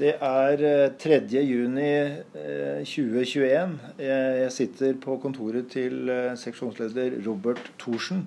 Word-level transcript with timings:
Det 0.00 0.14
er 0.24 0.94
3. 0.96 1.16
juni 1.44 1.90
2021. 2.88 3.72
Jeg 4.00 4.52
sitter 4.54 4.94
på 4.96 5.18
kontoret 5.20 5.66
til 5.74 6.08
seksjonsleder 6.40 7.18
Robert 7.26 7.60
Thorsen, 7.82 8.22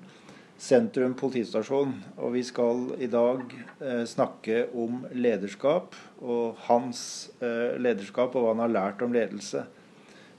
sentrum 0.54 1.16
politistasjon. 1.18 1.96
Og 2.14 2.36
vi 2.36 2.44
skal 2.46 2.92
i 3.02 3.08
dag 3.10 3.42
snakke 4.06 4.68
om 4.70 5.00
lederskap 5.18 5.98
og 6.22 6.62
hans 6.68 7.02
lederskap 7.42 8.38
og 8.38 8.46
hva 8.46 8.54
han 8.54 8.62
har 8.68 8.74
lært 8.76 9.02
om 9.02 9.18
ledelse. 9.18 9.64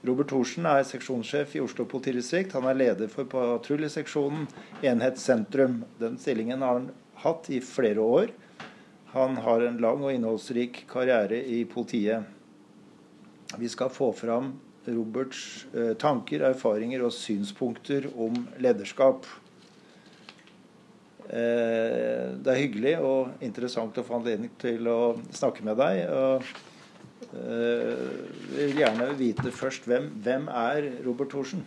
Robert 0.08 0.32
Thorsen 0.32 0.64
er 0.72 0.88
seksjonssjef 0.88 1.58
i 1.58 1.64
Oslo 1.66 1.84
politidistrikt. 1.84 2.56
Han 2.56 2.70
er 2.72 2.80
leder 2.80 3.12
for 3.12 3.28
patruljeseksjonen 3.28 4.48
Enhet 4.88 5.20
sentrum. 5.20 5.82
Den 6.00 6.16
stillingen 6.16 6.64
har 6.64 6.80
han 6.80 6.90
hatt 7.26 7.52
i 7.52 7.60
flere 7.60 8.00
år. 8.00 8.32
Han 9.16 9.38
har 9.40 9.62
en 9.64 9.78
lang 9.80 10.02
og 10.04 10.12
innholdsrik 10.12 10.82
karriere 10.90 11.38
i 11.40 11.62
politiet. 11.64 12.26
Vi 13.56 13.68
skal 13.72 13.88
få 13.88 14.10
fram 14.12 14.50
Roberts 14.84 15.64
eh, 15.72 15.94
tanker, 15.96 16.44
erfaringer 16.50 17.00
og 17.06 17.14
synspunkter 17.16 18.10
om 18.12 18.36
lederskap. 18.60 19.24
Eh, 21.26 22.36
det 22.36 22.52
er 22.52 22.60
hyggelig 22.60 22.92
og 23.00 23.40
interessant 23.42 23.96
å 23.96 24.04
få 24.04 24.18
anledning 24.20 24.52
til 24.60 24.84
å 24.92 25.16
snakke 25.32 25.64
med 25.64 25.80
deg. 25.80 26.04
eh, 26.04 26.52
Jeg 28.52 28.68
vil 28.68 28.84
gjerne 28.84 29.08
vite 29.16 29.48
først 29.62 29.88
hvem, 29.88 30.12
hvem 30.28 30.46
er 30.52 30.92
Robert 31.08 31.32
Thorsen? 31.32 31.64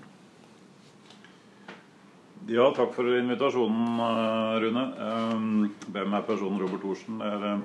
Ja, 2.47 2.71
takk 2.71 2.93
for 2.95 3.03
invitasjonen, 3.17 3.99
eh, 3.99 4.59
Rune. 4.61 4.83
Ehm, 4.97 5.69
hvem 5.91 6.13
er 6.13 6.21
personen 6.21 6.59
Robert 6.59 6.81
Thorsen? 6.81 7.21
Eh, 7.21 7.59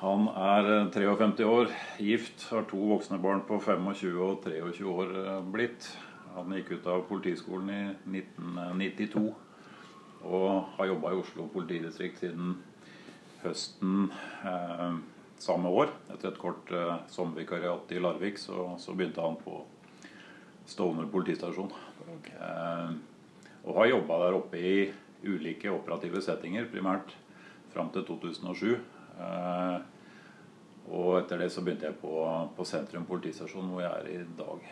han 0.00 0.28
er 0.28 0.90
53 0.90 1.40
eh, 1.40 1.48
år, 1.48 1.68
gift, 1.98 2.48
har 2.50 2.62
to 2.62 2.76
voksne 2.76 3.22
barn 3.22 3.42
på 3.46 3.60
25 3.60 4.18
og 4.20 4.42
23 4.44 4.84
år 4.84 5.42
blitt. 5.52 5.96
Han 6.34 6.50
gikk 6.50 6.72
ut 6.72 6.86
av 6.86 7.06
Politiskolen 7.08 7.70
i 7.70 8.20
1992 8.20 9.34
og 10.24 10.64
har 10.76 10.86
jobba 10.86 11.12
i 11.12 11.20
Oslo 11.20 11.46
politidistrikt 11.46 12.18
siden 12.18 12.56
høsten 13.42 14.10
eh, 14.44 14.98
samme 15.38 15.68
år. 15.68 15.92
Etter 16.10 16.32
et 16.32 16.38
kort 16.38 16.70
eh, 16.72 16.96
sommervikariat 17.08 17.92
i 17.92 18.02
Larvik 18.02 18.38
så, 18.38 18.74
så 18.78 18.94
begynte 18.94 19.22
han 19.22 19.36
på 19.36 19.62
Stovner 20.66 21.06
politistasjon. 21.06 21.70
Eh, 22.36 22.90
og 23.66 23.78
har 23.80 23.90
jobba 23.90 24.18
der 24.24 24.38
oppe 24.38 24.60
i 24.60 24.76
ulike 25.26 25.72
operative 25.72 26.22
settinger, 26.22 26.68
primært 26.70 27.14
fram 27.72 27.90
til 27.94 28.06
2007. 28.06 28.74
Eh, 29.20 29.78
og 30.86 31.16
etter 31.18 31.42
det 31.42 31.50
så 31.50 31.64
begynte 31.66 31.88
jeg 31.88 31.98
på, 31.98 32.14
på 32.56 32.66
Sentrum 32.68 33.06
politistasjon, 33.08 33.72
hvor 33.72 33.82
jeg 33.82 33.92
er 33.92 34.10
i 34.12 34.26
dag. 34.38 34.68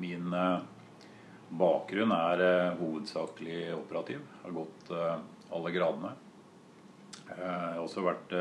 Min 0.00 0.34
eh, 0.34 0.66
bakgrunn 1.54 2.12
er 2.16 2.44
hovedsakelig 2.80 3.62
operativ. 3.76 4.24
Har 4.42 4.56
gått 4.56 4.90
alle 4.94 5.72
gradene. 5.74 6.14
Jeg 7.28 7.46
har 7.46 7.78
også 7.80 8.02
vært 8.04 8.32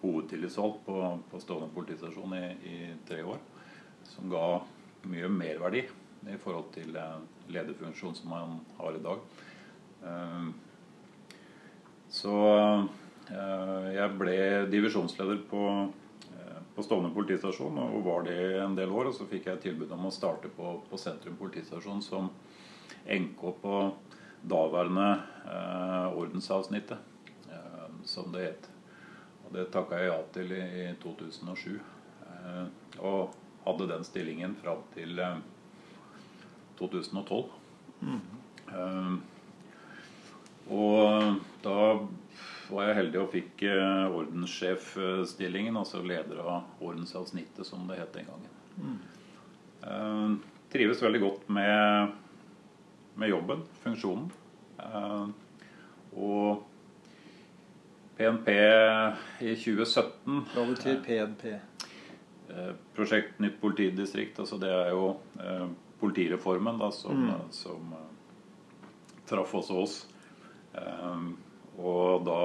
hovedtillitsvalgt 0.00 0.84
på, 0.86 1.00
på 1.30 1.40
Stående 1.42 1.72
politistasjon 1.74 2.36
i, 2.38 2.46
i 2.70 2.76
tre 3.08 3.24
år. 3.26 3.42
Som 4.06 4.30
ga 4.30 4.44
mye 5.10 5.28
merverdi 5.32 5.82
i 6.30 6.38
forhold 6.42 6.72
til 6.74 6.96
eh, 6.96 7.18
lederfunksjon 7.52 8.16
som 8.18 8.32
man 8.32 8.56
har 8.78 8.96
i 8.96 9.02
dag. 9.04 9.22
Eh, 10.06 10.48
så 12.16 12.34
eh, 13.30 13.86
jeg 13.96 14.18
ble 14.18 14.40
divisjonsleder 14.72 15.42
på, 15.50 15.62
på 16.76 16.84
Stovner 16.84 17.14
politistasjon 17.14 17.78
og 17.82 18.02
var 18.06 18.26
det 18.28 18.38
en 18.62 18.76
del 18.78 18.92
år. 18.92 19.10
Og 19.10 19.16
så 19.18 19.28
fikk 19.30 19.50
jeg 19.50 19.62
tilbud 19.64 19.92
om 19.96 20.08
å 20.08 20.14
starte 20.14 20.50
på, 20.52 20.78
på 20.90 21.00
Sentrum 21.00 21.38
politistasjon 21.40 22.02
som 22.04 22.30
NK 23.06 23.42
på 23.62 23.80
daværende 24.46 25.10
eh, 25.46 26.18
ordensavsnittet, 26.18 26.98
eh, 27.50 27.88
som 28.04 28.32
det 28.32 28.44
het. 28.44 28.70
Og 29.46 29.54
det 29.54 29.68
takka 29.74 30.00
jeg 30.00 30.10
ja 30.10 30.20
til 30.34 30.54
i, 30.54 30.62
i 30.84 30.86
2007. 31.02 31.76
Eh, 32.26 32.64
og 33.02 33.34
hadde 33.66 33.90
den 33.90 34.06
stillingen 34.06 34.54
fram 34.62 34.84
til 34.94 35.18
2012. 36.78 37.44
Mm. 38.00 38.20
Uh, 38.66 39.16
og 40.66 41.40
da 41.62 41.78
var 42.66 42.88
jeg 42.88 42.98
heldig 42.98 43.20
og 43.22 43.32
fikk 43.32 43.64
uh, 43.70 44.10
ordenssjefstillingen, 44.10 45.78
altså 45.78 46.02
leder 46.02 46.42
av 46.42 46.82
ordensavsnittet, 46.82 47.66
som 47.68 47.86
det 47.90 48.00
het 48.00 48.14
den 48.16 48.30
gangen. 48.30 48.52
Mm. 48.76 48.96
Trives 50.72 50.98
veldig 51.00 51.20
godt 51.22 51.44
med, 51.54 52.16
med 53.14 53.30
jobben, 53.30 53.62
funksjonen. 53.84 54.32
og 56.16 56.64
PNP 58.16 58.48
i 59.44 59.54
2017 59.54 60.42
Hva 60.54 60.64
betyr 60.72 60.98
PNP? 61.04 61.46
Prosjekt 62.96 63.40
Nytt 63.44 63.60
politidistrikt. 63.60 64.38
altså 64.38 64.58
Det 64.58 64.72
er 64.72 64.90
jo 64.90 65.16
politireformen 66.00 66.78
da, 66.80 66.90
som, 66.94 67.26
mm. 67.26 67.50
som 67.54 67.92
uh, 67.96 68.82
traff 69.28 69.54
også 69.56 69.78
oss. 69.82 69.96
Um, 70.76 71.34
og 71.76 72.26
da 72.26 72.40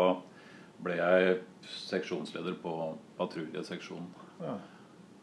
ble 0.81 0.97
jeg 0.97 1.35
seksjonsleder 1.87 2.55
på 2.63 2.75
patruljeseksjonen. 3.19 4.07
Ja. 4.41 4.55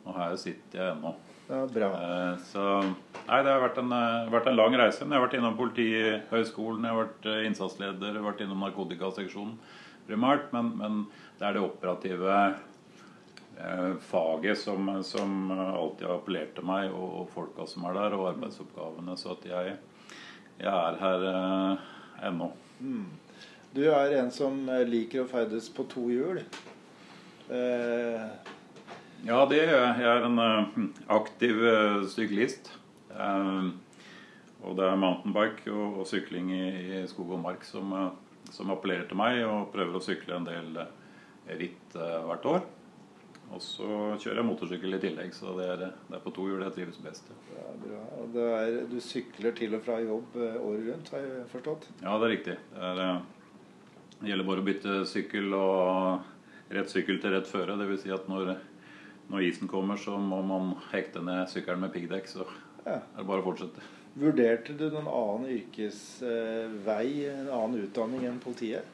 Og 0.09 0.15
her 0.17 0.37
sitter 0.41 0.81
jeg 0.83 0.95
ennå. 0.97 1.15
Ja, 1.49 1.65
bra. 1.73 1.89
Uh, 1.97 2.47
så 2.51 2.65
nei, 2.83 3.43
det 3.45 3.53
har 3.53 3.65
vært 3.65 3.83
en, 3.83 3.97
vært 4.33 4.53
en, 4.53 4.59
lang 4.59 4.77
reise. 4.81 5.05
Men 5.05 5.17
Jeg 5.17 5.21
har 5.21 5.29
vært 5.29 5.39
innom 5.41 5.59
Politihøgskolen, 5.59 6.85
jeg 6.85 6.95
har 6.95 7.05
vært 7.07 7.31
innsatsleder, 7.49 8.13
jeg 8.13 8.21
har 8.21 8.31
vært 8.31 8.45
innom 8.45 8.65
narkotikaseksjonen 8.67 9.57
primært. 10.09 10.53
Men, 10.57 10.75
men 10.81 11.01
det 11.41 11.49
er 11.49 11.59
det 11.59 11.65
operative 11.65 12.39
Eh, 12.49 12.55
faget 14.01 14.59
som, 14.59 15.03
som, 15.05 15.51
alltid 15.51 16.07
har 16.07 16.19
appellert 16.19 16.55
til 16.55 16.67
meg, 16.67 16.93
og, 16.95 17.23
og 17.23 17.31
folka 17.35 17.67
som 17.67 17.87
er 17.89 17.97
der, 17.99 18.15
og 18.19 18.29
arbeidsoppgavene. 18.33 19.17
Så 19.19 19.35
at 19.35 19.47
jeg, 19.49 19.73
jeg 20.61 20.75
er 20.75 21.01
her 21.03 21.27
eh, 21.33 21.89
ennå. 22.29 22.53
Mm. 22.81 23.09
Du 23.75 23.83
er 23.91 24.15
en 24.19 24.31
som 24.33 24.61
liker 24.89 25.25
å 25.25 25.31
ferdes 25.31 25.69
på 25.75 25.87
to 25.91 26.07
hjul. 26.13 26.41
Eh. 27.51 28.23
Ja, 29.27 29.43
det 29.51 29.65
gjør 29.65 29.75
jeg. 29.75 29.99
Jeg 30.05 30.13
er 30.13 30.29
en 30.29 30.45
eh, 30.45 30.81
aktiv 31.19 31.59
uh, 31.59 32.07
syklist. 32.11 32.73
Og 34.59 34.75
det 34.79 34.87
er 34.87 34.99
mountainbike 35.01 35.71
og, 35.73 36.01
og 36.03 36.07
sykling 36.11 36.51
i, 36.55 36.65
i, 37.01 37.05
skog 37.11 37.35
og 37.35 37.43
mark 37.43 37.65
som, 37.67 37.95
som, 38.51 38.71
appellerer 38.71 39.07
til 39.11 39.19
meg, 39.19 39.41
og 39.47 39.71
prøver 39.75 39.99
å 39.99 40.03
sykle 40.03 40.37
en 40.37 40.47
del 40.47 40.83
ritt 41.59 41.97
hvert 41.97 42.47
år. 42.47 42.67
Og 43.49 43.63
så 43.65 43.89
kjører 44.21 44.43
jeg 44.43 44.47
motorsykkel 44.47 44.97
i 44.99 45.01
tillegg, 45.01 45.33
så 45.33 45.55
det 45.57 45.67
er, 45.73 45.85
det 46.09 46.17
er 46.19 46.23
på 46.25 46.33
to 46.37 46.45
hjul 46.51 46.63
jeg 46.67 46.75
trives 46.77 46.99
best. 47.01 47.31
Ja, 47.55 47.69
bra. 47.81 48.01
Og 48.21 48.39
er, 48.45 48.81
du 48.91 48.99
sykler 49.03 49.55
til 49.57 49.77
og 49.79 49.85
fra 49.87 49.97
jobb 50.03 50.37
eh, 50.37 50.59
året 50.61 50.89
rundt, 50.91 51.13
har 51.15 51.25
jeg 51.25 51.47
forstått? 51.55 51.87
Ja, 52.03 52.19
det 52.21 52.29
er 52.29 52.35
riktig. 52.35 52.57
Det, 52.75 52.91
er, 52.91 53.01
eh, 53.05 54.19
det 54.19 54.33
gjelder 54.33 54.49
bare 54.51 54.65
å 54.65 54.67
bytte 54.67 54.97
sykkel 55.09 55.57
og 55.57 56.75
rett 56.77 56.93
sykkel 56.93 57.23
til 57.23 57.33
rett 57.33 57.49
føre. 57.49 57.79
Dvs. 57.81 58.03
Si 58.05 58.13
at 58.13 58.29
når, 58.29 58.53
når, 59.33 59.47
isen 59.49 59.71
kommer, 59.71 60.01
så 60.01 60.19
må 60.21 60.43
man 60.45 60.75
hekte 60.91 61.25
ned 61.25 61.49
sykkelen 61.49 61.87
med 61.87 61.95
piggdekk. 61.97 62.29
Så 62.29 62.45
ja. 62.85 62.99
er 62.99 63.23
det 63.23 63.29
bare 63.31 63.41
å 63.41 63.49
fortsette. 63.49 63.87
Vurderte 64.19 64.77
du 64.77 64.91
noen 64.91 65.09
annen 65.09 65.49
yrkesvei, 65.55 67.09
en 67.31 67.49
annen 67.49 67.81
utdanning 67.87 68.29
enn 68.29 68.41
politiet? 68.43 68.85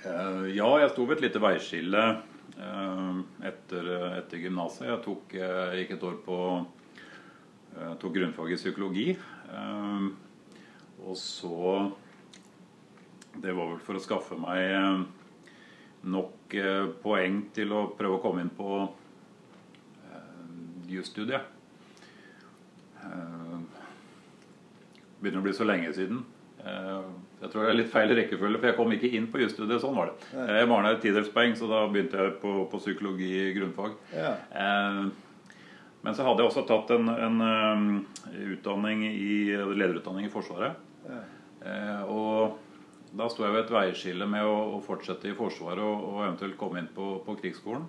Ja, 0.00 0.68
jeg 0.80 0.92
sto 0.94 1.04
ved 1.04 1.18
et 1.18 1.26
lite 1.26 1.42
veiskille 1.44 2.04
Eh, 2.08 2.29
etter, 2.56 3.88
etter 4.18 4.42
gymnaset. 4.42 4.86
Jeg 4.88 5.02
tok, 5.04 5.34
eh, 5.34 5.76
gikk 5.80 5.94
et 5.96 6.06
år 6.08 6.16
på 6.24 6.38
eh, 7.76 7.94
tok 8.00 8.14
grunnfag 8.16 8.52
i 8.52 8.60
psykologi. 8.60 9.08
Og 11.00 11.16
så 11.16 11.90
Det 13.40 13.52
var 13.54 13.70
vel 13.70 13.78
for 13.78 13.94
å 13.94 14.02
skaffe 14.02 14.36
meg 14.36 15.06
nok 16.02 16.54
poeng 17.02 17.36
til 17.54 17.72
å 17.72 17.86
prøve 17.96 18.18
å 18.18 18.22
komme 18.22 18.42
inn 18.42 18.50
på 18.50 18.82
jusstudiet. 20.90 21.46
Begynner 25.20 25.40
å 25.40 25.46
bli 25.46 25.54
så 25.54 25.64
lenge 25.64 25.94
siden. 25.94 26.24
Jeg 26.60 27.48
tror 27.48 27.64
det 27.64 27.70
er 27.70 27.78
litt 27.78 27.92
feil 27.92 28.12
rekkefølge, 28.18 28.60
for 28.60 28.68
jeg 28.68 28.76
kom 28.76 28.92
ikke 28.92 29.10
inn 29.16 29.26
på 29.32 29.40
jusstudiet. 29.40 29.80
Sånn 29.82 29.96
var 29.96 30.10
det. 30.10 30.28
Jeg 30.36 30.68
mangla 30.70 30.94
et 30.94 31.02
tidelspoeng, 31.04 31.56
så 31.56 31.70
da 31.70 31.86
begynte 31.88 32.20
jeg 32.20 32.36
på, 32.42 32.54
på 32.70 32.80
psykologi 32.82 33.50
grunnfag. 33.56 33.96
Ja. 34.12 34.34
Eh, 34.52 35.02
men 36.00 36.16
så 36.16 36.24
hadde 36.24 36.42
jeg 36.42 36.50
også 36.50 36.64
tatt 36.68 36.92
en, 36.96 37.10
en 37.12 37.42
utdanning 38.54 39.04
i, 39.08 39.52
lederutdanning 39.52 40.28
i 40.28 40.32
Forsvaret. 40.32 40.80
Ja. 41.08 41.22
Eh, 41.60 42.02
og 42.08 42.58
da 43.16 43.26
sto 43.30 43.44
jeg 43.44 43.54
ved 43.54 43.64
et 43.66 43.74
veiskille 43.74 44.28
med 44.30 44.46
å, 44.46 44.56
å 44.76 44.84
fortsette 44.84 45.30
i 45.30 45.36
Forsvaret 45.36 45.82
og, 45.84 46.06
og, 46.12 46.22
eventuelt 46.24 46.58
komme 46.60 46.82
inn 46.82 46.90
på, 46.94 47.18
på 47.26 47.36
krigsskolen. 47.42 47.88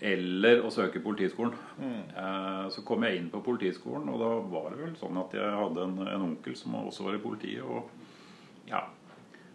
Eller 0.00 0.62
å 0.64 0.70
søke 0.72 1.02
Politiskolen. 1.04 1.52
Mm. 1.76 1.98
Eh, 2.16 2.68
så 2.72 2.84
kom 2.88 3.04
jeg 3.04 3.18
inn 3.18 3.28
på 3.32 3.42
Politiskolen, 3.44 4.08
og 4.08 4.22
da 4.22 4.30
var 4.52 4.70
det 4.72 4.80
vel 4.80 4.94
sånn 4.96 5.18
at 5.20 5.34
jeg 5.36 5.58
hadde 5.60 5.84
en, 5.84 5.98
en 6.06 6.26
onkel 6.30 6.56
som 6.56 6.78
også 6.80 7.04
var 7.08 7.18
i 7.18 7.22
politiet. 7.22 7.66
Og 7.66 8.70
ja, 8.70 8.86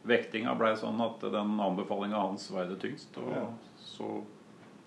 vektinga 0.05 0.53
blei 0.59 0.75
sånn 0.77 1.01
at 1.01 1.25
den 1.33 1.57
anbefalinga 1.65 2.21
hans 2.27 2.45
veide 2.53 2.77
tyngst. 2.81 3.17
Og 3.21 3.33
ja. 3.33 3.47
så 3.81 4.11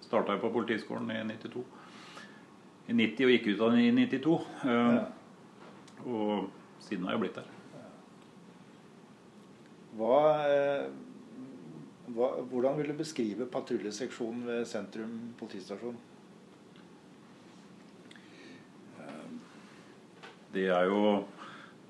starta 0.05 0.37
jeg 0.37 0.45
på 0.45 0.55
Politiskolen 0.55 1.11
i 1.11 1.21
92. 1.27 1.67
I 2.89 2.97
90 2.97 3.27
og 3.27 3.35
gikk 3.35 3.51
ut 3.51 3.61
av 3.61 3.75
den 3.75 3.85
i 3.85 4.07
92. 4.07 4.39
Eh, 4.63 4.95
ja. 4.97 5.07
Og 6.07 6.49
siden 6.87 7.09
har 7.09 7.17
jeg 7.17 7.27
blitt 7.27 7.41
der. 7.41 7.55
Hva, 9.99 10.19
eh, 10.47 10.85
hva, 10.87 11.08
hvordan 12.19 12.79
vil 12.79 12.91
du 12.91 12.99
beskrive 12.99 13.47
patruljeseksjonen 13.51 14.47
ved 14.49 14.65
sentrum 14.67 15.19
politistasjon? 15.39 15.99
De 20.53 20.63
det 20.65 20.71
er 20.73 20.89
jo 20.89 21.03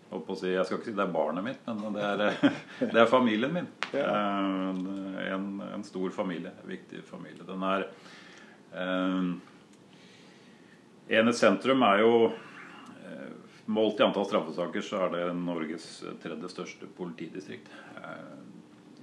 Si, 0.09 0.49
jeg 0.49 0.65
skal 0.65 0.79
ikke 0.79 0.87
si 0.89 0.95
det 0.97 1.03
er 1.05 1.11
barnet 1.13 1.45
mitt, 1.45 1.67
men 1.69 1.93
det 1.93 2.01
er, 2.01 2.53
det 2.95 2.97
er 2.97 3.11
familien 3.11 3.53
min. 3.53 3.67
Eh, 3.93 4.79
en, 5.35 5.49
en, 5.67 5.85
stor 5.85 6.09
familie. 6.17 6.55
En 6.63 6.71
viktig 6.71 7.03
familie. 7.05 7.45
Den 7.45 7.67
er 7.69 7.85
eh, 8.73 9.29
Enhet 11.19 11.37
sentrum 11.37 11.85
er 11.91 12.01
jo 12.07 12.13
Målt 13.69 14.01
i 14.01 14.05
antall 14.07 14.25
straffesaker 14.25 14.81
så 14.81 15.03
er 15.05 15.11
det 15.13 15.25
Norges 15.37 15.85
tredje 16.23 16.49
største 16.49 16.87
politidistrikt. 16.97 17.69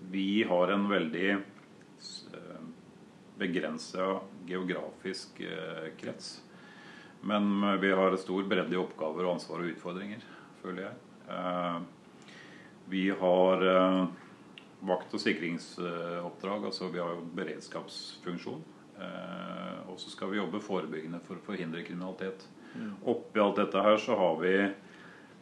Eh, 0.06 0.12
vi 0.12 0.44
har 0.44 0.68
en 0.68 0.90
veldig 0.90 1.32
eh, 1.32 2.62
begrensa 3.38 4.20
geografisk 4.46 5.42
eh, 5.42 5.92
krets. 5.98 6.42
Men 7.22 7.80
vi 7.80 7.92
har 7.92 8.16
stor 8.18 8.44
bredde 8.44 8.76
i 8.76 8.78
oppgaver, 8.78 9.26
og 9.26 9.34
ansvar 9.34 9.64
og 9.64 9.72
utfordringer, 9.72 10.22
føler 10.62 10.84
jeg. 10.84 11.86
Vi 12.86 13.10
har 13.10 13.64
vakt- 14.86 15.16
og 15.16 15.24
sikringsoppdrag, 15.24 16.68
altså 16.70 16.92
vi 16.94 17.02
har 17.02 17.16
jo 17.16 17.24
beredskapsfunksjon. 17.40 18.62
Og 19.90 19.98
så 19.98 20.14
skal 20.14 20.30
vi 20.30 20.38
jobbe 20.38 20.62
forebyggende 20.62 21.24
for 21.26 21.40
å 21.40 21.46
forhindre 21.48 21.82
kriminalitet. 21.88 22.46
Oppi 23.08 23.40
alt 23.40 23.60
dette 23.60 23.82
her 23.84 23.98
så 24.02 24.18
har 24.20 24.38
vi 24.42 24.54
eh, 24.60 24.74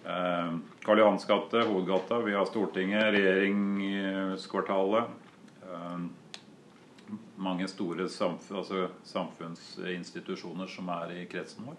Karl 0.04 1.00
Johans 1.00 1.26
gate, 1.26 1.64
Hovedgata. 1.64 2.20
Vi 2.20 2.34
har 2.34 2.46
Stortinget, 2.46 3.04
regjeringskvartalet. 3.04 5.04
Eh, 5.72 6.00
mange 7.36 7.68
store 7.68 8.10
samfunn, 8.10 8.58
altså 8.58 8.88
samfunnsinstitusjoner 9.08 10.68
som 10.68 10.90
er 10.92 11.14
i 11.16 11.26
kretsen 11.32 11.68
vår. 11.68 11.78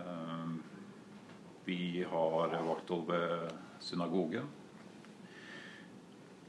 Eh, 0.00 0.50
vi 1.64 2.04
har 2.10 2.58
vakthold 2.66 3.06
ved 3.08 3.48
synagogen. 3.80 4.50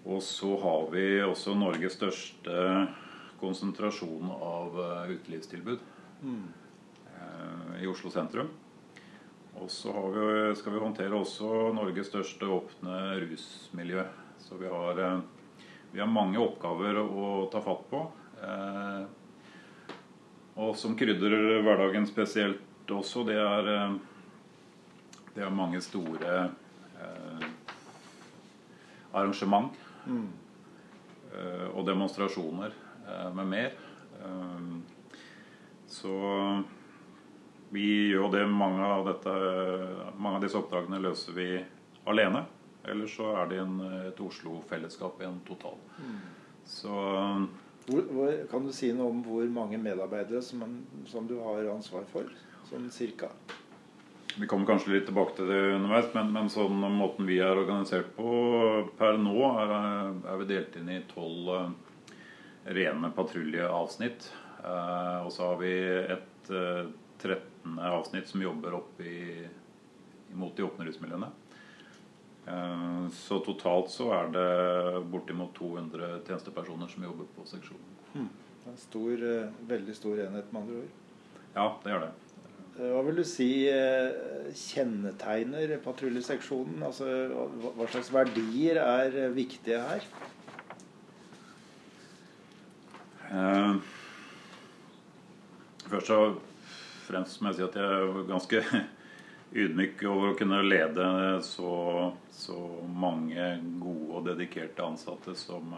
Og 0.04 0.24
så 0.24 0.58
har 0.60 0.92
vi 0.92 1.22
også 1.24 1.56
Norges 1.56 1.96
største 1.96 2.88
konsentrasjon 3.40 4.28
av 4.36 4.76
eh, 4.90 5.16
utelivstilbud. 5.16 5.80
Mm 6.24 6.44
i 7.84 7.88
Oslo 7.88 8.12
sentrum. 8.12 8.48
Og 9.62 9.72
så 9.72 9.92
vi, 10.12 10.56
skal 10.56 10.74
vi 10.74 10.82
håndtere 10.82 11.18
også 11.18 11.48
Norges 11.76 12.10
største 12.10 12.48
åpne 12.50 13.00
rusmiljø. 13.22 14.06
Så 14.42 14.58
vi 14.58 14.68
har, 14.68 15.00
eh, 15.00 15.20
vi 15.92 16.00
har 16.00 16.10
mange 16.10 16.42
oppgaver 16.42 16.98
å 17.00 17.50
ta 17.52 17.62
fatt 17.62 17.86
på. 17.90 18.02
Eh, 18.44 19.04
og 20.56 20.76
som 20.78 20.98
krydrer 20.98 21.62
hverdagen 21.64 22.08
spesielt 22.10 22.92
også, 22.92 23.24
det 23.30 23.38
er, 23.38 23.70
eh, 23.74 23.96
det 25.36 25.46
er 25.46 25.50
mange 25.50 25.82
store 25.82 26.52
arrangement. 29.14 29.74
Mm. 30.06 30.30
Og 31.74 31.86
demonstrasjoner 31.86 32.72
med 33.34 33.48
mer. 33.48 33.72
så 35.88 36.64
vi 37.74 37.88
gjør 38.14 38.30
det. 38.36 38.44
Mange 38.50 38.86
av, 38.86 39.08
dette, 39.10 39.34
mange 40.18 40.38
av 40.38 40.46
disse 40.46 40.60
oppdragene 40.60 41.02
løser 41.02 41.38
vi 41.38 41.48
alene. 42.10 42.46
Eller 42.84 43.08
så 43.08 43.32
er 43.40 43.50
det 43.52 43.60
en, 43.64 43.76
et 44.10 44.20
Oslo-fellesskap 44.22 45.22
i 45.24 45.28
en 45.30 45.40
total. 45.48 45.78
Mm. 45.98 46.18
Så 46.68 46.94
hvor, 47.88 48.02
hvor, 48.16 48.32
Kan 48.52 48.68
du 48.68 48.72
si 48.76 48.92
noe 48.96 49.12
om 49.12 49.22
hvor 49.26 49.44
mange 49.52 49.80
medarbeidere 49.82 50.42
som, 50.44 50.64
som 51.08 51.28
du 51.28 51.38
har 51.44 51.68
ansvar 51.74 52.06
for? 52.12 52.30
Sånn 52.70 52.90
cirka? 52.94 53.32
Vi 54.34 54.48
kommer 54.50 54.66
kanskje 54.66 54.96
litt 54.96 55.06
tilbake 55.06 55.36
til 55.38 55.50
det 55.52 55.60
underveis, 55.76 56.08
men, 56.16 56.32
men 56.34 56.48
sånn 56.50 56.80
måten 56.96 57.28
vi 57.30 57.38
er 57.44 57.54
organisert 57.54 58.16
på 58.16 58.32
per 58.98 59.20
nå, 59.22 59.36
er, 59.62 59.74
er 60.32 60.40
vi 60.42 60.48
delt 60.50 60.78
inn 60.80 60.90
i 60.90 61.04
tolv 61.12 61.52
uh, 61.54 61.68
rene 62.66 63.12
patruljeavsnitt. 63.14 64.32
Uh, 64.64 65.28
og 65.28 65.30
så 65.36 65.52
har 65.52 65.60
vi 65.62 65.74
et 66.16 66.50
uh, 66.50 66.88
13 67.22 67.53
avsnitt 67.64 68.28
som 68.28 68.42
jobber 68.42 68.74
opp 68.80 69.02
i, 69.02 69.48
imot 70.34 70.58
de 70.58 70.66
åpne 70.68 70.88
rusmiljøene. 70.88 71.32
Eh, 72.48 73.08
så 73.12 73.40
totalt 73.40 73.92
så 73.92 74.10
er 74.18 74.34
det 74.34 75.04
bortimot 75.12 75.54
200 75.56 76.18
tjenestepersoner 76.28 76.92
som 76.92 77.06
jobber 77.08 77.30
på 77.38 77.46
seksjonen. 77.48 77.96
Hmm. 78.14 78.28
En 78.68 78.78
stor, 78.80 79.14
eh, 79.14 79.54
veldig 79.70 79.96
stor 79.96 80.20
enhet, 80.26 80.52
med 80.52 80.62
andre 80.62 80.76
ord. 80.82 80.92
Ja, 81.56 81.68
det 81.84 81.92
gjør 81.92 82.06
det. 82.06 82.12
Eh, 82.74 82.92
hva 82.92 83.02
vil 83.06 83.16
du 83.16 83.24
si 83.24 83.50
kjennetegner 84.60 85.78
patruljeseksjonen? 85.86 86.84
Altså, 86.84 87.06
hva 87.78 87.88
slags 87.88 88.12
verdier 88.14 88.82
er 88.84 89.30
viktige 89.32 89.82
her? 89.82 90.12
først 95.90 96.08
så 96.08 96.36
fremst 97.06 97.42
må 97.42 97.52
jeg 97.52 97.60
si 97.60 97.66
at 97.66 97.78
jeg 97.80 97.98
er 98.00 98.28
ganske 98.30 98.62
ydmyk 99.64 100.04
over 100.10 100.32
å 100.32 100.38
kunne 100.38 100.62
lede 100.66 101.08
så, 101.46 101.74
så 102.34 102.58
mange 102.90 103.50
gode 103.82 104.18
og 104.18 104.28
dedikerte 104.32 104.86
ansatte 104.86 105.36
som, 105.38 105.76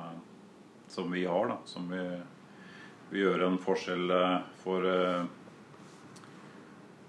som 0.92 1.12
vi 1.12 1.26
har. 1.28 1.50
Da. 1.52 1.58
Som 1.68 1.90
vi, 1.92 2.04
vi 3.12 3.26
gjør 3.26 3.48
en 3.50 3.60
forskjell 3.62 4.14
eh, 4.16 4.38
for 4.64 4.88
uh, 4.88 5.26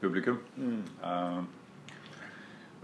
publikum. 0.00 0.41
Mm. 0.57 0.83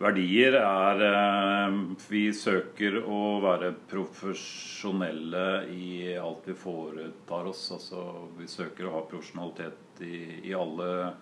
Verdier 0.02 0.56
er 0.59 1.02
uh, 1.06 1.76
Vi 2.11 2.25
søker 2.35 2.99
å 3.06 3.38
være 3.44 3.73
profesjonelle 3.90 5.44
i 5.71 6.16
alt 6.18 6.49
vi 6.49 6.56
foretar 6.59 7.50
oss. 7.50 7.68
Altså, 7.76 8.06
vi 8.38 8.49
søker 8.50 8.88
å 8.88 8.97
ha 8.97 9.04
profesjonalitet 9.06 10.02
i, 10.02 10.16
i 10.50 10.56
alle 10.59 11.12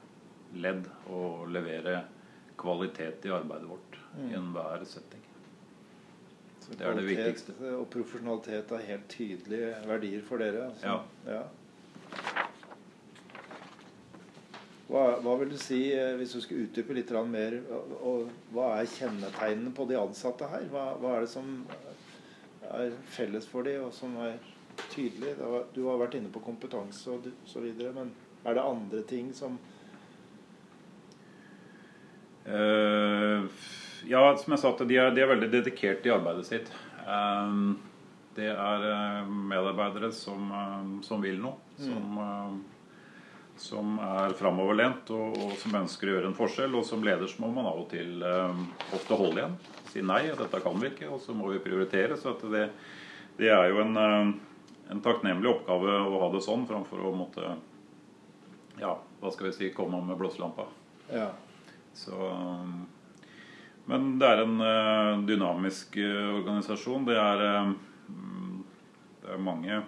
ledd 0.57 0.89
og 1.13 1.51
levere 1.53 2.01
kvalitet 2.61 3.29
i 3.29 3.35
arbeidet 3.35 3.69
vårt 3.69 3.99
mm. 4.15 4.31
i 4.31 4.39
enhver 4.39 4.85
setting. 4.89 5.27
Så 6.61 6.77
det 6.77 6.87
er 6.87 6.97
det 6.97 7.07
viktigste. 7.09 7.57
Og 7.77 7.87
profesjonalitet 7.93 8.73
er 8.77 8.87
helt 8.89 9.09
tydelige 9.13 9.75
verdier 9.89 10.25
for 10.25 10.43
dere. 10.43 10.71
Altså. 10.71 10.97
Ja. 11.27 11.37
ja. 11.37 12.49
Hva, 14.91 15.05
hva, 15.23 15.37
vil 15.39 15.53
du 15.53 15.59
si, 15.61 15.93
eh, 15.95 16.17
hvis 16.19 16.33
du 16.35 16.41
skulle 16.43 16.67
utdype 16.67 16.97
litt 16.97 17.13
mer, 17.31 17.61
hva 18.51 18.71
er 18.81 18.89
kjennetegnene 18.91 19.71
på 19.75 19.87
de 19.87 19.99
ansatte 20.01 20.49
her? 20.51 20.65
Hva, 20.73 20.97
hva, 20.99 21.17
er 21.17 21.27
det 21.27 21.31
som 21.31 21.53
er 22.71 22.97
felles 23.15 23.47
for 23.47 23.63
dem, 23.63 23.85
og 23.87 23.95
som 23.95 24.17
er 24.25 24.41
tydelig? 24.91 25.37
Du 25.77 25.85
har 25.87 26.01
vært 26.01 26.19
inne 26.19 26.33
på 26.35 26.43
kompetanse 26.43 27.15
og 27.15 27.31
så 27.47 27.63
videre, 27.63 27.95
men 27.95 28.11
er 28.43 28.59
det 28.59 28.67
andre 28.67 29.05
ting 29.07 29.35
som 29.37 29.61
Uh, 32.51 33.45
ja, 34.09 34.21
som 34.41 34.55
jeg 34.55 34.61
sa, 34.63 34.71
de 34.81 34.97
er, 34.97 35.11
de 35.15 35.23
er, 35.23 35.29
veldig 35.29 35.51
dedikert 35.53 36.07
i 36.09 36.13
arbeidet 36.15 36.47
sitt. 36.49 36.71
Um, 37.05 37.77
det 38.35 38.49
er 38.49 38.87
uh, 38.87 39.29
medarbeidere 39.29 40.09
som, 40.17 40.49
uh, 40.49 41.03
som, 41.05 41.21
vil 41.23 41.37
noe. 41.43 41.61
Mm. 41.79 42.63
Som, 43.61 43.99
er 44.01 44.33
framoverlent 44.39 45.11
og, 45.13 45.35
og, 45.37 45.51
som 45.61 45.75
ønsker 45.83 46.09
å 46.09 46.15
gjøre 46.15 46.31
en 46.31 46.37
forskjell. 46.39 46.77
Og 46.79 46.87
som 46.89 47.03
leder 47.05 47.29
så 47.29 47.43
må 47.43 47.51
man 47.53 47.69
av 47.69 47.83
og 47.83 47.91
til 47.93 48.23
ofte 48.25 49.19
holde 49.21 49.43
igjen. 49.43 49.59
Si 49.91 50.05
nei, 50.07 50.23
dette 50.39 50.63
kan 50.65 50.79
vi 50.81 50.89
ikke, 50.89 51.11
og 51.13 51.21
så 51.21 51.37
må 51.37 51.51
vi 51.53 51.61
prioritere. 51.61 52.17
Så 52.17 52.33
det, 52.49 52.71
det, 53.37 53.51
er 53.53 53.69
jo 53.69 53.83
en, 53.85 54.01
en 54.01 55.05
takknemlig 55.05 55.53
oppgave 55.53 55.99
å 56.09 56.25
ha 56.25 56.31
det 56.33 56.41
sånn, 56.47 56.65
framfor 56.71 57.05
å 57.05 57.13
måtte 57.15 57.55
Ja, 58.81 58.97
hva 59.21 59.33
skal 59.35 59.51
vi 59.51 59.57
si, 59.59 59.73
komme 59.77 60.01
med 60.09 60.17
blåselampa. 60.17 60.65
Ja. 61.13 61.29
Så, 61.93 62.17
Men 63.85 64.19
det 64.19 64.29
er 64.29 64.45
en 64.45 64.61
uh, 64.63 65.23
dynamisk 65.27 65.97
uh, 66.01 66.37
organisasjon. 66.39 67.05
Det 67.09 67.17
er, 67.19 67.73
det 69.21 69.35
er 69.35 69.43
mange 69.43 69.83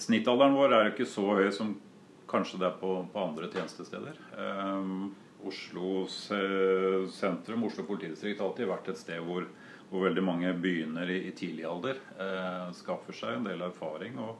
Snittalderen 0.00 0.54
vår 0.56 0.72
er 0.72 0.86
ikke 0.88 1.04
så 1.04 1.24
høy 1.36 1.50
som 1.52 1.74
kanskje 2.32 2.62
det 2.62 2.70
er 2.70 2.80
på, 2.80 2.94
på 3.12 3.26
andre 3.26 3.50
tjenestesteder. 3.52 4.18
Oslo 5.42 6.06
sentrum, 6.08 7.66
Oslo 7.68 7.84
politidistrikt, 7.88 8.40
har 8.40 8.50
alltid 8.50 8.70
vært 8.70 8.92
et 8.92 9.00
sted 9.00 9.24
hvor, 9.26 9.48
hvor 9.90 10.06
veldig 10.06 10.24
mange 10.24 10.52
begynner 10.54 11.10
i, 11.10 11.18
i 11.28 11.32
tidlig 11.36 11.66
alder. 11.68 11.98
skaffer 12.78 13.16
seg 13.18 13.36
en 13.36 13.48
del 13.50 13.64
erfaring. 13.66 14.20
og 14.22 14.38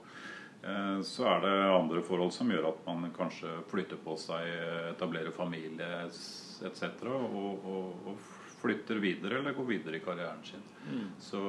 så 1.03 1.27
er 1.27 1.41
det 1.43 1.55
andre 1.75 2.05
forhold 2.07 2.31
som 2.31 2.51
gjør 2.53 2.69
at 2.69 2.85
man 2.87 3.11
kanskje 3.17 3.51
flytter 3.71 3.99
på 3.99 4.15
seg, 4.21 4.47
etablerer 4.93 5.35
familie 5.35 6.05
etc. 6.07 7.03
Og, 7.11 7.67
og, 7.67 8.07
og, 8.13 8.31
flytter 8.63 9.01
videre 9.03 9.41
eller 9.41 9.57
går 9.57 9.65
videre 9.67 9.99
i 9.99 10.03
karrieren 10.05 10.45
sin. 10.47 10.61
Mm. 10.87 11.07
Så 11.19 11.41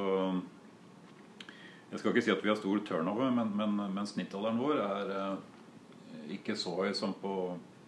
jeg 1.92 2.00
skal 2.00 2.10
ikke 2.10 2.24
si 2.26 2.32
at 2.34 2.42
vi 2.42 2.50
har 2.50 2.58
stor 2.58 2.80
turnover, 2.88 3.30
men, 3.30 3.52
men, 3.54 3.76
men 3.94 4.08
snittalderen 4.10 4.58
vår 4.58 4.82
er 4.82 5.12
eh, 5.14 5.36
ikke 6.32 6.56
så 6.60 6.76
høy 6.80 6.94
som 6.98 7.16
på 7.22 7.34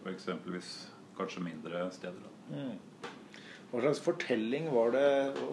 eksempelvis 0.10 0.72
kanskje 1.18 1.44
mindre 1.46 1.86
steder. 1.96 2.32
Mm. 2.51 2.75
Hva 3.72 3.82
slags 3.82 4.00
fortelling 4.04 4.68
var 4.72 4.94
det, 4.94 5.08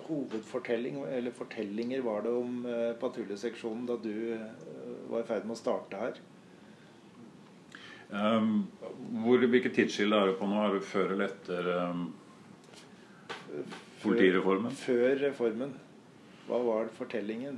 hovedfortelling 0.07 1.01
eller 1.09 1.35
fortellinger 1.35 2.05
var 2.05 2.27
det 2.27 2.35
om 2.39 2.67
eh, 2.69 2.91
patruljeseksjonen 3.01 3.87
da 3.89 3.97
du 4.03 4.13
eh, 4.37 4.45
var 5.11 5.25
i 5.25 5.29
ferd 5.31 5.49
med 5.49 5.57
å 5.57 5.63
starte 5.63 6.03
her? 6.03 6.21
Um, 8.13 8.67
hvor, 9.25 9.41
hvilket 9.41 9.73
tidsskille 9.73 10.19
er 10.19 10.31
det 10.31 10.37
på 10.37 10.47
nå? 10.47 10.59
Er 10.61 10.75
det 10.77 10.85
før 10.85 11.15
eller 11.15 11.31
etter 11.31 11.71
um, 11.89 12.05
politireformen? 14.03 14.75
Før, 14.77 15.15
reformen. 15.23 15.73
Hva 16.45 16.61
var 16.67 16.93
fortellingen? 16.93 17.57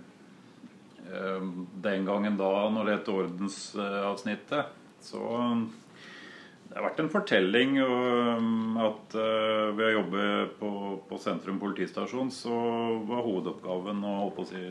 Um, 1.10 1.66
den 1.82 2.06
gangen 2.06 2.38
da, 2.38 2.52
når 2.70 2.86
det 2.86 2.96
het 3.00 3.12
ordensavsnittet, 3.12 4.70
så 5.04 5.20
det 6.64 6.80
har 6.80 6.86
vært 6.88 7.02
en 7.04 7.12
fortelling 7.12 7.76
um, 7.84 8.78
at 8.82 9.14
uh, 9.14 9.70
ved 9.76 9.86
å 9.86 9.94
jobbe 9.98 10.24
på, 10.58 10.70
på, 11.06 11.18
Sentrum 11.22 11.60
politistasjon 11.62 12.32
så 12.34 12.56
var 13.06 13.22
hovedoppgaven 13.22 14.00
å, 14.08 14.14
å 14.32 14.46
si, 14.48 14.62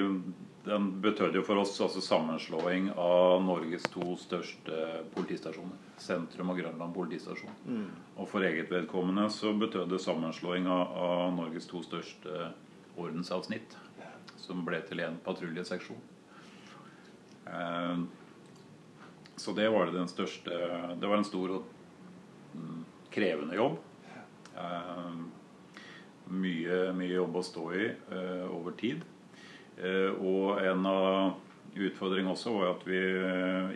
den 0.63 1.01
betød 1.01 1.35
jo 1.35 1.41
for 1.43 1.59
oss 1.59 1.75
altså 1.83 2.01
sammenslåing 2.01 2.87
av 2.95 3.41
Norges 3.43 3.83
to 3.91 4.13
største 4.19 5.01
politistasjoner. 5.11 5.75
Sentrum 5.99 6.53
og 6.53 6.61
Grønland 6.61 6.95
politistasjon. 6.95 7.57
Mm. 7.67 7.89
Og 8.15 8.29
for 8.31 8.47
eget 8.47 8.71
vedkommende 8.71 9.27
så 9.33 9.51
betød 9.59 9.91
det 9.91 9.99
sammenslåing 9.99 10.69
av, 10.71 10.95
av, 10.95 11.33
Norges 11.35 11.67
to 11.67 11.83
største 11.83 12.47
ordensavsnitt. 12.95 13.75
Som 14.39 14.63
ble 14.67 14.79
til 14.87 15.03
én 15.03 15.19
patruljeseksjon. 15.23 15.99
Eh, 17.51 18.03
så 19.35 19.55
det 19.57 19.67
var 19.73 19.89
det 19.89 19.97
den 19.97 20.07
største 20.07 20.55
Det 20.99 21.09
var 21.09 21.17
en 21.19 21.27
stor 21.27 21.57
og 21.57 21.72
krevende 23.13 23.55
jobb. 23.55 23.77
Eh, 24.57 25.15
mye, 26.33 26.77
mye 26.95 27.13
jobb 27.13 27.37
å 27.37 27.45
stå 27.45 27.65
i 27.77 27.87
eh, 27.89 28.45
over 28.49 28.77
tid. 28.79 29.03
Eh, 29.77 30.11
og 30.13 30.61
en 30.63 30.85
av 30.89 31.73
utfordringene 31.73 32.33
også 32.35 32.53
var 32.53 32.75
at 32.75 32.83
vi 32.85 33.01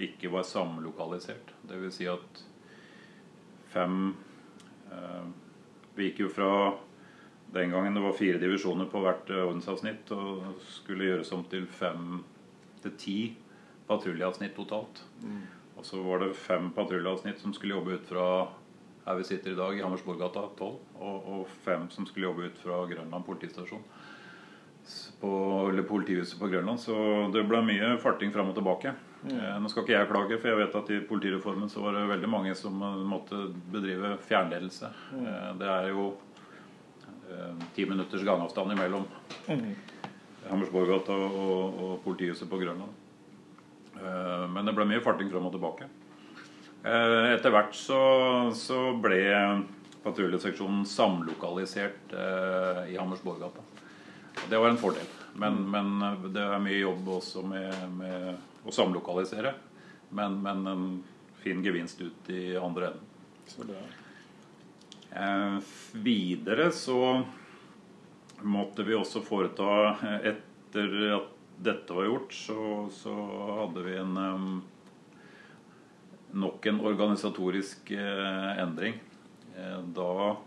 ikke 0.07 0.31
var 0.33 0.45
samlokalisert. 0.45 1.53
Dvs. 1.69 1.95
Si 1.97 2.09
at 2.09 2.43
fem 3.73 4.15
Vi 5.97 6.05
gikk 6.05 6.19
jo 6.21 6.27
fra 6.29 6.49
den 7.49 7.71
gangen 7.73 7.95
det 7.97 8.03
var 8.03 8.13
fire 8.13 8.37
divisjoner 8.37 8.85
på 8.91 8.99
hvert 9.01 9.31
ordensavsnitt, 9.33 10.11
og 10.13 10.59
skulle 10.61 11.07
gjøres 11.07 11.31
om 11.33 11.41
til 11.49 11.65
fem 11.65 12.19
til 12.83 12.93
ti 13.01 13.17
patruljeavsnitt 13.87 14.53
totalt. 14.55 15.01
Mm. 15.23 15.41
Og 15.77 15.85
så 15.89 16.03
var 16.05 16.21
det 16.21 16.35
fem 16.37 16.69
patruljeavsnitt 16.75 17.41
som 17.41 17.55
skulle 17.55 17.79
jobbe 17.79 17.97
ut 17.97 18.05
fra 18.11 18.27
her 19.07 19.15
vi 19.15 19.23
sitter 19.23 19.53
i 19.53 19.55
dag, 19.55 19.77
i 19.77 19.81
Hammersborggata 19.81 20.43
12, 20.59 20.77
og, 20.99 21.27
og 21.31 21.57
fem 21.63 21.87
som 21.93 22.05
skulle 22.07 22.27
jobbe 22.27 22.49
ut 22.49 22.59
fra 22.59 22.83
Grønland 22.89 23.25
politistasjon 23.25 23.85
på 25.19 25.29
eller 25.69 25.83
politihuset 25.83 26.39
på 26.39 26.47
Grønland. 26.47 26.79
Så 26.79 26.95
det 27.33 27.43
ble 27.47 27.61
mye 27.65 27.95
farting 28.03 28.31
fram 28.33 28.51
og 28.51 28.57
tilbake. 28.57 28.93
Mm. 29.23 29.33
Eh, 29.33 29.57
nå 29.61 29.71
skal 29.71 29.83
ikke 29.83 29.95
jeg 29.95 30.09
klage, 30.11 30.39
for 30.39 30.51
jeg 30.51 30.59
vet 30.61 30.77
at 30.79 30.91
i 30.93 31.01
politireformen 31.09 31.71
så 31.71 31.83
var 31.83 31.97
det 31.97 32.07
veldig 32.11 32.29
mange 32.31 32.53
som 32.55 32.77
eh, 32.83 33.03
måtte 33.15 33.47
bedrive 33.73 34.15
fjernledelse. 34.27 34.91
Mm. 35.11 35.25
Eh, 35.25 35.51
det 35.61 35.69
er 35.73 35.91
jo 35.95 36.07
ti 37.75 37.83
minutters 37.83 38.21
gangavstand 38.23 38.71
imellom 38.71 39.03
mm. 39.49 39.63
Hammersborggata 40.47 41.11
og, 41.11 41.81
og 41.83 41.89
politihuset 42.05 42.47
på 42.47 42.59
Grønland. 42.61 42.93
Men 44.53 44.63
det 44.63 44.71
ble 44.77 44.85
mye 44.87 45.01
farting 45.03 45.27
fram 45.27 45.49
og 45.49 45.51
tilbake. 45.51 45.89
Etter 46.87 47.51
hvert 47.51 47.75
så, 47.75 47.99
så 48.55 48.77
ble 49.03 49.19
patruljeseksjonen 50.05 50.85
samlokalisert 50.87 52.13
i 52.87 52.95
Hammersborggata. 52.95 53.65
Det 54.49 54.57
var 54.57 54.69
en 54.69 54.77
fordel. 54.77 55.07
Men, 55.33 55.71
men, 55.71 56.01
eh, 56.01 56.29
det 56.33 56.41
er 56.41 56.61
mye 56.61 56.79
jobb 56.79 57.09
også 57.19 57.43
med, 57.45 57.75
med 57.97 58.65
å 58.65 58.73
samlokalisere. 58.73 59.53
Men, 60.09 60.39
men, 60.41 60.67
en 60.67 60.85
fin 61.43 61.61
gevinst 61.63 62.01
ut 62.01 62.29
i 62.33 62.55
andre 62.57 62.91
enden. 62.91 63.73
Eh, 65.11 65.57
videre 65.91 66.71
så 66.71 67.21
måtte 68.41 68.83
vi 68.85 68.95
også 68.97 69.21
foreta 69.25 69.95
Etter 70.27 70.97
at 71.15 71.29
dette 71.57 71.93
var 71.93 72.05
gjort, 72.05 72.33
så, 72.33 72.59
så 72.93 73.13
hadde 73.61 73.85
vi 73.85 73.95
en 73.97 74.17
nok 76.31 76.65
en 76.65 76.79
organisatorisk 76.81 77.91
eh, 77.91 78.59
endring. 78.61 78.99
Eh, 79.57 79.79
da 79.95 80.37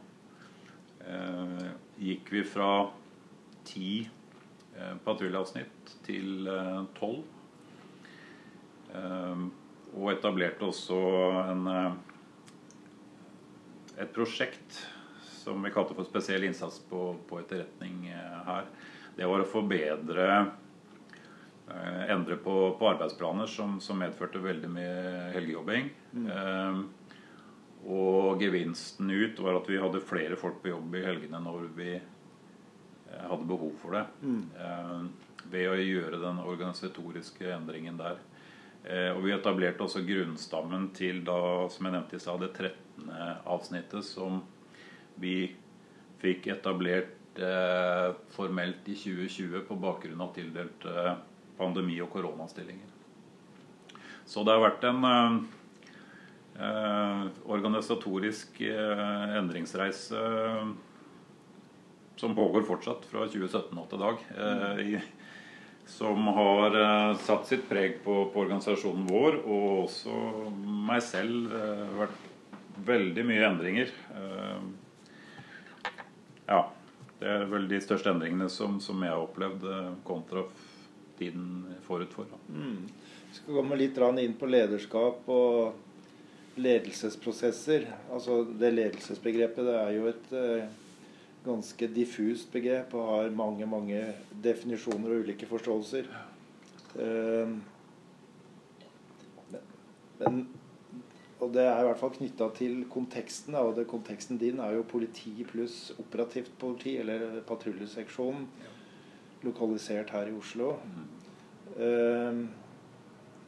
eh, 1.06 1.68
gikk 2.00 2.32
vi 2.32 2.44
fra 2.46 2.72
ti 3.64 4.08
patruljeavsnitt 5.04 5.90
til 6.06 6.46
tolv. 6.96 7.18
og 9.92 10.06
etablerte 10.08 10.64
også 10.64 11.00
en, 11.50 11.68
et 14.00 14.14
prosjekt 14.14 14.78
som 15.42 15.60
vi 15.66 15.72
kalte 15.75 15.99
for 15.99 16.08
spesiell 16.08 16.46
innsats 16.49 16.80
på, 16.88 17.02
på 17.28 17.42
etterretning 17.42 18.08
her. 18.46 18.70
Det 19.18 19.28
var 19.28 19.44
å 19.44 19.50
forbedre 19.52 20.30
endre 22.10 22.36
på, 22.36 22.76
på 22.78 22.88
arbeidsplaner 22.88 23.46
som, 23.50 23.78
som, 23.80 23.98
medførte 24.00 24.42
veldig 24.42 24.70
mye 24.72 25.28
helgejobbing. 25.34 25.90
Mm. 26.12 26.26
Eh, 26.34 26.80
og 27.90 28.42
gevinsten 28.42 29.10
ut 29.10 29.38
var 29.40 29.60
at 29.60 29.68
vi 29.70 29.80
hadde 29.80 30.02
flere 30.04 30.36
folk 30.40 30.60
på 30.62 30.72
jobb 30.74 30.96
i 30.98 31.04
helgene 31.04 31.40
når 31.42 31.70
vi 31.76 31.92
eh, 31.96 33.22
hadde 33.30 33.48
behov 33.48 33.72
for 33.80 33.96
det. 33.96 34.04
Mm. 34.20 34.42
Eh, 34.56 35.46
ved 35.50 35.70
å 35.70 35.78
gjøre 35.78 36.20
den 36.22 36.42
organisatoriske 36.44 37.48
endringen 37.54 37.96
der. 38.00 38.20
Eh, 38.84 39.10
og 39.14 39.24
vi 39.24 39.34
etablerte 39.36 39.84
også 39.84 40.04
grunnstammen 40.06 40.90
til 40.96 41.24
da, 41.24 41.40
som 41.72 41.88
jeg 41.88 41.96
nevnte 41.96 42.18
i 42.18 42.22
stad, 42.22 42.44
det 42.44 42.52
13. 42.56 43.10
avsnittet 43.48 44.06
som 44.06 44.42
vi 45.20 45.50
fikk 46.20 46.50
etablert 46.52 47.40
eh, 47.40 48.12
formelt 48.36 48.88
i 48.88 48.96
2020 48.96 49.66
på 49.68 49.80
bakgrunn 49.80 50.20
av 50.20 50.32
tildelt 50.36 50.84
pandemi- 51.61 52.00
og 52.02 52.11
koronastillinger. 52.14 52.97
Så 54.31 54.45
det 54.47 54.55
har 54.55 54.62
vært 54.62 54.85
en 54.87 55.07
eh, 55.09 55.38
eh 56.62 57.23
organisatorisk 57.50 58.61
eh, 58.62 59.33
endringsreise 59.40 60.14
eh, 60.14 60.69
som 62.21 62.37
pågår 62.37 62.62
fortsatt 62.69 63.09
fra 63.11 63.25
2017 63.26 63.81
og 63.81 63.88
til 63.90 64.05
dag. 64.05 64.23
Eh, 64.45 64.83
i, 64.85 65.00
som 65.90 66.29
har 66.37 66.76
satt 67.19 67.49
sitt 67.49 67.64
preg 67.67 67.97
på, 68.05 68.29
på, 68.31 68.45
organisasjonen 68.45 69.09
vår, 69.09 69.40
og 69.43 69.88
også 69.88 70.12
meg 70.87 71.00
selv. 71.02 71.50
vært 71.99 72.21
veldig 72.87 73.25
mye 73.26 73.49
endringer. 73.49 73.90
ja. 76.47 76.61
Det 77.19 77.26
er 77.26 77.50
vel 77.50 77.67
de 77.69 77.81
største 77.83 78.14
endringene 78.14 78.47
som, 78.49 78.79
som 78.81 79.02
jeg 79.02 79.11
har 79.11 79.25
opplevd 79.25 79.67
kontra 80.07 80.47
tiden 81.20 81.76
forut 81.86 82.12
for. 82.16 82.26
Mm. 82.48 82.88
Vi 83.30 83.38
skal 83.38 83.60
komme 83.60 83.78
litt 83.78 83.98
inn 84.24 84.36
på 84.38 84.48
lederskap 84.50 85.28
og 85.30 86.60
ledelsesprosesser. 86.60 87.86
Altså 88.12 88.42
Det 88.44 88.72
ledelsesbegrepet 88.74 89.66
det 89.66 89.76
er 89.78 89.92
jo 89.96 90.06
et 90.10 90.32
uh, 90.34 90.64
ganske 91.44 91.88
diffust 91.94 92.50
begrep 92.52 92.94
og 92.94 93.12
har 93.14 93.30
mange 93.34 93.66
mange 93.66 94.00
definisjoner 94.42 95.14
og 95.14 95.26
ulike 95.26 95.48
forståelser. 95.48 96.10
Uh, 96.96 97.60
men, 100.20 100.42
og 101.40 101.54
det 101.54 101.62
er 101.64 101.78
i 101.80 101.86
hvert 101.86 102.00
fall 102.00 102.12
knytta 102.18 102.50
til 102.58 102.82
konteksten. 102.92 103.56
Og 103.56 103.72
det, 103.78 103.86
konteksten 103.88 104.40
din 104.40 104.60
er 104.60 104.76
jo 104.76 104.88
politi 104.88 105.32
pluss 105.48 105.94
operativt 105.98 106.52
politi, 106.60 106.98
eller 107.00 107.40
patruljeseksjonen 107.48 108.44
lokalisert 109.42 110.11
her 110.14 110.28
i 110.28 110.37
Oslo. 110.37 110.75
Mm. 110.85 112.49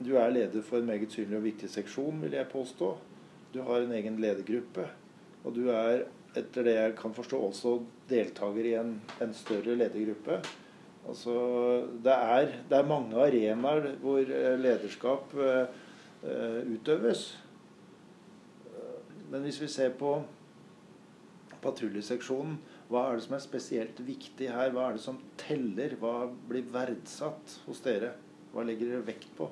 Du 0.03 0.17
er 0.17 0.31
leder 0.33 0.63
for 0.65 0.81
en 0.81 0.89
meget 0.89 1.13
synlig 1.13 1.37
og 1.37 1.45
viktig 1.45 1.69
seksjon, 1.71 2.23
vil 2.23 2.35
jeg 2.35 2.49
påstå. 2.51 2.89
Du 3.55 3.61
har 3.63 3.85
en 3.85 3.93
egen 3.93 4.19
ledergruppe. 4.23 4.87
Og 5.45 5.55
du 5.55 5.69
er, 5.71 6.07
etter 6.37 6.67
det 6.67 6.75
jeg 6.75 6.97
kan 6.99 7.15
forstå, 7.15 7.39
også 7.39 7.77
deltaker 8.11 8.67
i 8.67 8.75
en, 8.81 8.97
en 9.23 9.35
større 9.37 9.77
ledergruppe. 9.77 10.41
Altså, 11.09 11.35
det 12.05 12.15
er, 12.15 12.53
det 12.71 12.79
er 12.79 12.89
mange 12.89 13.19
arenaer 13.19 13.89
hvor 14.01 14.23
eh, 14.23 14.59
lederskap 14.59 15.35
uh, 15.35 15.67
utøves. 16.71 17.25
Men 19.31 19.43
hvis 19.43 19.61
vi 19.63 19.67
ser 19.67 19.91
på 19.99 20.21
patruljeseksjonen, 21.63 22.59
hva 22.93 23.07
er 23.09 23.17
det 23.17 23.25
som 23.25 23.39
er 23.39 23.41
spesielt 23.41 24.01
viktig 24.05 24.51
her? 24.53 24.73
Hva 24.75 24.91
er 24.91 24.99
det 24.99 25.03
som 25.07 25.17
teller? 25.41 25.95
Hva 26.01 26.27
blir 26.49 26.67
verdsatt 26.75 27.55
hos 27.65 27.81
dere? 27.85 28.13
Hva 28.53 28.67
legger 28.69 28.91
dere 28.91 29.07
vekt 29.07 29.31
på? 29.39 29.49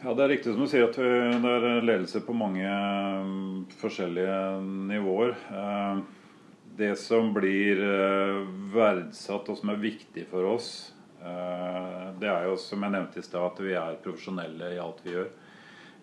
Ja, 0.00 0.14
Det 0.14 0.24
er 0.24 0.32
riktig 0.34 0.52
som 0.52 0.64
du 0.64 0.68
sier 0.68 0.86
at 0.88 0.96
det 0.96 1.50
er 1.52 1.84
ledelse 1.84 2.20
på 2.24 2.36
mange 2.36 2.64
mm, 2.64 3.60
forskjellige 3.80 4.38
nivåer. 4.88 5.36
Eh, 5.52 6.00
det 6.80 6.90
som 7.00 7.30
blir 7.36 7.80
eh, 7.84 8.40
verdsatt 8.74 9.48
og 9.48 9.60
som 9.60 9.72
er 9.72 9.80
viktig 9.84 10.26
for 10.32 10.48
oss, 10.50 10.70
eh, 11.20 12.08
det 12.20 12.28
er 12.28 12.48
jo 12.50 12.56
som 12.60 12.84
jeg 12.84 12.96
nevnte 12.96 13.20
i 13.20 13.24
stad, 13.24 13.46
at 13.52 13.62
vi 13.64 13.76
er 13.80 14.00
profesjonelle 14.04 14.74
i 14.74 14.80
alt 14.80 15.04
vi 15.04 15.16
gjør. 15.16 15.32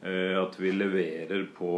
At 0.01 0.55
vi 0.57 0.71
leverer 0.73 1.43
på 1.53 1.71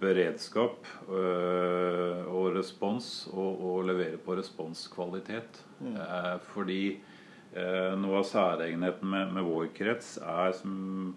beredskap 0.00 0.86
eh, 1.08 2.28
og 2.28 2.54
respons, 2.56 3.28
og, 3.32 3.64
og 3.64 3.88
levere 3.90 4.20
på 4.22 4.36
responskvalitet. 4.38 5.62
Mm. 5.80 5.96
Eh, 5.96 6.36
fordi 6.52 6.82
noe 7.50 8.20
av 8.20 8.26
særegenheten 8.28 9.08
med, 9.10 9.32
med, 9.34 9.42
vår 9.42 9.72
krets 9.74 10.12
er, 10.22 10.52
som 10.54 11.16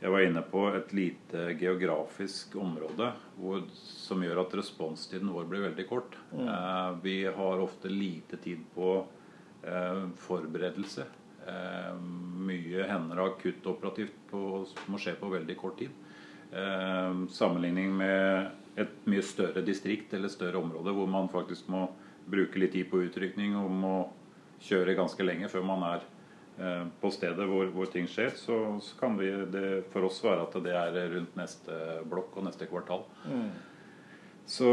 jeg 0.00 0.12
var 0.14 0.22
inne 0.24 0.40
på, 0.48 0.62
et 0.72 0.94
lite 0.96 1.42
geografisk 1.60 2.54
område 2.56 3.10
hvor, 3.36 3.60
som 3.76 4.24
gjør 4.24 4.40
at 4.40 4.56
responstiden 4.56 5.28
vår 5.34 5.44
blir 5.50 5.66
veldig 5.66 5.84
kort. 5.90 6.16
Mm. 6.32 6.48
vi 7.04 7.18
har 7.28 7.60
ofte 7.60 7.92
lite 7.92 8.40
tid 8.40 8.64
på 8.72 8.94
forberedelse. 10.24 11.04
mye 12.48 12.88
hender 12.88 13.20
akutt 13.26 13.68
operativt 13.68 14.16
på, 14.32 14.64
må 14.88 14.96
skje 14.96 15.18
på 15.20 15.28
veldig 15.36 15.58
kort 15.60 15.76
tid. 15.82 15.92
Eh, 16.54 17.26
sammenligning 17.34 17.96
med 17.96 18.50
et 18.78 19.06
mye 19.10 19.22
større 19.26 19.62
distrikt 19.66 20.12
eller 20.14 20.30
større 20.30 20.60
område 20.62 20.92
hvor 20.94 21.08
man 21.10 21.26
faktisk 21.30 21.66
må 21.72 21.88
bruke 22.30 22.60
litt 22.62 22.76
tid 22.76 22.86
på 22.92 23.00
utrykning 23.08 23.56
og 23.58 23.72
må 23.74 23.94
kjøre 24.62 24.94
ganske 24.94 25.26
lenge 25.26 25.50
før 25.50 25.66
man 25.66 25.82
er 25.88 26.06
eh, 26.62 26.84
på 27.02 27.10
stedet 27.10 27.48
hvor, 27.50 27.66
hvor 27.74 27.90
ting 27.90 28.06
skjer, 28.10 28.36
så, 28.38 28.60
så, 28.78 28.94
kan 29.00 29.18
vi, 29.18 29.32
det 29.50 29.66
for 29.90 30.06
oss 30.06 30.22
være 30.22 30.46
at 30.46 30.56
det 30.62 30.78
er 30.78 31.12
rundt 31.16 31.34
neste 31.40 31.80
blokk 32.06 32.38
og 32.38 32.46
neste 32.46 32.70
kvartal. 32.70 33.02
Mm. 33.26 33.50
Så 34.46 34.70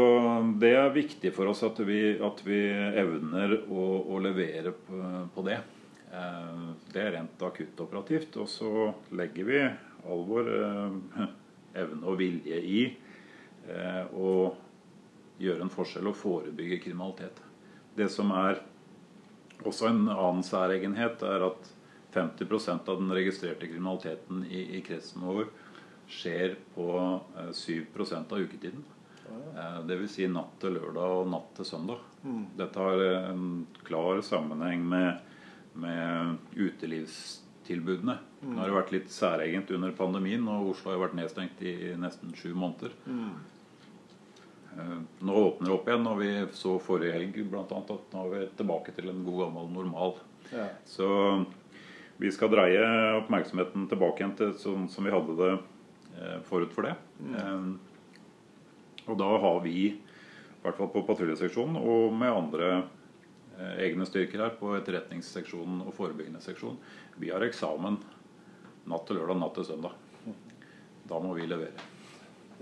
det 0.62 0.74
er 0.76 0.94
viktig 0.94 1.34
for 1.34 1.50
oss 1.50 1.64
at 1.66 1.82
vi, 1.82 2.00
at 2.14 2.46
vi 2.46 2.62
evner 3.02 3.58
å, 3.66 3.84
å 4.06 4.22
levere 4.22 4.74
på, 4.86 5.04
på 5.34 5.48
det. 5.50 5.58
Eh, 6.14 6.66
det 6.94 7.06
er 7.08 7.14
rent 7.18 7.46
akuttoperativt. 7.50 8.38
Og 8.38 8.50
så 8.54 8.90
legger 9.18 9.50
vi 9.50 9.62
alvor 10.12 10.50
evne 11.78 12.08
og 12.08 12.18
vilje 12.20 12.58
i 12.58 12.82
eh, 13.68 14.04
å 14.12 14.52
gjøre 15.42 15.64
en 15.64 15.72
forskjell 15.72 16.10
og 16.10 16.18
forebygge 16.18 16.80
kriminalitet. 16.84 17.40
Det 17.96 18.08
som 18.12 18.32
er 18.36 18.62
også 19.62 19.88
en 19.90 20.06
annen 20.10 20.44
særegenhet, 20.46 21.22
er 21.22 21.46
at 21.50 21.72
50% 22.12 22.88
av 22.88 23.00
den 23.00 23.12
registrerte 23.14 23.68
kriminaliteten 23.68 24.44
i, 24.44 24.64
i 24.78 24.82
kretsen 24.84 25.24
vår 25.24 25.48
skjer 26.12 26.56
på 26.74 26.88
eh, 27.38 27.52
7 27.52 27.86
av 28.18 28.38
uketiden. 28.38 28.84
Eh, 29.56 29.78
Dvs. 29.88 30.16
Si 30.16 30.28
natt 30.28 30.58
til 30.60 30.76
lørdag 30.76 31.20
og 31.22 31.30
natt 31.32 31.52
til 31.56 31.68
søndag. 31.68 32.02
Mm. 32.22 32.42
Dette 32.58 32.82
har 32.82 33.04
en 33.32 33.46
klar 33.86 34.20
sammenheng 34.24 34.84
med, 34.88 35.22
med 35.74 36.36
utelivs 36.54 37.41
tilbudene. 37.66 38.18
Mm. 38.42 38.52
Nå 38.52 38.60
har 38.60 38.70
det 38.70 38.76
vært 38.76 38.92
litt 38.94 39.10
særegent 39.12 39.70
under 39.76 39.94
pandemien, 39.96 40.44
og 40.50 40.72
Oslo 40.74 40.92
har 40.92 41.02
vært 41.04 41.18
nedstengt 41.18 41.62
i 41.64 41.74
nesten 42.00 42.34
sju 42.38 42.52
måneder. 42.58 42.94
Mm. 43.06 43.32
Eh, 44.72 44.94
nå 45.20 45.38
åpner 45.46 45.68
det 45.68 45.74
opp 45.76 45.88
igjen, 45.88 46.08
og 46.08 46.20
vi 46.20 46.30
så 46.56 46.76
forrige 46.82 47.16
helg 47.16 47.40
annet, 47.42 47.90
at 47.96 48.14
nå 48.14 48.24
er 48.26 48.32
vi 48.34 48.44
tilbake 48.60 48.94
til 48.96 49.10
en 49.12 49.24
god 49.26 49.44
gammel 49.46 49.74
normal. 49.74 50.16
Ja. 50.52 50.68
Så 50.88 51.08
vi 52.20 52.32
skal 52.32 52.52
dreie 52.52 52.82
oppmerksomheten 53.20 53.88
tilbake 53.90 54.22
igjen 54.22 54.36
til 54.38 54.56
sånn 54.60 54.88
som 54.92 55.06
vi 55.06 55.14
hadde 55.14 55.36
det 55.38 55.52
eh, 55.54 56.40
forut 56.48 56.72
for 56.74 56.88
det. 56.88 56.96
Mm. 57.20 57.36
Eh, 57.36 59.06
og 59.10 59.18
da 59.18 59.30
har 59.42 59.62
vi, 59.64 59.92
i 59.92 60.64
hvert 60.64 60.78
fall 60.78 60.92
på 60.92 61.04
patruljeseksjonen 61.08 61.78
og 61.80 62.12
med 62.14 62.30
andre 62.30 62.68
egne 63.82 64.06
styrker 64.08 64.44
her 64.44 64.56
på 64.58 64.72
etterretningsseksjonen 64.78 65.84
og 65.86 65.94
forebyggende 65.96 66.42
seksjon, 66.44 66.78
vi 67.20 67.32
har 67.32 67.44
eksamen 67.44 68.00
natt 68.90 69.06
til 69.06 69.20
lørdag, 69.20 69.40
natt 69.40 69.56
til 69.58 69.68
søndag. 69.68 69.98
Da 71.08 71.18
må 71.22 71.34
vi 71.36 71.48
levere. 71.50 71.90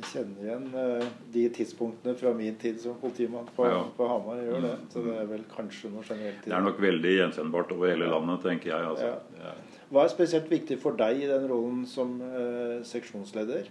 Jeg 0.00 0.06
kjenner 0.14 0.44
igjen 0.46 0.62
uh, 0.72 1.08
de 1.34 1.42
tidspunktene 1.52 2.14
fra 2.16 2.30
min 2.36 2.54
tid 2.60 2.78
som 2.80 2.94
politimann 3.02 3.48
på, 3.56 3.66
ja. 3.68 3.82
på 3.96 4.06
Hamar. 4.08 4.38
Jeg 4.40 4.48
gjør 4.48 4.62
det. 4.64 4.70
Mm. 4.78 4.86
Så 4.94 5.02
det 5.04 5.16
er 5.20 5.26
vel 5.28 5.42
kanskje 5.50 5.90
noe 5.92 6.04
generelt. 6.06 6.46
Det 6.46 6.54
er 6.56 6.64
nok 6.64 6.80
veldig 6.80 7.12
gjenkjennbart 7.18 7.74
over 7.76 7.92
hele 7.92 8.08
landet, 8.08 8.40
tenker 8.46 8.72
jeg. 8.72 8.86
Altså. 8.94 9.10
Ja. 9.42 9.52
Hva 9.90 10.06
er 10.06 10.14
spesielt 10.14 10.48
viktig 10.48 10.78
for 10.80 10.96
deg 10.96 11.20
i 11.20 11.28
den 11.28 11.44
rollen 11.50 11.84
som 11.90 12.16
uh, 12.22 12.80
seksjonsleder? 12.88 13.68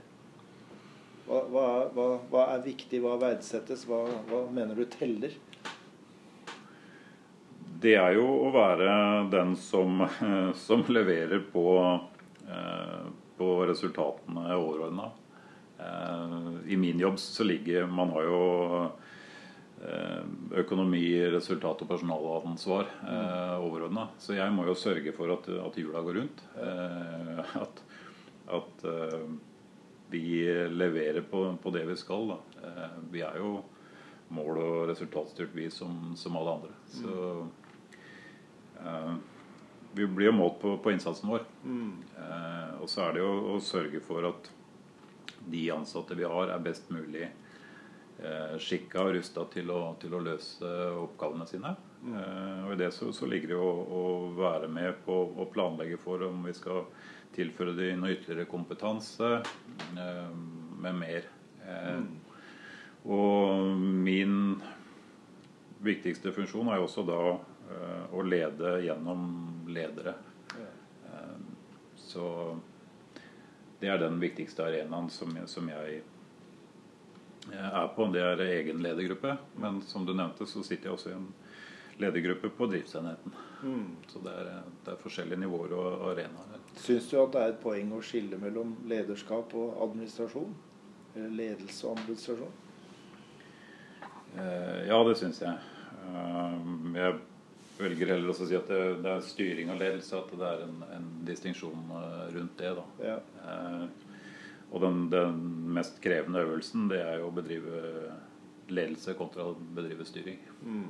Hva, 1.30 1.42
hva, 1.50 1.66
hva, 1.96 2.08
hva, 2.30 2.46
er 2.54 2.64
viktig? 2.66 3.02
Hva 3.02 3.18
verdsettes? 3.22 3.88
Hva, 3.90 4.04
mener 4.54 4.78
du 4.78 4.86
teller? 4.90 5.34
Det 7.80 7.96
er 7.96 8.18
jo 8.18 8.26
å 8.44 8.52
være 8.52 8.90
den 9.32 9.56
som, 9.60 10.04
som 10.66 10.84
leverer 10.92 11.44
på, 11.54 11.68
uh, 12.50 13.04
på 13.40 13.50
resultatene 13.70 14.56
overordna. 14.58 15.12
I 16.68 16.76
min 16.76 17.00
jobb 17.00 17.16
så 17.24 17.46
ligger 17.48 17.86
Man 17.88 18.10
har 18.12 18.26
jo 18.28 18.40
eh, 19.84 20.24
økonomi, 20.60 21.04
resultat 21.32 21.84
og 21.84 21.92
personalansvar 21.92 22.90
eh, 23.08 23.56
overordna. 23.64 24.10
Så 24.20 24.36
jeg 24.38 24.54
må 24.54 24.66
jo 24.68 24.78
sørge 24.78 25.14
for 25.16 25.34
at, 25.36 25.50
at 25.70 25.80
hjula 25.80 26.04
går 26.06 26.20
rundt. 26.22 26.44
Eh, 26.60 27.56
at, 27.64 27.84
at 28.60 28.86
eh, 28.90 29.28
vi 30.10 30.24
leverer 30.74 31.22
på, 31.30 31.46
på, 31.62 31.74
det 31.76 31.86
vi 31.90 31.98
skal. 32.00 32.34
Da. 32.34 32.40
Eh, 32.66 32.98
vi 33.14 33.26
er 33.26 33.40
jo 33.42 33.60
mål- 34.36 34.62
og 34.62 34.90
resultatstyrt, 34.92 35.56
vi 35.56 35.70
som, 35.74 36.14
som 36.18 36.38
alle 36.38 36.60
andre. 36.60 36.76
Så 36.94 37.16
eh, 37.30 37.59
vi 39.98 40.06
blir 40.08 40.30
jo 40.30 40.36
målt 40.38 40.60
på, 40.62 40.76
på 40.84 40.92
innsatsen 40.94 41.30
vår. 41.32 41.44
Mm. 41.64 41.92
og 42.80 42.90
så 42.90 43.04
er 43.06 43.16
det 43.16 43.24
jo 43.24 43.32
å 43.56 43.60
sørge 43.64 44.00
for 44.06 44.28
at 44.30 44.50
de 45.50 45.72
ansatte 45.72 46.16
vi 46.16 46.28
har, 46.28 46.52
er 46.52 46.64
best 46.64 46.90
mulig 46.94 47.26
eh, 48.20 48.56
skikka 48.62 49.04
og 49.06 49.14
rusta 49.18 49.46
til, 49.54 49.72
til, 50.02 50.16
å 50.16 50.24
løse 50.24 50.72
oppgavene 51.04 51.48
sine. 51.50 51.74
Mm. 52.04 52.16
Eh, 52.16 52.66
og 52.68 52.74
I 52.74 52.80
det 52.84 52.92
så, 52.96 53.12
så, 53.16 53.28
ligger 53.30 53.54
det 53.54 53.60
å, 53.60 53.72
å 54.00 54.04
være 54.38 54.70
med 54.72 55.02
på 55.06 55.20
å 55.36 55.48
planlegge 55.52 56.00
for 56.02 56.24
om 56.28 56.44
vi 56.48 56.56
skal 56.58 56.86
tilføre 57.36 57.76
de 57.78 57.94
noe 57.98 58.16
ytterligere 58.16 58.50
kompetanse 58.50 59.38
eh, 59.40 60.34
med 60.84 61.00
mer. 61.04 61.30
Eh, 61.66 61.96
mm. 62.00 62.10
Og 63.10 63.70
min 63.80 64.60
viktigste 65.80 66.34
funksjon 66.36 66.68
er 66.68 66.82
jo 66.82 66.90
også 66.90 67.06
da 67.08 67.22
eh, 67.70 68.06
å 68.12 68.24
lede 68.26 68.76
gjennom 68.86 69.26
ledere. 69.70 70.14
Eh, 70.58 71.36
så 71.96 72.26
det 73.80 73.88
er 73.88 74.02
den 74.02 74.20
viktigste 74.20 74.66
arenaen 74.66 75.10
som, 75.10 75.38
som 75.48 75.70
jeg 75.70 76.02
er 77.54 77.92
på. 77.96 78.08
Det 78.14 78.24
er 78.24 78.42
egen 78.46 78.82
ledergruppe. 78.84 79.38
Men 79.56 79.82
som 79.82 80.06
du 80.06 80.14
nevnte, 80.14 80.48
så 80.48 80.64
sitter 80.64 80.90
jeg 80.90 80.98
også 80.98 81.14
i 81.14 81.18
en 81.18 81.30
ledergruppe 82.00 82.50
på 82.50 82.68
driftsenheten. 82.72 83.36
Mm. 83.64 83.96
Så 84.08 84.20
det 84.24 84.32
er, 84.32 84.50
det 84.86 84.94
er, 84.94 85.00
forskjellige 85.04 85.40
nivåer 85.40 85.76
og 85.76 86.06
arenaer. 86.14 86.60
Syns 86.80 87.10
du 87.12 87.18
at 87.20 87.34
det 87.36 87.44
er 87.44 87.54
et 87.54 87.62
poeng 87.64 87.92
å 87.96 88.02
skille 88.06 88.40
mellom 88.40 88.76
lederskap 88.88 89.56
og 89.60 89.80
administrasjon? 89.84 90.54
Eller 91.16 91.34
ledelse 91.42 91.88
og 91.88 91.98
administrasjon? 91.98 92.54
Eh, 94.38 94.88
ja, 94.88 95.00
det 95.08 95.18
syns 95.20 95.42
jeg. 95.44 95.58
Eh, 96.08 96.56
jeg 96.96 97.20
velger 97.80 98.12
heller 98.14 98.32
også 98.32 98.46
å 98.46 98.50
si 98.50 98.58
at 98.58 98.70
det, 98.70 98.80
det, 99.04 99.12
er 99.12 99.26
styring 99.26 99.72
og 99.74 99.80
ledelse, 99.80 100.20
at 100.20 100.32
det 100.36 100.48
er 100.50 100.64
en, 100.66 100.78
en 100.98 101.10
distinksjon 101.28 101.92
eh, 101.96 102.26
rundt 102.36 102.60
det. 102.60 102.72
Ja. 103.06 103.18
Eh, 103.46 103.86
og 104.70 104.84
den, 104.84 104.98
den, 105.14 105.38
mest 105.74 106.02
krevende 106.04 106.44
øvelsen 106.46 106.90
det 106.92 107.00
er 107.02 107.16
jo 107.22 107.30
å 107.30 107.36
bedrive 107.36 107.80
ledelse 108.70 109.16
kontra 109.18 109.48
å 109.50 109.58
bedrive 109.76 110.06
styring. 110.06 110.40
Mm. 110.62 110.90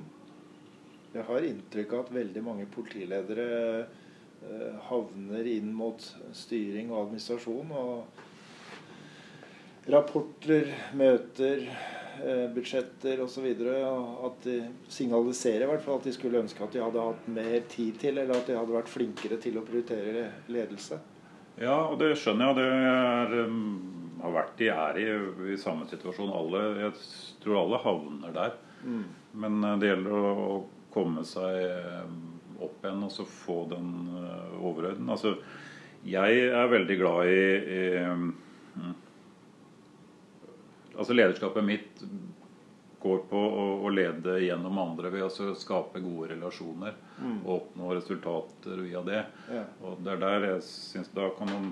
Jeg 1.14 1.26
har 1.26 1.46
inntrykk 1.48 1.94
av 1.96 2.00
at 2.04 2.16
veldig 2.20 2.42
mange 2.46 2.66
politiledere 2.70 3.48
eh, 3.80 4.76
havner 4.90 5.48
inn 5.50 5.72
mot 5.76 6.04
styring 6.36 6.92
og 6.92 7.06
administrasjon. 7.06 7.72
og 7.72 8.26
Rapporter, 9.90 10.68
møter, 10.94 11.64
budsjetter 12.56 13.22
osv. 13.24 13.46
At 14.26 14.44
de 14.46 14.58
signaliserer 14.92 15.66
i 15.66 15.70
hvert 15.70 15.86
fall 15.86 16.00
at 16.00 16.10
de 16.10 16.14
skulle 16.16 16.42
ønske 16.42 16.64
at 16.64 16.76
de 16.76 16.82
hadde 16.84 17.06
hatt 17.06 17.30
mer 17.32 17.62
tid 17.72 18.00
til, 18.02 18.18
eller 18.18 18.38
at 18.38 18.50
de 18.50 18.58
hadde 18.58 18.76
vært 18.76 18.92
flinkere 18.92 19.40
til 19.42 19.60
å 19.60 19.66
prioritere 19.68 20.26
ledelse. 20.52 21.00
Ja, 21.60 21.76
og 21.90 21.98
det 22.00 22.14
skjønner 22.20 22.52
jeg. 22.52 22.60
Det 22.60 22.68
er, 22.90 23.38
um, 23.46 24.18
har 24.24 24.36
vært 24.36 24.60
de 24.60 24.70
er 24.72 25.00
i, 25.02 25.08
i 25.54 25.60
samme 25.60 25.88
situasjon. 25.90 26.32
Alle, 26.32 26.64
jeg 26.86 26.94
tror 27.44 27.64
alle 27.64 27.82
havner 27.84 28.36
der. 28.36 28.60
Mm. 28.84 29.08
Men 29.44 29.64
uh, 29.66 29.74
det 29.82 29.92
gjelder 29.92 30.16
å 30.20 30.60
komme 30.94 31.26
seg 31.28 31.68
opp 32.60 32.84
igjen 32.84 33.04
og 33.06 33.12
så 33.14 33.24
få 33.30 33.62
den 33.72 33.92
overhøyden. 34.58 35.08
Altså, 35.12 35.36
jeg 36.08 36.48
er 36.50 36.72
veldig 36.72 36.96
glad 37.00 37.30
i, 37.30 37.44
i 37.76 37.84
um, 38.08 38.32
Altså 41.00 41.16
Lederskapet 41.16 41.64
mitt 41.64 42.04
går 43.00 43.22
på 43.30 43.40
å, 43.40 43.66
å 43.88 43.92
lede 43.94 44.36
gjennom 44.44 44.78
andre 44.82 45.12
ved 45.14 45.24
å 45.24 45.54
skape 45.56 46.02
gode 46.04 46.34
relasjoner 46.34 46.98
mm. 47.22 47.38
og 47.46 47.54
oppnå 47.56 47.94
resultater 47.96 48.82
via 48.84 49.04
det. 49.08 49.22
Ja. 49.48 49.64
Og 49.88 50.02
det 50.04 50.18
er 50.18 50.24
der 50.26 50.48
jeg 50.50 50.66
synes 50.68 51.14
Da 51.16 51.30
kan 51.38 51.52
man 51.54 51.70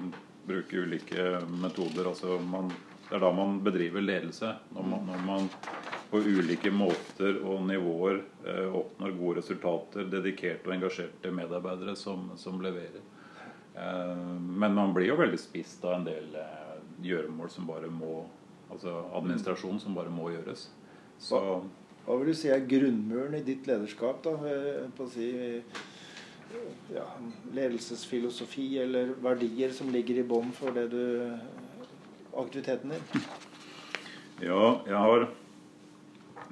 bruke 0.47 0.79
ulike 0.79 1.41
metoder. 1.51 2.07
altså 2.13 2.39
man, 2.39 2.71
Det 3.09 3.17
er 3.19 3.25
da 3.25 3.33
man 3.35 3.59
bedriver 3.63 4.05
ledelse. 4.05 4.53
Når 4.71 4.87
man, 4.93 5.11
når 5.11 5.25
man 5.27 5.49
på 6.09 6.23
ulike 6.23 6.71
måter 6.71 7.41
og 7.43 7.65
nivåer 7.67 8.21
eh, 8.47 8.75
oppnår 8.75 9.11
gode 9.19 9.41
resultater. 9.41 10.07
Dedikerte 10.07 10.69
og 10.69 10.77
engasjerte 10.77 11.31
medarbeidere 11.35 11.95
som, 11.99 12.29
som 12.39 12.61
leverer. 12.63 13.03
Eh, 13.75 14.15
men 14.63 14.79
man 14.79 14.95
blir 14.95 15.11
jo 15.11 15.19
veldig 15.19 15.39
spist 15.41 15.83
av 15.85 15.99
en 15.99 16.07
del 16.07 16.39
eh, 16.39 16.77
gjøremål 17.03 17.51
som 17.51 17.67
bare 17.67 17.91
må 17.91 18.21
Altså 18.71 18.93
administrasjon 19.15 19.79
som 19.79 19.95
bare 19.95 20.11
må 20.11 20.31
gjøres. 20.33 20.67
Så, 21.19 21.39
hva, 22.05 22.17
vil 22.19 22.31
du 22.31 22.37
si 22.37 22.51
er 22.53 22.65
grunnmuren 22.69 23.37
i 23.37 23.45
ditt 23.45 23.67
lederskap? 23.69 24.19
da, 24.25 24.35
på 24.97 25.07
å 25.07 25.11
si 25.11 25.29
ja, 26.93 27.05
Ledelsesfilosofi 27.55 28.67
eller 28.83 29.15
verdier 29.23 29.73
som 29.75 29.91
ligger 29.91 30.21
i 30.21 30.27
bånn 30.27 30.53
for 30.55 30.75
det 30.75 30.87
du 30.93 31.01
aktiviteten 32.37 32.95
din? 32.95 33.25
Ja, 34.45 34.77
jeg 34.85 34.97
har, 35.01 35.27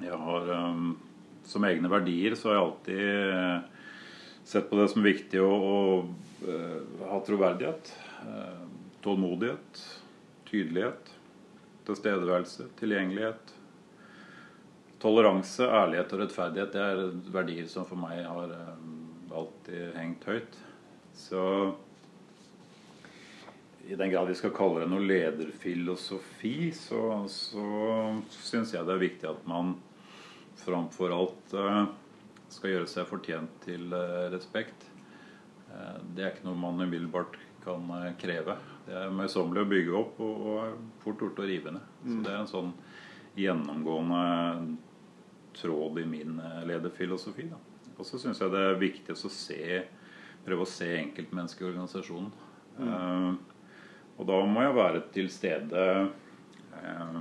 jeg 0.02 0.16
har 0.18 0.48
um, 0.50 0.96
Som 1.46 1.64
egne 1.68 1.86
verdier 1.86 2.34
så 2.34 2.50
har 2.50 2.56
jeg 2.56 2.64
alltid 2.64 3.02
uh, 3.30 3.92
sett 4.42 4.66
på 4.70 4.80
det 4.80 4.88
som 4.90 5.04
viktig 5.06 5.38
å, 5.38 5.52
å 5.54 5.76
uh, 6.48 7.04
ha 7.06 7.20
troverdighet. 7.28 7.92
Uh, 8.26 8.64
tålmodighet. 9.04 9.84
Tydelighet 10.50 11.15
tilstedeværelse, 11.86 12.68
tilgjengelighet. 12.80 13.54
Toleranse, 15.02 15.66
ærlighet 15.66 16.12
og 16.14 16.22
rettferdighet 16.22 16.72
det 16.74 16.84
er 16.84 17.02
verdier 17.34 17.66
som 17.70 17.86
for 17.88 18.00
meg 18.00 18.22
har 18.24 18.54
eh, 18.54 18.86
alltid 19.36 19.98
hengt 19.98 20.24
høyt. 20.26 20.56
Så 21.16 21.42
i 23.86 23.94
den 23.94 24.10
grad 24.10 24.26
vi 24.26 24.38
skal 24.38 24.54
kalle 24.56 24.82
det 24.82 24.90
noe 24.90 25.04
lederfilosofi, 25.06 26.72
så, 26.74 27.02
så 27.30 27.66
syns 28.34 28.74
jeg 28.74 28.88
det 28.88 28.96
er 28.96 29.04
viktig 29.04 29.28
at 29.30 29.46
man 29.48 29.76
framfor 30.58 31.12
alt 31.14 31.54
uh, 31.54 31.84
skal 32.50 32.72
gjøre 32.72 32.90
seg 32.90 33.06
fortjent 33.06 33.52
til 33.62 33.92
uh, 33.94 34.26
respekt. 34.32 34.88
Det 36.16 36.24
er 36.24 36.32
ikke 36.32 36.46
noe 36.48 36.58
man 36.58 36.80
umiddelbart 36.80 37.36
kan 37.62 37.90
kreve. 38.18 38.56
Det 38.86 38.94
er 38.94 39.14
møysommelig 39.14 39.64
å 39.64 39.70
bygge 39.70 39.94
opp 39.98 40.20
og, 40.22 40.50
og 40.52 41.00
fort 41.02 41.22
gjort 41.24 41.40
å 41.42 41.46
rive 41.48 41.72
ned. 41.74 41.94
Så 42.04 42.12
mm. 42.12 42.20
det 42.22 42.32
er 42.32 42.40
en 42.40 42.50
sånn 42.50 42.74
gjennomgående 43.36 44.20
tråd 45.56 45.98
i 45.98 46.06
min 46.06 46.40
eh, 46.40 46.62
lederfilosofi. 46.68 47.48
Da. 47.50 47.58
Og 47.96 48.06
så 48.06 48.20
syns 48.20 48.40
jeg 48.40 48.52
det 48.52 48.62
er 48.62 48.80
viktig 48.80 49.16
å 49.16 49.32
se, 49.32 49.80
prøve 50.46 50.66
å 50.66 50.70
se 50.70 50.90
enkeltmennesket 51.00 51.64
i 51.64 51.70
organisasjonen. 51.70 52.30
Mm. 52.76 52.92
Uh, 52.92 53.74
og 54.20 54.28
da 54.28 54.38
må 54.48 54.62
jeg 54.64 54.76
være 54.76 55.00
til 55.14 55.30
stede 55.32 55.82
uh, 56.04 57.20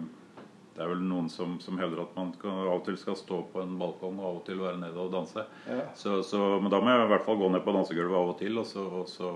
Det 0.76 0.82
er 0.84 0.90
vel 0.92 1.04
noen 1.08 1.30
som, 1.32 1.54
som 1.64 1.78
hevder 1.80 2.02
at 2.04 2.18
man 2.18 2.34
kan, 2.42 2.58
av 2.66 2.74
og 2.74 2.84
til 2.84 2.98
skal 3.00 3.16
stå 3.16 3.38
på 3.54 3.62
en 3.64 3.78
balkong 3.80 4.20
og 4.20 4.26
av 4.28 4.40
og 4.42 4.44
til 4.50 4.60
være 4.60 4.82
nede 4.82 5.00
og 5.00 5.14
danse. 5.14 5.46
Ja. 5.72 5.86
Så, 5.96 6.18
så, 6.28 6.42
men 6.60 6.72
da 6.74 6.82
må 6.84 6.92
jeg 6.92 7.06
i 7.06 7.12
hvert 7.14 7.28
fall 7.28 7.40
gå 7.40 7.52
ned 7.54 7.64
på 7.64 7.76
dansegulvet 7.78 8.20
av 8.20 8.34
og 8.34 8.40
til 8.42 8.60
og 8.60 8.68
så, 8.68 8.84
og 9.00 9.08
så 9.08 9.32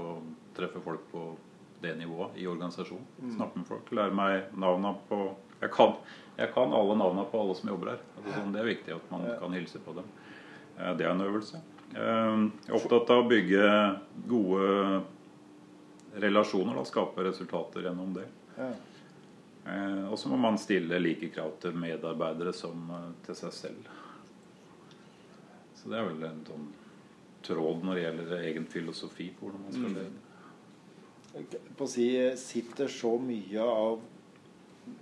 treffe 0.58 0.84
folk 0.84 1.08
på 1.14 1.24
det 1.82 1.96
nivået 2.00 2.38
i 2.40 2.48
organisasjonen. 2.48 3.06
Mm. 3.20 3.36
Snakke 3.36 3.62
med 3.62 3.68
folk. 3.70 3.92
Lære 3.96 4.16
meg 4.16 4.58
navna 4.60 4.94
på 5.10 5.22
jeg 5.60 5.72
kan, 5.76 5.96
jeg 6.38 6.54
kan 6.54 6.74
alle 6.74 6.96
navna 6.96 7.26
på 7.28 7.42
alle 7.42 7.56
som 7.56 7.70
jobber 7.70 7.94
her. 7.94 8.04
Altså, 8.18 8.36
sånn, 8.38 8.54
det 8.56 8.62
er 8.62 8.70
viktig 8.70 8.96
at 8.96 9.10
man 9.12 9.26
kan 9.42 9.56
hilse 9.58 9.82
på 9.84 9.96
dem. 9.98 10.08
Eh, 10.78 10.94
det 10.96 11.08
er 11.08 11.12
en 11.12 11.26
øvelse. 11.26 11.60
Eh, 11.92 11.96
jeg 12.00 12.70
er 12.70 12.78
opptatt 12.78 13.12
av 13.12 13.24
å 13.26 13.28
bygge 13.28 13.72
gode 14.30 15.02
relasjoner. 16.24 16.80
Da, 16.80 16.86
skape 16.88 17.28
resultater 17.28 17.90
gjennom 17.90 18.16
det. 18.16 18.28
Eh, 18.60 20.06
og 20.08 20.16
så 20.20 20.32
må 20.32 20.40
man 20.40 20.60
stille 20.62 21.02
like 21.04 21.28
krav 21.36 21.58
til 21.62 21.76
medarbeidere 21.76 22.56
som 22.56 22.88
til 23.26 23.36
seg 23.38 23.56
selv. 23.58 23.92
Så 25.76 25.92
det 25.92 26.00
er 26.00 26.08
vel 26.08 26.24
en 26.28 26.42
sånn 26.48 26.72
tråd 27.44 27.84
når 27.84 27.96
det 27.96 28.02
gjelder 28.04 28.48
egen 28.48 28.66
filosofi 28.68 29.30
på 29.36 29.48
hvordan 29.48 29.68
man 29.68 29.76
skal 29.76 29.92
Mm. 30.00 30.18
På 31.34 31.86
å 31.86 31.90
si, 31.90 32.08
sitter 32.40 32.90
så 32.92 33.16
mye 33.22 33.66
av 33.66 34.00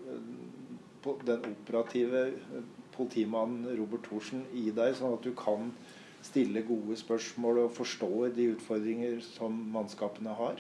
eh, 0.08 1.12
den 1.28 1.46
operative 1.54 2.24
eh, 2.28 2.66
politimannen 2.96 3.70
Robert 3.78 4.08
Thorsen 4.10 4.44
i 4.58 4.70
deg, 4.76 4.96
sånn 4.98 5.16
at 5.16 5.28
du 5.28 5.32
kan 5.38 5.72
stille 6.26 6.66
gode 6.68 6.98
spørsmål 7.00 7.64
og 7.64 7.76
forstår 7.78 8.34
de 8.36 8.52
utfordringer 8.56 9.22
som 9.24 9.54
mannskapene 9.72 10.34
har? 10.40 10.60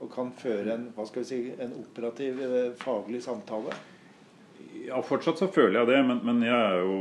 Og 0.00 0.08
kan 0.12 0.32
føre 0.36 0.76
en, 0.76 0.88
hva 0.96 1.06
skal 1.08 1.24
vi 1.24 1.28
si, 1.28 1.42
en 1.60 1.76
operativ, 1.80 2.40
eh, 2.46 2.72
faglig 2.80 3.22
samtale? 3.26 3.76
Ja, 4.86 5.00
fortsatt 5.04 5.40
så 5.40 5.48
føler 5.52 5.80
jeg 5.80 5.90
det, 5.92 6.00
men, 6.08 6.20
men 6.24 6.42
jeg 6.44 6.56
er 6.56 6.82
jo 6.84 6.98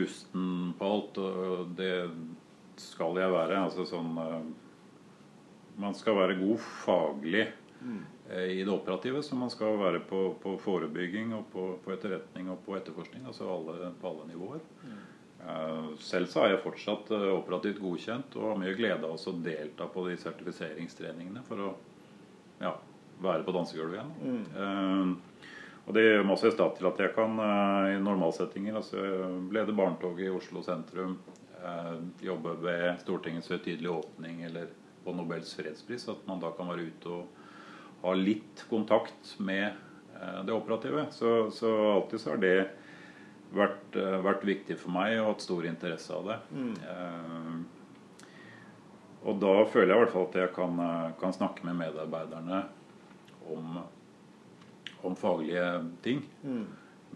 rusten 0.00 0.72
på 0.78 0.88
alt, 0.88 1.18
og 1.20 1.74
det 1.78 1.94
skal 2.80 3.16
jeg 3.18 3.32
være. 3.32 3.60
Altså 3.66 3.86
sånn 3.88 4.12
Man 5.76 5.94
skal 5.94 6.16
være 6.16 6.38
god 6.40 6.58
faglig 6.84 7.42
eh, 8.30 8.46
i 8.56 8.62
det 8.64 8.72
operative, 8.72 9.22
så 9.22 9.36
man 9.36 9.50
skal 9.52 9.76
være 9.80 10.00
på, 10.08 10.22
på 10.42 10.56
forebygging 10.62 11.34
og 11.36 11.44
på, 11.52 11.66
på 11.84 11.92
etterretning 11.92 12.48
og 12.50 12.62
på 12.64 12.76
etterforskning. 12.78 13.26
Altså 13.28 13.48
alle, 13.52 13.92
på 14.00 14.08
alle 14.08 14.30
nivåer. 14.30 14.64
Eh, 15.46 15.88
Selv 16.00 16.30
så 16.32 16.42
er 16.42 16.54
jeg 16.54 16.62
fortsatt 16.64 17.10
eh, 17.14 17.28
operativt 17.36 17.82
godkjent 17.82 18.36
og 18.40 18.50
har 18.50 18.60
mye 18.62 18.76
glede 18.78 19.06
av 19.06 19.14
å 19.20 19.34
delta 19.44 19.88
på 19.92 20.06
de 20.08 20.16
sertifiseringstreningene 20.20 21.44
for 21.46 21.66
å 21.68 21.72
ja, 22.62 22.72
være 23.22 23.44
på 23.46 23.54
dansegulvet 23.54 24.00
igjen. 24.00 24.46
Eh, 24.56 25.44
og 25.86 25.94
det 25.94 26.02
gjør 26.02 26.24
også 26.34 26.48
i 26.50 26.54
stand 26.56 26.72
til 26.74 26.88
at 26.88 26.98
jeg 26.98 27.12
kan 27.14 27.36
i 27.92 27.98
normalsettinger 28.02 28.74
altså 28.80 29.04
lede 29.54 29.74
barnetoget 29.76 30.24
i 30.24 30.32
Oslo 30.34 30.58
sentrum, 30.66 31.12
jobbe 32.26 32.56
ved 32.58 32.98
Stortingets 33.04 33.52
høytidelige 33.52 33.94
åpning 33.94 34.40
eller 34.48 34.72
på 35.06 35.14
Nobels 35.14 35.54
fredspris. 35.56 36.08
At 36.12 36.26
man 36.28 36.42
da 36.42 36.50
kan 36.56 36.68
være 36.70 36.88
ute 36.90 37.14
og 37.14 38.02
ha 38.02 38.12
litt 38.18 38.66
kontakt 38.70 39.36
med 39.38 39.70
eh, 39.70 40.40
det 40.46 40.54
operative. 40.54 41.06
Så, 41.14 41.50
så 41.54 41.72
alltid 41.94 42.22
så 42.22 42.34
har 42.34 42.42
det 42.42 42.56
vært, 43.54 43.96
eh, 43.96 44.18
vært 44.26 44.46
viktig 44.46 44.78
for 44.82 44.94
meg 44.96 45.16
og 45.20 45.32
hatt 45.32 45.46
stor 45.46 45.66
interesse 45.68 46.14
av 46.14 46.32
det. 46.32 46.38
Eh, 46.92 47.52
og 49.26 49.38
da 49.42 49.54
føler 49.66 49.90
jeg 49.90 49.96
i 49.96 50.02
hvert 50.04 50.14
fall 50.14 50.26
at 50.28 50.36
jeg 50.38 50.50
kan, 50.54 50.82
kan 51.18 51.32
snakke 51.34 51.66
med 51.66 51.80
medarbeiderne 51.80 52.60
om, 53.50 53.78
om 55.02 55.16
faglige 55.18 55.64
ting. 56.04 56.20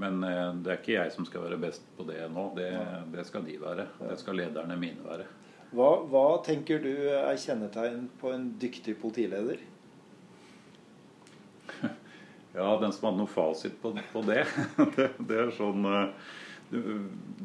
Men 0.00 0.24
eh, 0.24 0.54
det 0.62 0.72
er 0.72 0.80
ikke 0.80 0.96
jeg 0.96 1.12
som 1.14 1.26
skal 1.28 1.44
være 1.44 1.60
best 1.60 1.84
på 1.96 2.06
det 2.08 2.22
nå. 2.32 2.48
Det, 2.56 2.70
det 3.12 3.26
skal 3.28 3.44
de 3.46 3.58
være. 3.60 3.86
Det 4.00 4.16
skal 4.20 4.38
lederne 4.40 4.78
mine 4.80 5.04
være. 5.04 5.28
Hva, 5.70 5.90
hva 6.10 6.24
tenker 6.42 6.80
du 6.82 6.92
er 7.14 7.36
kjennetegn 7.38 8.08
på 8.20 8.32
en 8.34 8.48
dyktig 8.62 8.96
politileder? 9.02 9.62
Ja, 12.50 12.72
den 12.80 12.90
som 12.90 13.04
hadde 13.06 13.20
noe 13.20 13.30
fasit 13.30 13.76
på, 13.78 13.92
på 14.10 14.20
det, 14.26 14.40
det 14.96 15.04
Det 15.22 15.36
er 15.38 15.52
sånn 15.54 15.84
eh, 15.86 16.08
du, 16.70 16.78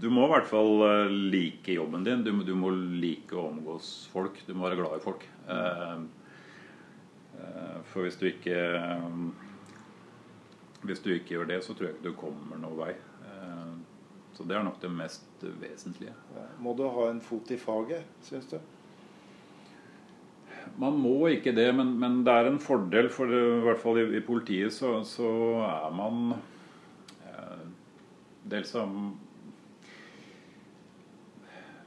du 0.02 0.08
må 0.10 0.26
i 0.26 0.32
hvert 0.32 0.48
fall 0.50 0.82
eh, 0.86 1.14
like 1.34 1.74
jobben 1.76 2.04
din. 2.06 2.24
Du, 2.26 2.32
du 2.46 2.54
må 2.58 2.72
like 2.74 3.38
å 3.38 3.48
omgås 3.52 4.08
folk. 4.14 4.38
Du 4.48 4.54
må 4.54 4.66
være 4.66 4.80
glad 4.82 4.98
i 4.98 5.04
folk. 5.06 5.26
Eh, 5.50 6.00
For 7.92 8.06
hvis 8.06 8.18
du 8.18 8.26
ikke 8.30 8.58
Hvis 10.86 11.02
du 11.06 11.10
ikke 11.14 11.36
gjør 11.38 11.50
det, 11.54 11.62
så 11.66 11.74
tror 11.74 11.90
jeg 11.90 11.98
ikke 11.98 12.10
du 12.10 12.18
kommer 12.18 12.58
noen 12.62 12.78
vei. 12.80 12.94
Så 14.36 14.44
det 14.44 14.58
er 14.58 14.66
nok 14.68 14.82
det 14.82 14.92
mest 14.92 15.44
vesentlige. 15.62 16.14
Må 16.60 16.74
du 16.76 16.84
ha 16.92 17.10
en 17.10 17.22
fot 17.24 17.52
i 17.56 17.60
faget, 17.60 18.04
syns 18.26 18.50
du? 18.52 18.58
Man 20.82 20.98
må 21.00 21.30
ikke 21.32 21.54
det, 21.56 21.70
men, 21.78 21.94
men 22.02 22.20
det 22.28 22.34
er 22.34 22.50
en 22.50 22.60
fordel. 22.60 23.08
For 23.14 23.32
det, 23.32 23.40
i 23.40 23.64
hvert 23.64 23.80
fall 23.80 24.02
i, 24.02 24.08
i 24.18 24.24
politiet 24.26 24.76
så, 24.76 24.98
så 25.08 25.30
er 25.64 25.96
man 25.96 26.34
eh, 27.30 27.62
dels 28.56 28.76
av 28.80 28.92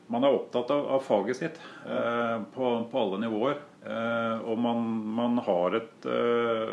Man 0.08 0.24
er 0.24 0.32
opptatt 0.32 0.70
av, 0.72 0.86
av 0.96 1.02
faget 1.04 1.36
sitt 1.36 1.58
eh, 1.84 2.36
på, 2.54 2.68
på 2.88 3.00
alle 3.02 3.18
nivåer. 3.26 3.58
Eh, 3.84 4.46
og 4.48 4.56
man, 4.64 4.86
man 5.18 5.36
har 5.44 5.76
et 5.76 6.06
eh, 6.08 6.70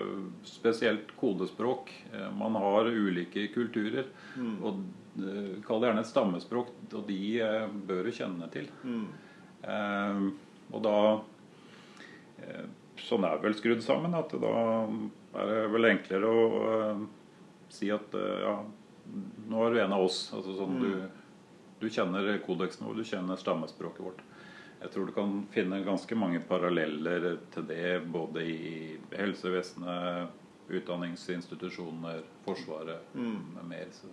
spesielt 0.47 1.11
kodespråk. 1.19 1.91
Eh, 2.13 2.29
man 2.39 2.55
har 2.63 2.88
ulike 2.88 3.49
kulturer. 3.51 4.07
Og 4.39 4.69
eh, 4.71 5.05
Kall 5.15 5.80
det 5.82 5.88
gjerne 5.88 6.01
et 6.04 6.10
stammespråk, 6.10 6.71
og 6.93 7.06
de 7.08 7.19
eh, 7.39 7.67
bør 7.88 8.04
du 8.04 8.12
kjenne 8.12 8.49
til. 8.51 8.67
Eh, 9.63 10.25
og 10.73 10.82
da 10.84 10.97
eh, 12.43 12.65
Sånn 13.06 13.25
er 13.28 13.41
vel 13.43 13.54
skrudd 13.58 13.82
sammen 13.84 14.13
at 14.15 14.32
da 14.39 14.51
er 15.36 15.49
det 15.49 15.56
vel 15.73 15.88
enklere 15.89 16.30
å 16.32 16.43
eh, 16.67 17.01
si 17.75 17.89
at 17.91 18.13
eh, 18.15 18.43
ja, 18.45 18.54
nå 19.51 19.65
er 19.65 19.73
du 19.75 19.82
en 19.84 19.95
av 19.97 20.06
oss. 20.06 20.21
Altså 20.34 20.56
sånn 20.56 20.80
du, 20.80 20.91
du 21.82 21.89
kjenner 21.91 22.30
kodeksen 22.45 22.88
vår, 22.88 23.01
du 23.01 23.10
kjenner 23.10 23.39
stammespråket 23.39 24.04
vårt. 24.06 24.23
Jeg 24.80 24.91
tror 24.93 25.08
du 25.10 25.13
kan 25.15 25.36
finne 25.51 25.82
ganske 25.86 26.15
mange 26.19 26.39
paralleller 26.47 27.38
til 27.54 27.67
det 27.67 28.01
både 28.12 28.43
i 28.47 28.97
helsevesenet, 29.15 30.32
utdanningsinstitusjoner, 30.71 32.23
Forsvaret 32.45 33.13
med 33.15 33.67
mer. 33.69 33.91
Så. 33.93 34.08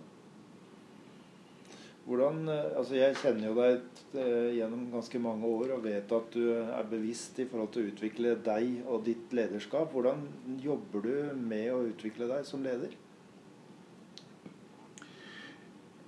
Hvordan, 2.03 2.49
eh, 2.49 2.77
altså 2.77 2.97
Jeg 2.97 3.15
kjenner 3.15 3.47
jo 3.47 3.53
deg 3.55 4.17
eh, 4.19 4.49
gjennom 4.57 4.89
ganske 4.91 5.19
mange 5.23 5.47
år 5.47 5.77
og 5.77 5.85
vet 5.85 6.11
at 6.11 6.35
du 6.35 6.49
er 6.51 6.89
bevisst 6.89 7.39
i 7.39 7.45
forhold 7.47 7.71
til 7.71 7.85
å 7.85 7.93
utvikle 7.93 8.33
deg 8.43 8.83
og 8.83 9.05
ditt 9.07 9.31
lederskap. 9.31 9.93
Hvordan 9.95 10.25
jobber 10.59 11.05
du 11.05 11.13
med 11.39 11.69
å 11.71 11.85
utvikle 11.87 12.27
deg 12.27 12.43
som 12.49 12.65
leder? 12.65 12.91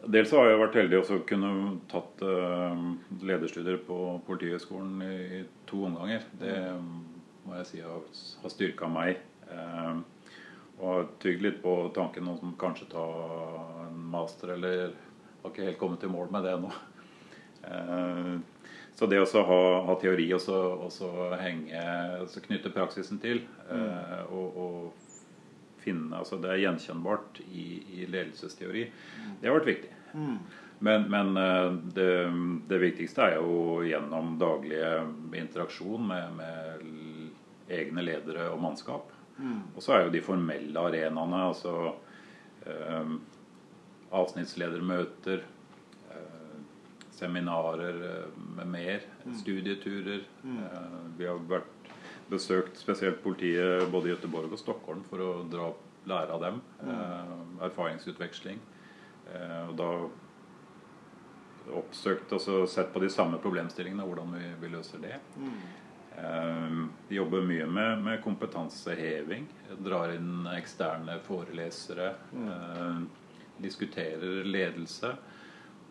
Dels 0.06 0.36
har 0.36 0.52
jeg 0.52 0.60
vært 0.62 0.76
heldig 0.78 1.00
å 1.00 1.22
kunne 1.32 1.54
tatt 1.90 2.26
eh, 2.28 2.84
lederstudier 3.32 3.80
på 3.88 4.02
Politihøgskolen 4.28 5.00
i, 5.08 5.46
to 5.66 5.80
omganger. 5.88 6.28
Det 6.44 6.60
må 7.46 7.56
jeg 7.62 7.72
si 7.72 7.82
har, 7.86 8.04
styrka 8.52 8.92
meg. 8.92 9.24
Og 10.76 10.86
har 10.90 11.04
tygd 11.24 11.44
litt 11.46 11.60
på 11.64 11.74
tanken 11.96 12.28
om 12.28 12.54
kanskje 12.60 12.90
ta 12.92 13.04
en 13.86 14.00
master, 14.12 14.52
eller 14.58 14.92
har 15.46 15.54
ikke 15.54 15.70
helt 15.70 15.80
kommet 15.80 16.04
i 16.04 16.12
mål 16.12 16.30
med 16.34 16.46
det 16.46 16.58
ennå. 16.58 16.74
Eh, 17.70 18.36
så 18.96 19.10
det 19.12 19.20
å 19.20 19.46
ha, 19.50 19.62
ha 19.90 19.96
teori 20.00 20.26
og 20.34 20.42
så 20.42 20.58
og 20.88 20.92
så 20.94 21.10
henge, 21.42 21.80
altså 22.22 22.44
knytte 22.46 22.72
praksisen 22.72 23.20
til, 23.20 23.42
mm. 23.68 24.30
og, 24.32 24.56
og 24.56 25.82
finne 25.84 26.18
altså 26.18 26.40
Det 26.42 26.50
er 26.50 26.62
gjenkjennbart 26.64 27.42
i, 27.46 27.66
i 28.00 28.06
ledelsesteori. 28.08 28.86
Det 29.42 29.50
har 29.50 29.58
vært 29.60 29.70
viktig. 29.70 29.92
Men, 30.80 31.06
men 31.12 31.38
eh, 31.38 31.68
det, 31.98 32.10
det 32.72 32.80
viktigste 32.82 33.28
er 33.28 33.38
jo 33.38 33.84
gjennom 33.86 34.34
daglige 34.40 34.96
interaksjon 35.44 36.08
med, 36.08 36.40
med 36.40 37.76
egne 37.76 38.08
ledere 38.08 38.50
og 38.54 38.64
mannskap. 38.64 39.12
Og 39.76 39.84
så 39.84 39.92
er 39.92 40.06
jo 40.06 40.14
de 40.14 40.24
formelle 40.24 40.80
arenaene, 40.88 41.42
altså 41.52 41.92
avsnittsledermøter, 44.16 45.44
eh, 46.12 46.58
seminarer 47.16 48.02
eh, 48.10 48.44
med 48.58 48.72
mer, 48.72 49.08
studieturer. 49.42 50.26
Eh, 50.44 51.00
vi 51.18 51.28
har 51.30 51.42
vært 51.50 51.92
besøkt 52.30 52.80
spesielt 52.82 53.22
politiet 53.24 53.86
både 53.92 54.10
i 54.10 54.16
Gøteborg 54.16 54.54
og 54.54 54.62
Stockholm 54.62 55.04
for 55.10 55.22
å 55.22 55.32
dra 55.50 55.72
lære 56.10 56.38
av 56.38 56.42
dem. 56.42 56.62
Eh, 56.86 57.34
erfaringsutveksling. 57.68 58.62
Eh, 59.34 59.64
og 59.70 59.76
da 59.80 59.90
oppsøkt 61.76 62.34
og 62.36 62.42
så 62.42 62.60
sett 62.70 62.94
på 62.94 63.02
de 63.02 63.10
samme 63.10 63.40
problemstillingene, 63.42 64.06
hvordan 64.06 64.36
vi, 64.38 64.46
vi 64.62 64.70
løser 64.74 65.02
det. 65.02 65.18
Mm. 65.36 66.88
vi 67.10 67.18
jobber 67.18 67.42
mye 67.44 67.66
med, 67.68 68.04
med 68.06 68.22
kompetanseheving. 68.24 69.48
Drar 69.84 70.14
inn 70.14 70.46
eksterne 70.54 71.18
forelesere. 71.26 72.14
Eh, 72.32 73.02
diskuterer 73.64 74.44
ledelse. 74.48 75.16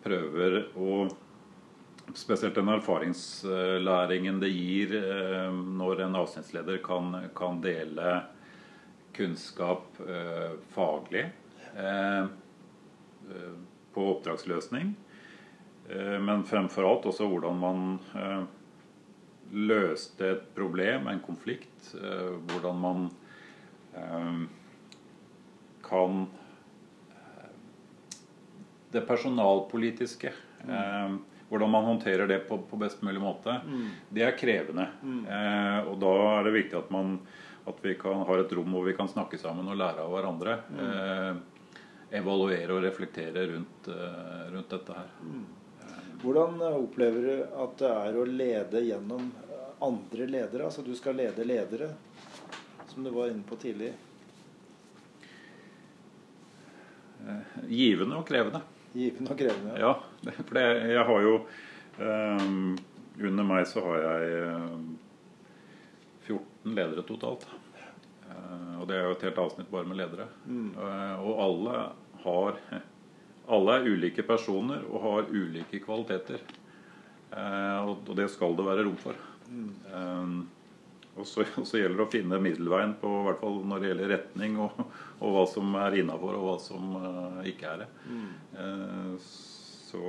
Prøver 0.05 0.59
å 0.77 1.05
Spesielt 2.13 2.55
den 2.55 2.69
erfaringslæringen 2.69 4.41
det 4.43 4.51
gir 4.53 4.93
eh, 4.99 5.53
når 5.55 6.05
en 6.05 6.19
avsnittsleder 6.21 6.83
kan, 6.85 7.15
kan 7.37 7.63
dele 7.65 8.19
kunnskap 9.17 9.97
eh, 10.05 10.53
faglig 10.75 11.25
eh, 11.81 12.27
på 13.95 14.07
oppdragsløsning. 14.11 14.93
Men 16.25 16.47
fremfor 16.49 16.87
alt 16.89 17.07
også 17.11 17.27
hvordan 17.29 17.59
man 17.61 17.81
løste 19.53 20.31
et 20.33 20.47
problem, 20.57 21.11
en 21.13 21.21
konflikt. 21.21 21.91
hvordan 22.49 22.79
man 22.81 23.03
kan 25.85 26.25
Det 28.95 29.03
personalpolitiske 29.09 30.31
eh, 30.69 31.15
hvordan 31.49 31.71
man 31.71 31.85
håndterer 31.85 32.27
det 32.31 32.39
på, 32.49 32.59
på 32.59 32.77
best 32.77 33.03
mulig 33.03 33.21
måte, 33.21 33.57
mm. 33.67 33.89
det 34.09 34.23
er 34.23 34.37
krevende. 34.39 34.87
Mm. 35.03 35.25
Eh, 35.27 35.89
og 35.91 35.99
da 36.03 36.13
er 36.37 36.47
det 36.47 36.55
viktig 36.55 36.79
at, 36.79 36.93
man, 36.95 37.17
at 37.67 37.83
vi 37.83 37.97
kan, 38.01 38.23
har 38.29 38.43
et 38.43 38.55
rom 38.57 38.75
hvor 38.75 38.87
vi 38.87 38.95
kan 38.97 39.11
snakke 39.11 39.39
sammen 39.39 39.69
og 39.71 39.79
lære 39.81 40.05
av 40.05 40.15
hverandre. 40.15 40.57
Mm. 40.71 40.81
Eh, 40.87 41.69
evaluere 42.15 42.71
og 42.77 42.83
reflektere 42.85 43.47
rundt, 43.51 43.89
rundt 44.53 44.71
dette 44.71 44.95
her. 44.95 45.09
Hvordan 46.23 46.61
opplever 46.69 47.25
du 47.27 47.63
at 47.65 47.73
det 47.81 47.89
er 47.91 48.19
å 48.21 48.27
lede 48.29 48.83
gjennom 48.87 49.33
andre 49.83 50.29
ledere? 50.31 50.69
Altså 50.69 50.85
du 50.87 50.93
skal 50.95 51.19
lede 51.19 51.47
ledere, 51.49 51.89
som 52.93 53.03
du 53.03 53.11
var 53.11 53.33
inne 53.33 53.43
på 53.49 53.59
tidlig. 53.59 53.91
Givende 57.67 58.21
og 58.21 58.29
krevende. 58.31 58.63
Givende 58.95 59.35
og 59.35 59.39
krevende. 59.39 59.75
Ja, 59.81 59.93
for 60.47 60.57
det, 60.57 60.65
jeg 60.93 61.07
har 61.09 61.25
jo 61.27 61.35
um, 61.99 62.75
Under 63.19 63.47
meg 63.47 63.67
så 63.71 63.83
har 63.83 64.01
jeg 64.05 64.41
um, 64.55 64.89
eh, 66.25 66.31
14 66.31 66.75
ledere 66.79 67.05
totalt. 67.07 67.47
Uh, 68.25 68.81
og 68.81 68.89
det 68.89 68.97
er 68.97 69.05
jo 69.07 69.15
et 69.17 69.27
helt 69.29 69.41
avsnitt 69.43 69.71
bare 69.71 69.87
med 69.91 69.99
ledere. 69.99 70.29
Mm. 70.47 70.73
Uh, 70.79 71.15
og 71.27 71.43
alle 71.47 71.85
har 72.25 72.61
Alle 73.55 73.75
er 73.77 73.87
ulike 73.93 74.23
personer 74.25 74.87
og 74.89 75.03
har 75.05 75.27
ulike 75.31 75.83
kvaliteter. 75.85 76.41
Uh, 77.35 77.91
og, 77.91 77.97
og, 78.09 78.15
det 78.17 78.31
skal 78.33 78.55
det 78.57 78.67
være 78.67 78.87
rom 78.87 78.97
for. 78.97 79.19
Mm. 79.51 80.47
Og 81.15 81.27
så, 81.27 81.45
og 81.59 81.67
så, 81.67 81.79
gjelder 81.79 82.01
det 82.01 82.07
å 82.07 82.13
finne 82.13 82.43
middelveien 82.43 82.97
på 82.99 83.11
hvert 83.29 83.41
fall 83.43 83.61
når 83.69 83.83
det 83.83 83.91
gjelder 83.93 84.13
retning, 84.17 84.59
og, 84.65 84.83
og 85.21 85.37
hva 85.37 85.47
som 85.51 85.79
er 85.85 86.01
innafor, 86.01 86.39
og 86.39 86.49
hva 86.49 86.59
som 86.63 86.97
uh, 86.99 87.41
ikke 87.47 87.71
er 87.71 87.85
det. 87.85 87.89
Mm. 88.11 88.29
Uh, 88.59 89.15
så 89.23 90.05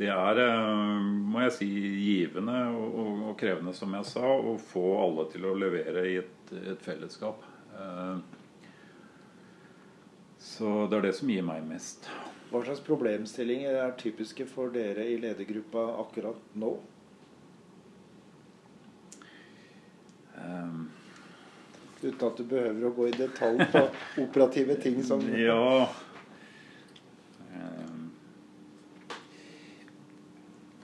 det 0.00 0.08
er, 0.08 0.40
uh, 0.40 0.96
må 1.04 1.44
jeg 1.44 1.56
si, 1.58 1.68
givende 2.00 2.62
og, 2.72 2.86
og, 2.88 3.10
og, 3.28 3.34
krevende, 3.40 3.76
som 3.76 3.92
jeg 3.98 4.08
sa, 4.08 4.24
å 4.24 4.56
få 4.70 4.86
alle 5.02 5.28
til 5.34 5.44
å 5.50 5.56
levere 5.58 6.06
i 6.08 6.16
et, 6.22 6.54
et 6.72 6.84
fellesskap. 6.84 7.44
så 10.40 10.70
det 10.90 10.96
er 10.98 11.04
det 11.06 11.14
som 11.16 11.30
gir 11.30 11.44
meg 11.46 11.62
mest. 11.68 12.08
Hva 12.50 12.64
slags 12.64 12.80
problemstillinger 12.82 13.76
er 13.78 13.92
typiske 14.00 14.44
for 14.50 14.72
dere 14.74 15.04
i 15.06 15.20
ledergruppa 15.22 15.84
akkurat 16.02 16.56
nå? 16.58 16.72
Um, 20.44 20.90
Uten 22.02 22.28
at 22.30 22.38
du 22.38 22.46
behøver 22.48 22.86
å 22.88 22.92
gå 22.96 23.08
i 23.10 23.16
detalj 23.16 23.66
på 23.72 23.82
operative 24.24 24.76
ting 24.80 25.02
som 25.04 25.20
Ja. 25.36 25.84
Um, 27.50 28.06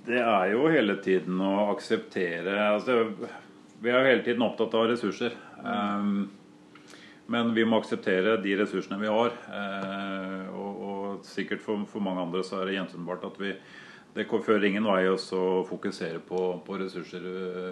det 0.05 0.21
er 0.21 0.53
jo 0.53 0.66
hele 0.69 0.99
tiden 1.03 1.40
å 1.40 1.71
akseptere 1.73 2.59
altså, 2.69 2.99
Vi 3.81 3.90
er 3.90 3.97
jo 3.97 4.11
hele 4.11 4.27
tiden 4.27 4.45
opptatt 4.45 4.77
av 4.77 4.90
ressurser. 4.92 5.33
Um, 5.64 6.29
men 7.33 7.57
vi 7.57 7.64
må 7.66 7.81
akseptere 7.81 8.37
de 8.42 8.53
ressursene 8.61 9.01
vi 9.01 9.11
har. 9.11 9.33
Uh, 9.49 10.53
og, 10.53 10.85
og, 10.90 11.27
sikkert 11.27 11.64
for, 11.64 11.88
for, 11.88 12.05
mange 12.05 12.23
andre 12.29 12.45
så 12.45 12.61
er 12.61 12.69
det 12.69 12.77
gjenkjennbart 12.77 13.25
at 13.33 13.40
vi 13.40 13.57
det 14.16 14.25
fører 14.31 14.64
ingen 14.64 14.87
vei 14.88 15.03
å 15.12 15.16
fokusere 15.69 16.23
på, 16.25 16.38
på 16.64 16.79
ressurser 16.81 17.25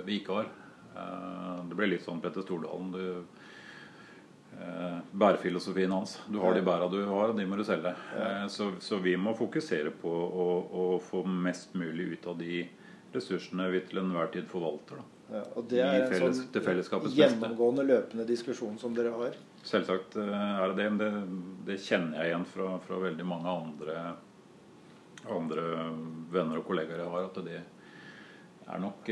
vi 0.05 0.19
ikke 0.21 0.41
har. 0.41 0.51
Eh, 0.97 1.65
det 1.69 1.77
ble 1.79 1.91
litt 1.91 2.05
sånn 2.05 2.23
Petter 2.23 2.45
Stordalen. 2.45 2.93
Du, 2.95 4.61
eh, 4.61 4.99
bærefilosofien 5.11 5.93
hans. 5.93 6.19
Du 6.31 6.39
har 6.43 6.55
de 6.55 6.63
bæra 6.63 6.91
du 6.91 7.01
har, 7.05 7.33
og 7.33 7.39
de 7.39 7.47
må 7.47 7.59
du 7.59 7.65
selge. 7.67 7.95
Eh, 8.19 8.47
så, 8.53 8.73
så, 8.81 9.01
vi 9.03 9.17
må 9.17 9.35
fokusere 9.39 9.95
på 10.03 10.13
å, 10.13 10.47
å, 10.71 10.87
få 11.03 11.25
mest 11.27 11.75
mulig 11.75 12.15
ut 12.15 12.31
av 12.31 12.39
de 12.39 12.63
ressursene 13.15 13.69
vi 13.73 13.83
til 13.89 14.03
enhver 14.03 14.31
tid 14.35 14.47
forvalter. 14.51 15.03
Ja, 15.33 15.41
og 15.57 15.67
det 15.71 15.81
er 15.81 16.05
felles, 16.11 16.43
en 16.53 16.85
sånn 16.85 17.15
gjennomgående 17.17 17.83
løpende 17.87 18.27
diskusjon 18.29 18.77
som 18.79 18.95
dere 18.95 19.15
har? 19.15 19.37
Selvsagt 19.65 20.19
er 20.21 20.67
det 20.69 20.77
det. 20.77 20.89
Men 20.93 20.99
det, 21.01 21.39
det 21.71 21.79
kjenner 21.81 22.21
jeg 22.21 22.31
igjen 22.31 22.45
fra, 22.51 22.75
fra, 22.85 22.99
veldig 23.07 23.25
mange 23.27 23.55
andre, 23.55 24.03
andre 25.33 25.65
venner 26.35 26.61
og 26.61 26.69
kollegaer 26.69 27.01
jeg 27.01 27.15
har. 27.15 27.31
At 27.31 27.41
det 27.47 27.63
er 28.69 28.85
nok 28.85 29.09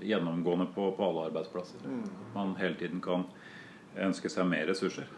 gjennomgående 0.00 0.66
på, 0.74 0.92
på 0.96 1.08
alle 1.08 1.26
arbeidsplasser. 1.30 1.80
Mm. 1.84 2.04
Man 2.34 2.54
hele 2.60 2.78
tiden 2.80 3.00
kan 3.04 3.24
ønske 3.98 4.30
seg 4.32 4.46
mer 4.48 4.66
ressurser. 4.70 5.08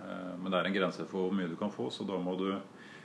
Eh, 0.00 0.34
men 0.38 0.52
det 0.52 0.58
er 0.60 0.70
en 0.70 0.78
grense 0.78 1.06
for 1.10 1.18
hvor 1.26 1.34
mye 1.36 1.50
du 1.50 1.56
kan 1.60 1.72
få, 1.74 1.90
så 1.90 2.06
da 2.08 2.18
må 2.22 2.36
du 2.40 2.48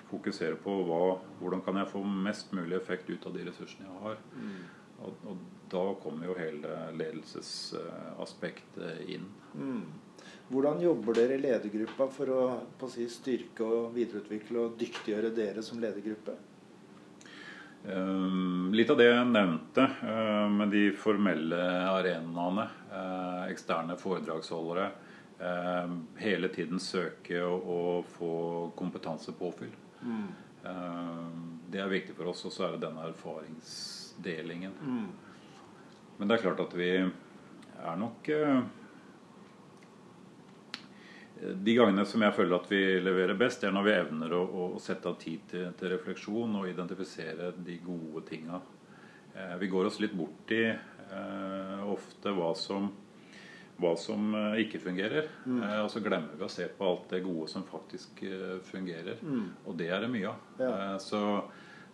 fokusere 0.10 0.56
på 0.62 0.72
hva, 0.86 1.02
hvordan 1.40 1.62
kan 1.66 1.76
jeg 1.82 1.92
få 1.92 2.00
mest 2.06 2.54
mulig 2.56 2.78
effekt 2.78 3.10
ut 3.10 3.26
av 3.26 3.34
de 3.36 3.46
ressursene 3.48 3.88
jeg 3.88 4.02
har. 4.06 4.18
Mm. 4.38 4.64
Og, 4.96 5.12
og, 5.28 5.36
da 5.66 5.82
kommer 5.98 6.28
jo 6.30 6.36
hele 6.38 6.70
ledelsesaspektet 6.94 8.92
inn. 9.12 9.26
Mm. 9.58 9.86
Hvordan 10.52 10.78
jobber 10.84 11.18
dere 11.18 11.34
i 11.36 11.42
ledergruppa 11.42 12.06
for 12.14 12.30
å 12.30 12.62
si, 12.94 13.08
styrke 13.10 13.66
og 13.66 13.96
videreutvikle 13.96 14.58
og 14.62 14.76
dyktiggjøre 14.80 15.34
dere 15.36 15.62
som 15.66 15.82
ledergruppe? 15.82 16.34
Um, 17.94 18.72
litt 18.74 18.90
av 18.90 18.98
det 18.98 19.06
jeg 19.12 19.26
nevnte 19.30 19.84
uh, 20.02 20.48
med 20.50 20.72
de 20.74 20.88
formelle 20.98 21.60
arenaene, 21.92 22.66
uh, 22.90 23.44
eksterne 23.52 23.98
foredragsholdere, 24.00 24.88
uh, 25.38 25.94
hele 26.18 26.50
tiden 26.54 26.82
søke 26.82 27.44
å, 27.46 28.02
få 28.18 28.32
kompetansepåfyll. 28.78 29.76
Mm. 30.06 30.26
det 31.74 31.80
er 31.82 31.90
viktig 31.90 32.14
for 32.18 32.30
oss, 32.30 32.44
og 32.46 32.54
så 32.54 32.66
er 32.66 32.74
det 32.76 32.84
denne 32.84 33.06
erfaringsdelingen. 33.08 34.74
Mm. 34.82 35.08
Men 36.18 36.30
det 36.30 36.36
er 36.36 36.44
klart 36.44 36.62
at 36.62 36.74
vi 36.78 36.90
er 37.00 37.98
nok 37.98 38.30
de 41.42 41.76
gangene 41.76 42.06
som 42.08 42.24
jeg 42.24 42.36
føler 42.36 42.56
at 42.56 42.68
vi 42.72 42.82
leverer 43.04 43.38
best, 43.38 43.62
det 43.62 43.70
er 43.70 43.76
når 43.76 43.88
vi 43.88 43.96
evner 43.96 44.36
å, 44.38 44.44
å 44.76 44.82
sette 44.82 45.10
av 45.12 45.18
tid 45.20 45.44
til, 45.52 45.66
til, 45.78 45.92
refleksjon 45.92 46.60
og 46.62 46.70
identifisere 46.70 47.52
de 47.66 47.80
gode 47.84 48.24
tinga. 48.30 48.62
Eh, 49.36 49.56
vi 49.60 49.68
går 49.72 49.90
oss 49.90 50.00
litt 50.00 50.16
bort 50.16 50.54
i 50.56 50.64
eh, 50.72 51.84
ofte 51.92 52.32
hva 52.36 52.54
som, 52.56 52.88
hva 53.82 53.94
som 54.00 54.32
eh, 54.32 54.62
ikke 54.64 54.82
fungerer. 54.86 55.28
Mm. 55.44 55.60
Eh, 55.60 55.82
og 55.84 55.92
så 55.92 56.04
glemmer 56.06 56.40
vi 56.40 56.48
å 56.48 56.52
se 56.52 56.70
på 56.72 56.88
alt 56.88 57.12
det 57.12 57.24
gode 57.26 57.50
som 57.52 57.68
faktisk 57.68 58.24
eh, 58.30 58.58
fungerer. 58.72 59.20
Mm. 59.22 59.50
Og 59.66 59.80
det 59.80 59.92
er 59.92 60.06
det 60.06 60.12
mye 60.16 60.32
av. 60.32 60.50
Ja. 60.62 60.72
Eh, 60.72 60.98
så 61.04 61.22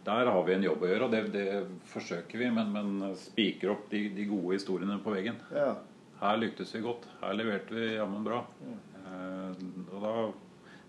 der 0.06 0.30
har 0.34 0.46
vi 0.46 0.54
en 0.54 0.70
jobb 0.70 0.86
å 0.86 0.92
gjøre, 0.94 1.08
og 1.08 1.14
det, 1.14 1.24
det 1.34 1.90
forsøker 1.90 2.46
vi. 2.46 2.54
Men, 2.54 2.70
men 2.78 3.18
spiker 3.22 3.74
opp 3.74 3.90
de, 3.90 4.06
de, 4.14 4.30
gode 4.30 4.60
historiene 4.60 5.02
på 5.02 5.18
veggen. 5.18 5.42
Ja. 5.54 5.74
Her 6.22 6.38
lyktes 6.38 6.76
vi 6.78 6.86
godt. 6.86 7.10
Her 7.24 7.34
leverte 7.34 7.74
vi 7.74 7.96
jammen 7.96 8.26
bra. 8.26 8.44
Mm. 8.62 8.80
Eh, 9.12 9.66
og 9.92 10.04
da 10.04 10.16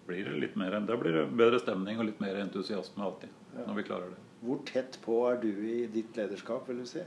blir 0.07 0.27
det 0.27 0.39
litt 0.39 0.55
mer 0.59 0.75
Da 0.87 0.97
blir 0.99 1.15
det 1.15 1.27
bedre 1.39 1.61
stemning 1.63 2.01
og 2.01 2.09
litt 2.09 2.23
mer 2.23 2.39
entusiasme 2.43 3.05
alltid. 3.05 3.33
Ja. 3.53 3.67
Når 3.67 3.79
vi 3.79 3.89
klarer 3.89 4.15
det. 4.15 4.23
Hvor 4.43 4.63
tett 4.67 4.99
på 5.05 5.19
er 5.31 5.39
du 5.43 5.51
i 5.51 5.85
ditt 5.93 6.17
lederskap, 6.19 6.67
vil 6.69 6.83
du 6.83 6.89
si? 6.89 7.05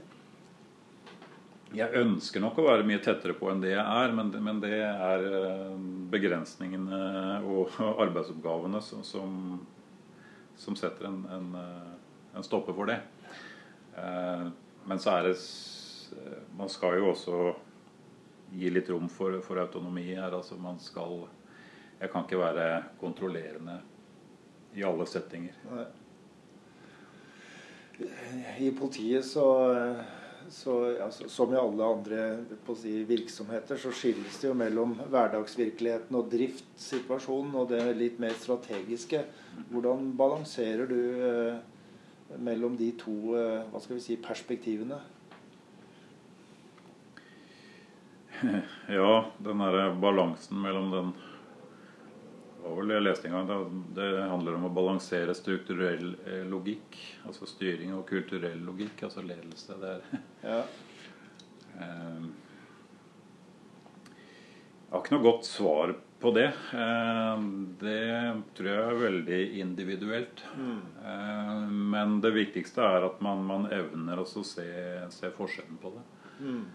Jeg 1.76 1.98
ønsker 1.98 2.40
nok 2.40 2.60
å 2.62 2.68
være 2.68 2.86
mye 2.86 3.02
tettere 3.02 3.34
på 3.36 3.50
enn 3.50 3.60
det 3.60 3.72
jeg 3.72 3.82
er, 3.82 4.12
men, 4.14 4.30
men 4.40 4.60
det 4.62 4.78
er 4.86 5.24
eh, 5.26 5.74
begrensningene 6.12 7.00
og 7.44 7.74
arbeidsoppgavene 8.04 8.80
som, 8.84 9.02
som, 9.04 9.58
som 10.56 10.78
setter 10.78 11.10
en, 11.10 11.18
en, 11.36 11.50
eh, 11.60 11.92
en, 12.36 12.46
stopper 12.46 12.76
for 12.76 12.92
det. 12.92 13.00
Men 14.86 15.00
så 15.00 15.14
er 15.16 15.30
det 15.30 15.38
Man 16.56 16.68
skal 16.68 16.98
jo 16.98 17.06
også 17.14 17.36
gi 18.56 18.70
litt 18.72 18.88
rom 18.90 19.08
for, 19.12 19.38
for 19.44 19.60
autonomi 19.62 20.08
her. 20.14 20.32
Altså 20.32 20.58
man 20.60 20.80
skal 20.80 21.26
Jeg 22.00 22.10
kan 22.12 22.26
ikke 22.26 22.38
være 22.38 22.82
kontrollerende 23.00 23.78
i 24.76 24.82
alle 24.84 25.06
settinger. 25.08 25.54
I 28.60 28.70
politiet 28.76 29.24
så, 29.24 29.46
så 30.52 30.74
altså, 31.00 31.28
Som 31.28 31.54
i 31.54 31.56
alle 31.56 31.84
andre 31.84 32.26
si, 32.76 32.92
virksomheter 33.08 33.80
så 33.80 33.92
skilles 33.96 34.36
det 34.42 34.50
jo 34.50 34.58
mellom 34.58 34.92
hverdagsvirkeligheten 35.08 36.18
og 36.18 36.28
driftssituasjonen 36.32 37.56
og 37.56 37.70
det 37.72 37.80
litt 37.96 38.20
mer 38.20 38.36
strategiske. 38.36 39.24
Hvordan 39.70 40.12
balanserer 40.18 40.86
du 40.90 41.00
eh, 41.30 42.36
mellom 42.36 42.76
de 42.76 42.92
to 43.00 43.36
eh, 43.38 43.64
hva 43.70 43.80
skal 43.80 43.96
vi 43.96 44.04
si, 44.04 44.20
perspektivene? 44.20 45.00
Ja, 48.98 49.26
den 49.38 49.58
derre 49.64 49.88
balansen 50.00 50.60
mellom 50.62 50.90
den 50.90 51.12
Det 52.56 52.68
var 52.68 52.76
vel 52.80 52.88
det 52.90 52.96
jeg 52.98 53.06
leste 53.06 53.28
en 53.30 53.36
gang. 53.36 53.84
Det 53.94 54.08
handler 54.30 54.56
om 54.58 54.66
å 54.66 54.72
balansere 54.74 55.34
strukturell 55.38 56.16
eh, 56.26 56.42
logikk. 56.50 56.98
Altså 57.28 57.46
styring 57.46 57.94
og 57.94 58.08
kulturell 58.08 58.58
logikk. 58.66 59.04
Altså 59.06 59.22
ledelse. 59.22 59.76
Det 59.78 59.92
er 59.92 60.02
ja. 60.50 60.64
Jeg 64.86 64.90
har 64.90 65.02
ikke 65.02 65.14
noe 65.14 65.26
godt 65.26 65.46
svar 65.46 65.94
på 66.20 66.30
det. 66.34 66.48
Eh, 66.74 67.46
det 67.80 68.02
tror 68.56 68.70
jeg 68.70 68.82
er 68.82 69.00
veldig 69.02 69.40
individuelt. 69.62 70.42
Mm. 70.56 70.80
Eh, 71.04 71.64
men 71.94 72.20
det 72.24 72.32
viktigste 72.36 72.82
er 72.82 73.06
at 73.10 73.22
man, 73.24 73.44
man 73.46 73.66
evner 73.74 74.22
også 74.22 74.42
å 74.42 74.48
se, 74.48 74.68
se 75.14 75.32
forskjellen 75.38 75.80
på 75.82 75.96
det 75.96 76.06
Mm. 76.36 76.66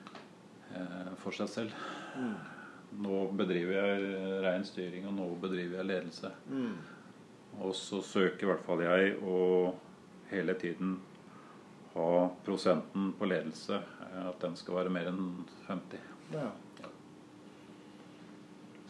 Eh, 0.78 1.14
for 1.22 1.36
seg 1.36 1.52
selv. 1.52 1.86
Mm. 2.16 2.34
Nå 3.02 3.22
bedriver 3.40 3.78
jeg 3.78 4.42
ren 4.44 4.66
styring, 4.68 5.08
og 5.10 5.16
nå 5.20 5.30
bedriver 5.44 5.80
jeg 5.80 5.90
ledelse. 5.92 6.34
Mm. 6.52 6.76
Og 7.62 7.76
så 7.76 8.02
søker 8.06 8.46
i 8.46 8.52
hvert 8.52 8.66
fall 8.66 8.84
jeg 8.86 9.16
å 9.24 9.38
hele 10.32 10.56
tiden 10.60 10.98
ha 11.94 12.12
prosenten 12.46 13.12
på 13.20 13.28
ledelse, 13.28 13.82
eh, 14.08 14.26
at 14.28 14.40
den 14.44 14.58
skal 14.60 14.82
være 14.82 14.94
mer 14.94 15.12
enn 15.12 15.24
50. 15.68 16.10
Ja. 16.36 16.50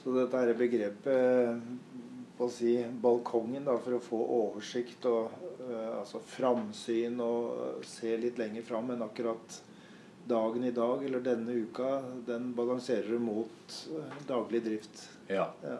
Så 0.01 0.13
dette 0.15 0.39
er 0.41 0.57
begrepet 0.57 1.65
på 2.38 2.47
å 2.47 2.49
si, 2.49 2.73
balkongen 3.03 3.67
da, 3.67 3.75
for 3.77 3.97
å 3.97 4.01
få 4.01 4.19
oversikt 4.39 5.05
og 5.05 5.34
uh, 5.61 5.99
altså 5.99 6.21
framsyn 6.25 7.19
og 7.21 7.84
se 7.86 8.15
litt 8.17 8.41
lenger 8.41 8.65
fram. 8.65 8.89
Men 8.89 9.05
akkurat 9.05 9.59
dagen 10.28 10.63
i 10.63 10.72
dag 10.72 11.05
eller 11.05 11.24
denne 11.26 11.51
uka, 11.65 12.01
den 12.26 12.51
balanserer 12.57 13.09
du 13.09 13.19
mot 13.19 13.76
eh, 13.97 14.22
daglig 14.28 14.63
drift. 14.65 15.09
Ja. 15.28 15.49
Ja. 15.63 15.80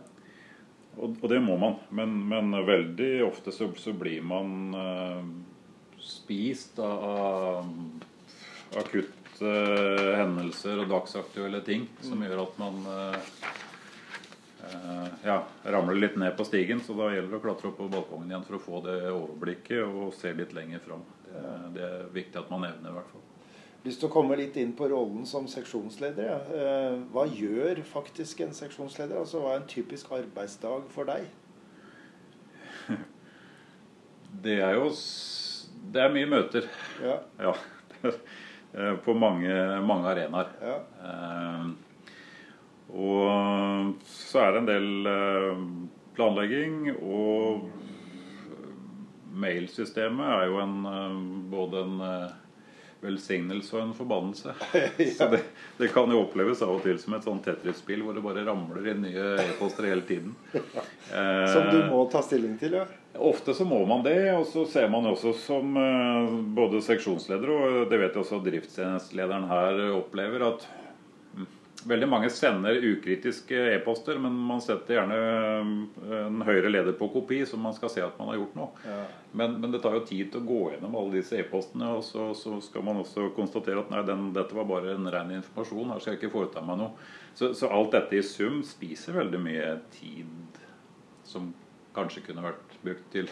Og, 0.98 1.16
og 1.22 1.30
det 1.30 1.40
må 1.44 1.56
man. 1.60 1.80
Men, 1.90 2.16
men 2.28 2.52
veldig 2.66 3.24
ofte 3.28 3.54
så, 3.56 3.70
så 3.78 3.94
blir 3.96 4.22
man 4.26 4.76
eh, 4.76 5.24
spist 6.02 6.80
av, 6.80 7.04
av 7.08 8.80
akutte 8.82 9.18
hendelser 10.20 10.84
og 10.84 10.92
dagsaktuelle 10.92 11.64
ting 11.66 11.88
som 12.06 12.22
gjør 12.22 12.44
at 12.44 12.60
man 12.62 12.84
eh, 12.92 13.32
eh, 14.68 15.08
ja, 15.26 15.40
ramler 15.64 15.98
litt 15.98 16.20
ned 16.20 16.36
på 16.38 16.46
stigen. 16.46 16.84
Så 16.84 16.98
da 17.00 17.10
gjelder 17.14 17.32
det 17.38 17.40
å 17.40 17.46
klatre 17.48 17.72
opp 17.72 17.80
på 17.80 17.90
balkongen 17.94 18.34
igjen 18.34 18.46
for 18.48 18.60
å 18.60 18.64
få 18.68 18.84
det 18.86 19.00
overblikket 19.10 19.86
og 19.88 20.14
se 20.18 20.34
litt 20.38 20.54
lenger 20.58 20.84
fram. 20.86 21.08
Det, 21.32 21.44
det 21.78 21.88
er 21.88 22.08
viktig 22.12 22.42
at 22.42 22.52
man 22.52 22.68
evner, 22.68 22.92
i 22.92 23.00
hvert 23.00 23.14
fall. 23.14 23.21
Lyst 23.82 23.98
til 24.04 24.10
å 24.12 24.14
komme 24.14 24.36
litt 24.38 24.58
inn 24.62 24.76
på 24.78 24.86
rollen 24.92 25.24
som 25.26 25.48
seksjonsleder. 25.50 26.28
Ja. 26.28 26.40
Eh, 26.54 26.98
Hva 27.14 27.24
gjør 27.26 27.80
faktisk 27.90 28.44
en 28.46 28.54
seksjonsleder? 28.54 29.18
Altså, 29.18 29.40
Hva 29.42 29.56
er 29.56 29.64
en 29.64 29.70
typisk 29.72 30.12
arbeidsdag 30.14 30.84
for 30.94 31.10
deg? 31.10 31.26
Det 34.44 34.60
er 34.64 34.78
jo 34.78 34.92
Det 35.92 36.02
er 36.04 36.14
mye 36.14 36.30
møter. 36.30 36.68
Ja, 37.04 37.18
Ja. 37.48 37.56
Eh, 38.72 38.96
På 39.04 39.14
mange, 39.18 39.56
mange 39.86 40.08
arenaer. 40.14 40.54
ja, 40.62 40.78
Eh, 41.02 41.72
og 42.92 43.94
så 44.04 44.40
er 44.44 44.52
det 44.52 44.60
en 44.62 44.66
del 44.68 45.10
planlegging, 46.18 46.90
og 47.00 47.70
mailsystemet 49.32 50.28
er 50.28 50.50
jo 50.50 50.58
en, 50.60 50.74
både 51.54 51.84
en 51.86 52.02
velsignelse 53.02 53.76
og 53.76 53.82
en 53.84 53.94
forbannelse. 53.98 54.54
Så 55.18 55.28
det, 55.32 55.42
det 55.78 55.90
kan 55.94 56.12
jo 56.12 56.22
oppleves 56.24 56.62
av 56.62 56.76
og 56.76 56.84
til 56.86 57.00
som 57.02 57.16
et 57.18 57.26
sånn 57.26 57.42
Tetris-spill 57.44 58.04
hvor 58.06 58.18
det 58.18 58.24
bare 58.26 58.46
ramler 58.48 58.92
inn 58.94 59.04
nye 59.06 59.28
e-poster 59.42 59.90
hele 59.90 60.06
tiden. 60.08 60.36
Som 61.12 61.70
du 61.72 61.80
Eh, 61.82 61.88
må 61.90 62.04
ta 62.12 62.22
stilling 62.24 62.58
til, 62.62 62.78
ja. 62.78 62.86
Ofte 63.20 63.54
så 63.58 63.66
må 63.68 63.82
man 63.90 64.04
det, 64.06 64.16
og 64.32 64.46
så 64.48 64.64
ser 64.70 64.88
man 64.92 65.10
også 65.10 65.34
som 65.36 65.74
eh, 65.76 66.30
både 66.56 66.80
seksjonsleder 66.86 67.52
og 67.52 67.90
det 67.92 68.00
vet 68.00 68.16
jeg 68.16 68.22
også 68.22 68.40
driftsenhetslederen 68.46 69.50
her 69.50 69.82
opplever, 69.98 70.46
at 70.54 70.68
veldig 71.88 72.08
mange 72.10 72.30
sender 72.34 72.78
ukritiske 72.86 73.58
e-poster, 73.76 74.20
men 74.22 74.36
man 74.36 74.62
setter 74.64 75.00
gjerne 75.00 75.18
eh, 75.22 76.18
en 76.26 76.44
høyere 76.46 76.72
leder 76.72 76.96
på 76.98 77.10
kopi, 77.14 77.42
så 77.48 77.60
man 77.60 77.76
skal 77.78 77.92
se 77.94 78.04
at 78.06 78.20
man 78.20 78.32
har 78.32 78.42
gjort 78.42 78.58
noe. 78.60 78.86
ja. 78.88 79.02
Men, 79.32 79.54
men 79.64 79.72
det 79.72 79.80
tar 79.80 79.94
jo 79.96 80.02
tid 80.04 80.28
til 80.34 80.42
å 80.42 80.48
gå 80.48 80.60
gjennom 80.74 80.96
alle 81.00 81.22
disse 81.22 81.38
e-postene, 81.40 81.88
og 81.96 82.02
så, 82.04 82.26
så 82.36 82.58
skal 82.64 82.84
man 82.84 83.00
også 83.00 83.30
konstatere 83.38 83.80
at 83.80 83.94
nei, 83.94 84.02
den, 84.08 84.26
dette 84.36 84.58
var 84.58 84.68
bare 84.68 84.92
en 84.98 85.08
ren 85.14 85.32
informasjon, 85.38 85.94
her 85.94 86.04
skal 86.04 86.18
jeg 86.18 86.20
ikke 86.20 86.34
foreta 86.34 86.64
meg 86.68 86.82
noe. 86.82 87.08
Så, 87.32 87.54
så 87.56 87.70
alt 87.72 87.96
dette 87.96 88.20
i 88.20 88.26
sum 88.28 88.60
spiser 88.68 89.16
veldig 89.16 89.40
mye 89.40 89.70
tid 89.96 90.60
som 91.24 91.54
kanskje 91.96 92.26
kunne 92.26 92.44
vært 92.44 92.76
brukt 92.84 93.08
til, 93.14 93.32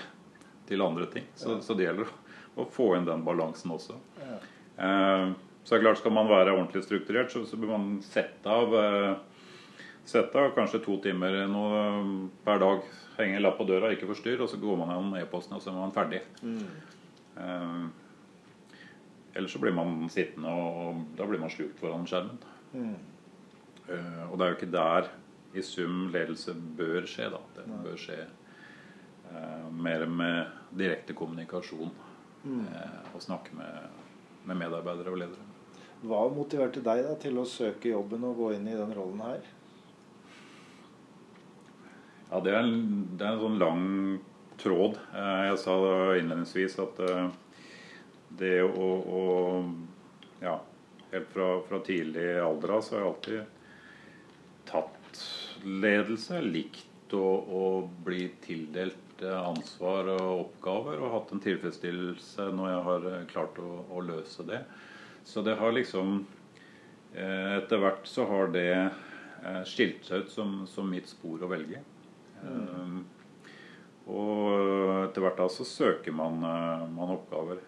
til 0.69 0.85
andre 0.85 1.09
ting. 1.11 1.27
Så, 1.35 1.59
så 1.65 1.75
det 1.75 1.89
gjelder 1.89 2.15
å 2.59 2.67
få 2.71 2.93
inn 2.95 3.07
den 3.07 3.27
balansen 3.27 3.75
også. 3.75 3.99
Ja. 4.23 4.39
Eh, 4.79 5.27
så 5.69 5.75
er 5.77 5.83
klart 5.83 5.99
Skal 6.01 6.13
man 6.15 6.29
være 6.29 6.55
ordentlig 6.55 6.81
strukturert, 6.83 7.29
så, 7.31 7.43
så 7.45 7.57
bør 7.57 7.75
man 7.75 7.99
sette 8.01 8.49
av 8.49 8.73
eh, 8.73 9.11
Sette 10.09 10.41
av 10.41 10.55
kanskje 10.55 10.79
to 10.81 10.95
timer 11.03 11.35
noe 11.45 11.81
per 12.41 12.57
dag. 12.57 12.85
Henge 13.19 13.35
en 13.37 13.43
lapp 13.43 13.59
på 13.59 13.67
døra, 13.69 13.91
ikke 13.93 14.07
forstyrr, 14.09 14.41
og 14.41 14.49
så 14.49 14.57
går 14.57 14.79
man 14.79 14.89
gjennom 14.89 15.17
e-posten, 15.19 15.53
og 15.53 15.61
så 15.61 15.69
er 15.69 15.75
man 15.77 15.93
ferdig. 15.93 16.23
Mm. 16.41 16.63
Eh, 17.43 17.83
ellers 19.37 19.53
så 19.53 19.61
blir 19.61 19.75
man 19.77 20.07
sittende, 20.09 20.49
og 20.49 21.03
da 21.19 21.27
blir 21.29 21.43
man 21.43 21.53
slukt 21.53 21.77
foran 21.83 22.09
skjermen. 22.09 22.41
Mm. 22.73 22.95
Eh, 23.85 24.23
og 24.31 24.33
det 24.39 24.47
er 24.47 24.49
jo 24.49 24.57
ikke 24.57 24.71
der 24.73 25.11
i 25.53 25.65
sum 25.65 26.09
ledelse 26.15 26.57
bør 26.79 27.05
skje, 27.09 27.29
da. 27.35 27.43
Det 27.59 27.67
bør 27.85 28.01
skje 28.01 28.17
uh, 29.29 29.69
mer 29.73 30.05
med 30.09 30.73
direkte 30.77 31.15
kommunikasjon. 31.17 31.93
Mm. 32.43 32.65
Uh, 32.65 33.13
og 33.13 33.23
snakke 33.25 33.53
med, 33.57 34.01
med 34.45 34.61
medarbeidere 34.61 35.13
og 35.13 35.21
ledere. 35.21 35.48
Hva 35.99 36.21
motiverte 36.31 36.79
deg 36.83 37.03
da 37.03 37.15
til 37.19 37.41
å 37.41 37.47
søke 37.47 37.91
jobben 37.91 38.23
og 38.23 38.37
gå 38.39 38.53
inn 38.55 38.67
i 38.71 38.77
den 38.77 38.93
rollen 38.95 39.19
her? 39.25 39.41
Ja, 42.29 42.39
det 42.45 42.53
er 42.53 42.61
en, 42.61 43.05
det 43.17 43.25
er 43.25 43.33
en 43.33 43.41
sånn 43.41 43.59
lang 43.59 43.85
tråd. 44.61 44.99
Eh, 45.11 45.43
Jeg 45.49 45.59
sa 45.59 45.75
innledningsvis 46.15 46.77
at 46.83 46.99
eh, 47.03 47.29
det 48.39 48.57
å, 48.63 48.89
å 49.19 49.23
Ja, 50.39 50.59
helt 51.11 51.31
fra, 51.33 51.47
fra 51.67 51.81
tidlig 51.83 52.29
alder 52.39 52.77
av 52.77 52.83
så 52.85 52.95
har 52.95 53.01
jeg 53.01 53.09
alltid 53.09 54.69
tatt 54.69 55.23
ledelse. 55.65 56.39
Likt 56.45 57.15
å, 57.17 57.25
å 57.43 57.63
bli 58.05 58.29
tildelt 58.45 59.25
eh, 59.25 59.35
ansvar 59.35 60.13
og 60.15 60.45
oppgaver 60.45 61.01
og 61.03 61.11
hatt 61.17 61.33
en 61.35 61.43
tilfredsstillelse 61.43 62.47
når 62.55 62.71
jeg 62.71 62.85
har 62.87 63.09
klart 63.33 63.59
å, 63.59 63.73
å 63.91 64.05
løse 64.05 64.47
det. 64.47 64.61
Så 65.29 65.43
det 65.45 65.59
har 65.59 65.75
liksom 65.75 66.25
eh, 67.13 67.55
Etter 67.59 67.81
hvert 67.83 68.07
så 68.09 68.25
har 68.29 68.49
det 68.53 68.71
eh, 68.73 69.63
skilt 69.69 70.07
seg 70.07 70.25
ut 70.25 70.33
som, 70.33 70.55
som 70.67 70.89
mitt 70.89 71.09
spor 71.11 71.45
å 71.45 71.51
velge. 71.51 71.83
Um, 72.41 73.03
og 74.09 75.03
etter 75.03 75.21
hvert 75.21 75.37
da 75.37 75.45
så 75.53 75.67
søker 75.67 76.15
man, 76.15 76.41
eh, 76.41 76.87
man 76.95 77.13
oppgaver. 77.13 77.61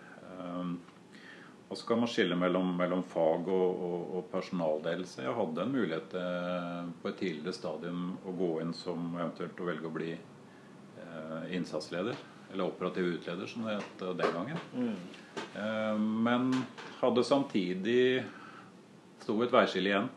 Og 1.72 1.78
så 1.78 1.88
kan 1.88 2.02
man 2.02 2.10
skille 2.12 2.36
mellom, 2.36 2.74
mellom 2.76 3.00
fag 3.08 3.46
og, 3.48 3.84
og, 3.88 4.00
og 4.18 4.26
personalledelse. 4.34 5.22
Jeg 5.24 5.36
hadde 5.38 5.64
en 5.64 5.72
mulighet 5.72 6.16
eh, 6.20 6.90
på 7.00 7.08
et 7.08 7.22
tidligere 7.22 7.56
stadium 7.56 8.02
å 8.28 8.34
gå 8.36 8.50
inn 8.60 8.74
som 8.76 9.14
eventuelt 9.16 9.62
å 9.64 9.68
velge 9.70 9.88
å 9.88 9.94
bli 9.96 10.10
eh, 10.12 11.46
innsatsleder. 11.56 12.20
Eller 12.52 12.66
operativ 12.66 13.14
utleder, 13.14 13.48
som 13.48 13.64
det 13.64 13.78
het 13.78 14.04
den 14.20 14.36
gangen. 14.36 14.60
Mm. 14.76 14.98
Eh, 15.56 15.98
men 15.98 16.52
hadde 17.02 17.24
samtidig 17.28 18.24
sto 19.22 19.38
et 19.44 19.54
veiskille 19.54 19.92
igjen. 19.92 20.10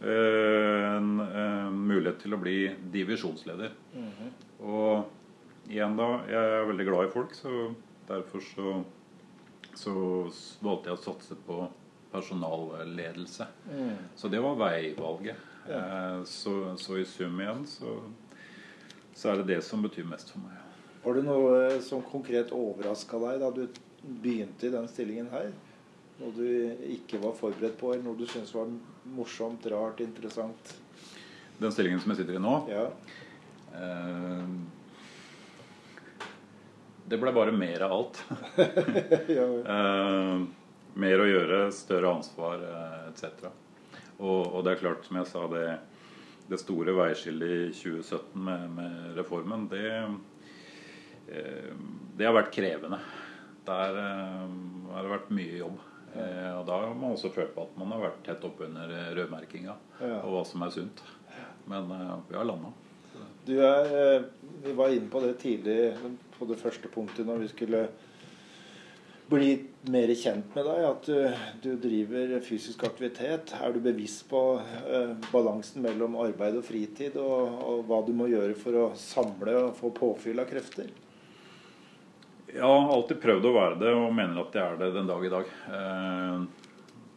Eh, 0.00 0.82
en, 0.96 1.14
en 1.20 1.80
mulighet 1.88 2.20
til 2.24 2.36
å 2.36 2.40
bli 2.40 2.58
divisjonsleder. 2.92 3.72
Mhm. 3.96 4.34
Og 4.66 5.72
igjen 5.72 5.96
da, 5.98 6.10
jeg 6.30 6.52
er 6.60 6.68
veldig 6.70 6.86
glad 6.88 7.08
i 7.08 7.12
folk, 7.12 7.34
så 7.36 7.72
derfor 8.08 8.44
så, 8.44 8.76
så 9.74 9.96
valgte 10.62 10.92
jeg 10.92 10.98
å 10.98 11.04
satse 11.08 11.36
på 11.46 11.64
personalledelse. 12.12 13.48
Mm. 13.66 13.96
Så 14.16 14.30
det 14.32 14.40
var 14.40 14.54
veivalget. 14.60 15.42
Ja. 15.68 16.22
Så, 16.24 16.76
så 16.78 17.00
i 17.00 17.04
sum 17.04 17.40
igjen 17.42 17.64
så, 17.66 17.96
så 19.18 19.32
er 19.32 19.40
det 19.40 19.48
det 19.56 19.58
som 19.66 19.82
betyr 19.82 20.06
mest 20.08 20.30
for 20.32 20.44
meg. 20.44 20.62
Var 21.02 21.18
det 21.18 21.24
noe 21.26 21.80
som 21.84 22.04
konkret 22.06 22.54
overraska 22.54 23.18
deg 23.22 23.42
da 23.42 23.50
du 23.54 23.64
begynte 24.22 24.66
i 24.68 24.72
den 24.74 24.88
stillingen 24.88 25.28
her? 25.32 25.50
Noe 26.20 26.32
du 26.32 26.46
ikke 26.94 27.18
var 27.20 27.34
forberedt 27.36 27.76
på, 27.80 27.90
eller 27.92 28.06
noe 28.06 28.16
du 28.16 28.24
syntes 28.28 28.54
var 28.56 28.70
morsomt, 29.16 29.66
rart, 29.72 30.00
interessant? 30.00 30.74
Den 31.58 31.72
stillingen 31.72 32.00
som 32.00 32.12
jeg 32.14 32.22
sitter 32.22 32.38
i 32.38 32.42
nå, 32.42 32.54
Ja. 32.72 32.86
eh, 33.76 34.46
det 37.06 37.18
ble 37.22 37.30
bare 37.36 37.52
mer 37.54 37.84
av 37.86 37.92
alt. 37.94 38.22
ja. 39.38 39.44
Eh, 39.76 40.40
mer 40.98 41.20
å 41.22 41.28
gjøre, 41.28 41.60
større 41.76 42.14
ansvar 42.16 42.64
eh, 42.66 43.02
etc. 43.12 43.46
Og, 44.18 44.40
og 44.56 44.64
det 44.66 44.72
er 44.74 44.80
klart, 44.80 45.04
som 45.06 45.20
jeg 45.20 45.28
sa, 45.30 45.44
det, 45.52 45.66
det 46.50 46.58
store 46.62 46.94
veiskillet 46.96 47.68
i 47.68 47.68
2017 47.76 48.40
med, 48.48 48.64
med 48.74 49.12
reformen, 49.20 49.68
det, 49.70 49.84
eh, 51.28 51.70
det 52.16 52.26
har 52.26 52.34
vært 52.40 52.50
krevende. 52.56 52.98
Der 53.66 53.98
eh, 54.00 54.48
har 54.92 55.04
det 55.04 55.12
vært 55.12 55.34
mye 55.34 55.60
jobb. 55.60 55.84
Eh, 56.16 56.50
og 56.54 56.64
da 56.68 56.80
har 56.84 56.94
man 56.94 57.16
også 57.16 57.32
følt 57.34 57.54
på 57.56 57.66
at 57.66 57.78
man 57.80 57.92
har 57.94 58.06
vært 58.06 58.24
tett 58.28 58.44
oppunder 58.46 58.92
rødmerkinga 59.18 59.74
Ja. 60.00 60.18
og 60.22 60.32
hva 60.32 60.42
som 60.48 60.64
er 60.64 60.74
sunt. 60.74 61.02
Men 61.66 61.90
uh, 61.90 62.18
vi 62.28 62.36
har 62.38 62.46
landa. 62.46 62.70
Du 63.46 63.56
er, 63.62 64.24
Vi 64.62 64.72
var 64.74 64.92
inne 64.94 65.10
på 65.10 65.20
det 65.22 65.38
tidlig 65.42 65.96
på 66.38 66.46
det 66.46 66.58
første 66.60 66.88
punktet 66.88 67.26
når 67.26 67.42
vi 67.42 67.48
skulle 67.50 67.80
bli 69.26 69.50
mer 69.90 70.12
kjent 70.14 70.52
med 70.54 70.66
deg, 70.68 70.82
at 70.86 71.08
du, 71.08 71.64
du 71.64 71.70
driver 71.82 72.36
fysisk 72.46 72.84
aktivitet. 72.86 73.54
Er 73.58 73.74
du 73.74 73.80
bevisst 73.82 74.28
på 74.30 74.42
balansen 75.32 75.82
mellom 75.82 76.14
arbeid 76.22 76.58
og 76.60 76.66
fritid, 76.68 77.18
og, 77.18 77.56
og, 77.66 77.80
hva 77.88 78.02
du 78.06 78.12
må 78.14 78.28
gjøre 78.30 78.54
for 78.58 78.78
å 78.78 78.86
samle 78.98 79.56
og 79.64 79.74
få 79.80 79.90
påfyll 79.96 80.42
av 80.42 80.46
krefter? 80.50 80.92
Jeg 82.56 82.64
har 82.64 82.92
alltid 82.94 83.20
prøvd 83.20 83.46
å 83.50 83.52
være 83.52 83.76
det, 83.82 83.90
og 83.92 84.14
mener 84.16 84.40
at 84.40 84.54
jeg 84.56 84.64
er 84.64 84.78
det 84.80 84.86
den 84.94 85.08
dag 85.10 85.24
i 85.26 85.32
dag. 85.32 85.50
Eh, 85.76 86.44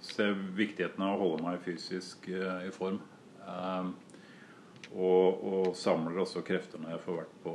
ser 0.03 0.33
viktigheten 0.57 1.05
av 1.05 1.15
å 1.15 1.21
holde 1.21 1.45
meg 1.45 1.63
fysisk 1.63 2.27
eh, 2.27 2.65
i 2.67 2.73
form. 2.75 2.99
Og, 4.89 5.43
og, 5.45 5.69
samler 5.77 6.19
også 6.21 6.43
krefter 6.45 6.81
når 6.81 6.95
jeg 6.95 7.03
får 7.05 7.17
vært 7.21 7.37
på, 7.45 7.53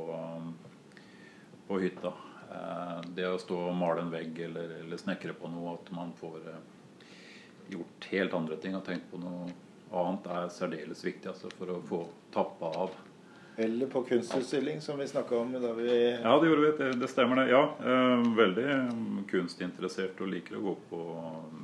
på 1.67 1.79
hytta. 1.83 2.13
Eh, 2.55 2.99
det 3.15 3.27
å 3.29 3.39
stå 3.41 3.57
og 3.69 3.77
male 3.77 4.05
en 4.05 4.13
vegg 4.13 4.39
eller, 4.47 4.77
eller 4.81 5.01
snekre 5.01 5.35
på 5.37 5.49
noe, 5.51 5.75
at 5.77 5.91
man 5.95 6.13
får 6.19 6.49
eh, 6.51 7.09
gjort 7.75 8.09
helt 8.11 8.37
andre 8.37 8.59
ting 8.61 8.77
og 8.77 8.85
tenkt 8.87 9.09
på 9.11 9.19
noe 9.21 9.49
annet, 9.95 10.29
er 10.29 10.53
særdeles 10.53 11.03
viktig 11.05 11.31
altså, 11.31 11.51
for 11.57 11.73
å 11.73 11.81
få 11.85 12.01
tappa 12.33 12.71
av. 12.85 12.95
Eller 13.57 13.87
på 13.87 14.03
kunstutstilling, 14.03 14.81
som 14.81 14.99
vi 14.99 15.07
snakka 15.07 15.37
om 15.37 15.53
da 15.53 15.73
vi 15.73 16.11
Ja, 16.23 16.39
det 16.39 16.47
gjorde 16.47 16.61
vi. 16.61 16.77
Det, 16.77 16.91
det 16.99 17.07
stemmer, 17.07 17.35
det. 17.35 17.49
Ja, 17.49 17.63
eh, 17.79 18.25
veldig 18.35 18.65
kunstinteressert 19.31 20.19
og 20.19 20.27
liker 20.27 20.57
å 20.59 20.63
gå 20.65 20.73
på 20.89 21.03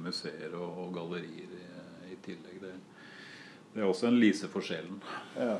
museer 0.05 0.55
og, 0.55 0.85
og 0.85 0.93
gallerier 0.95 1.51
i, 1.51 1.65
i 2.13 2.17
tillegg. 2.23 2.61
Det, 2.63 2.71
det, 3.73 3.81
er 3.81 3.89
også 3.89 4.07
en 4.07 4.19
lise 4.21 4.47
for 4.51 4.63
sjelen. 4.63 5.01
Ja. 5.35 5.57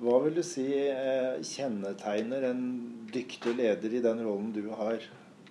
Hva 0.00 0.20
vil 0.24 0.38
du 0.38 0.44
si 0.46 0.68
eh, 0.78 1.42
kjennetegner 1.44 2.46
en 2.52 2.62
dyktig 3.10 3.56
leder 3.58 3.96
i 3.98 4.02
den 4.04 4.22
rollen 4.22 4.52
du 4.54 4.62
har 4.78 5.02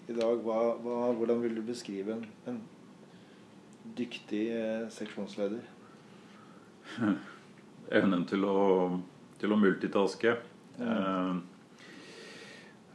i 0.08 0.16
dag? 0.16 0.40
Hva, 0.46 0.62
hva, 0.80 1.02
hvordan 1.20 1.44
vil 1.44 1.60
du 1.60 1.66
beskrive 1.68 2.16
en, 2.16 2.24
en 2.48 2.64
dyktig 4.00 4.46
eh, 4.56 4.88
seksjonsleder? 4.96 5.68
Evnen 7.90 8.26
til 8.30 8.46
å, 8.46 8.58
til 9.42 9.54
å 9.54 9.58
multitaske. 9.58 10.36
Mm. 10.80 11.40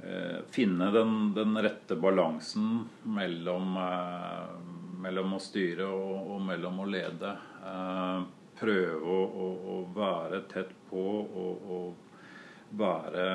Eh, 0.05 0.39
finne 0.51 0.91
den, 0.91 1.35
den, 1.35 1.59
rette 1.59 1.97
balansen 1.97 2.85
mellom, 3.03 3.77
eh, 3.77 4.55
mellom 5.01 5.35
å 5.35 5.41
styre 5.43 5.89
og, 5.89 6.31
og, 6.35 6.41
mellom 6.47 6.81
å 6.85 6.89
lede. 6.89 7.35
Eh, 7.65 8.23
prøve 8.61 9.01
å, 9.03 9.19
å, 9.25 9.49
å, 9.75 9.77
være 9.97 10.45
tett 10.51 10.71
på 10.91 11.05
og, 11.25 11.67
og 11.77 12.77
være 12.79 13.27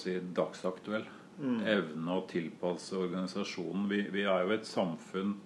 si, 0.00 0.18
dagsaktuell. 0.34 1.06
Mm. 1.38 1.60
Evne 1.70 2.16
å 2.18 2.26
tilpasse 2.26 2.98
organisasjonen. 2.98 3.86
Vi, 3.90 4.02
vi, 4.10 4.26
er 4.26 4.46
jo 4.46 4.56
et 4.56 4.66
samfunn 4.66 5.36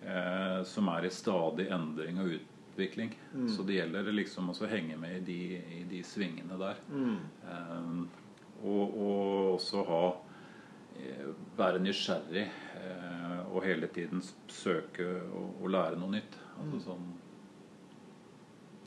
eh, 0.00 0.60
som 0.64 0.88
er 0.94 1.04
i 1.04 1.12
stadig 1.12 1.68
endring 1.68 2.22
og 2.22 2.30
utvikling. 2.38 2.55
Mm. 2.76 3.48
Så 3.48 3.64
det 3.66 3.78
gjelder 3.78 4.12
liksom 4.12 4.50
å 4.52 4.68
henge 4.70 4.96
med 5.00 5.18
i 5.18 5.24
de, 5.26 5.40
i 5.80 5.82
de 5.90 6.02
svingene 6.04 6.58
der. 6.60 6.80
Mm. 6.92 7.18
Um, 7.48 8.06
og, 8.62 8.96
og, 8.96 9.54
også 9.56 9.82
ha 9.88 10.02
eh, 10.96 11.28
være 11.58 11.82
nysgjerrig 11.84 12.46
eh, 12.46 13.40
og 13.52 13.64
hele 13.64 13.88
tiden 13.92 14.22
søke 14.52 15.04
å, 15.04 15.44
å 15.62 15.70
lære 15.72 16.00
noe 16.00 16.14
nytt. 16.16 16.38
Altså 16.56 16.76
mm. 16.76 16.84
sånn 16.86 17.06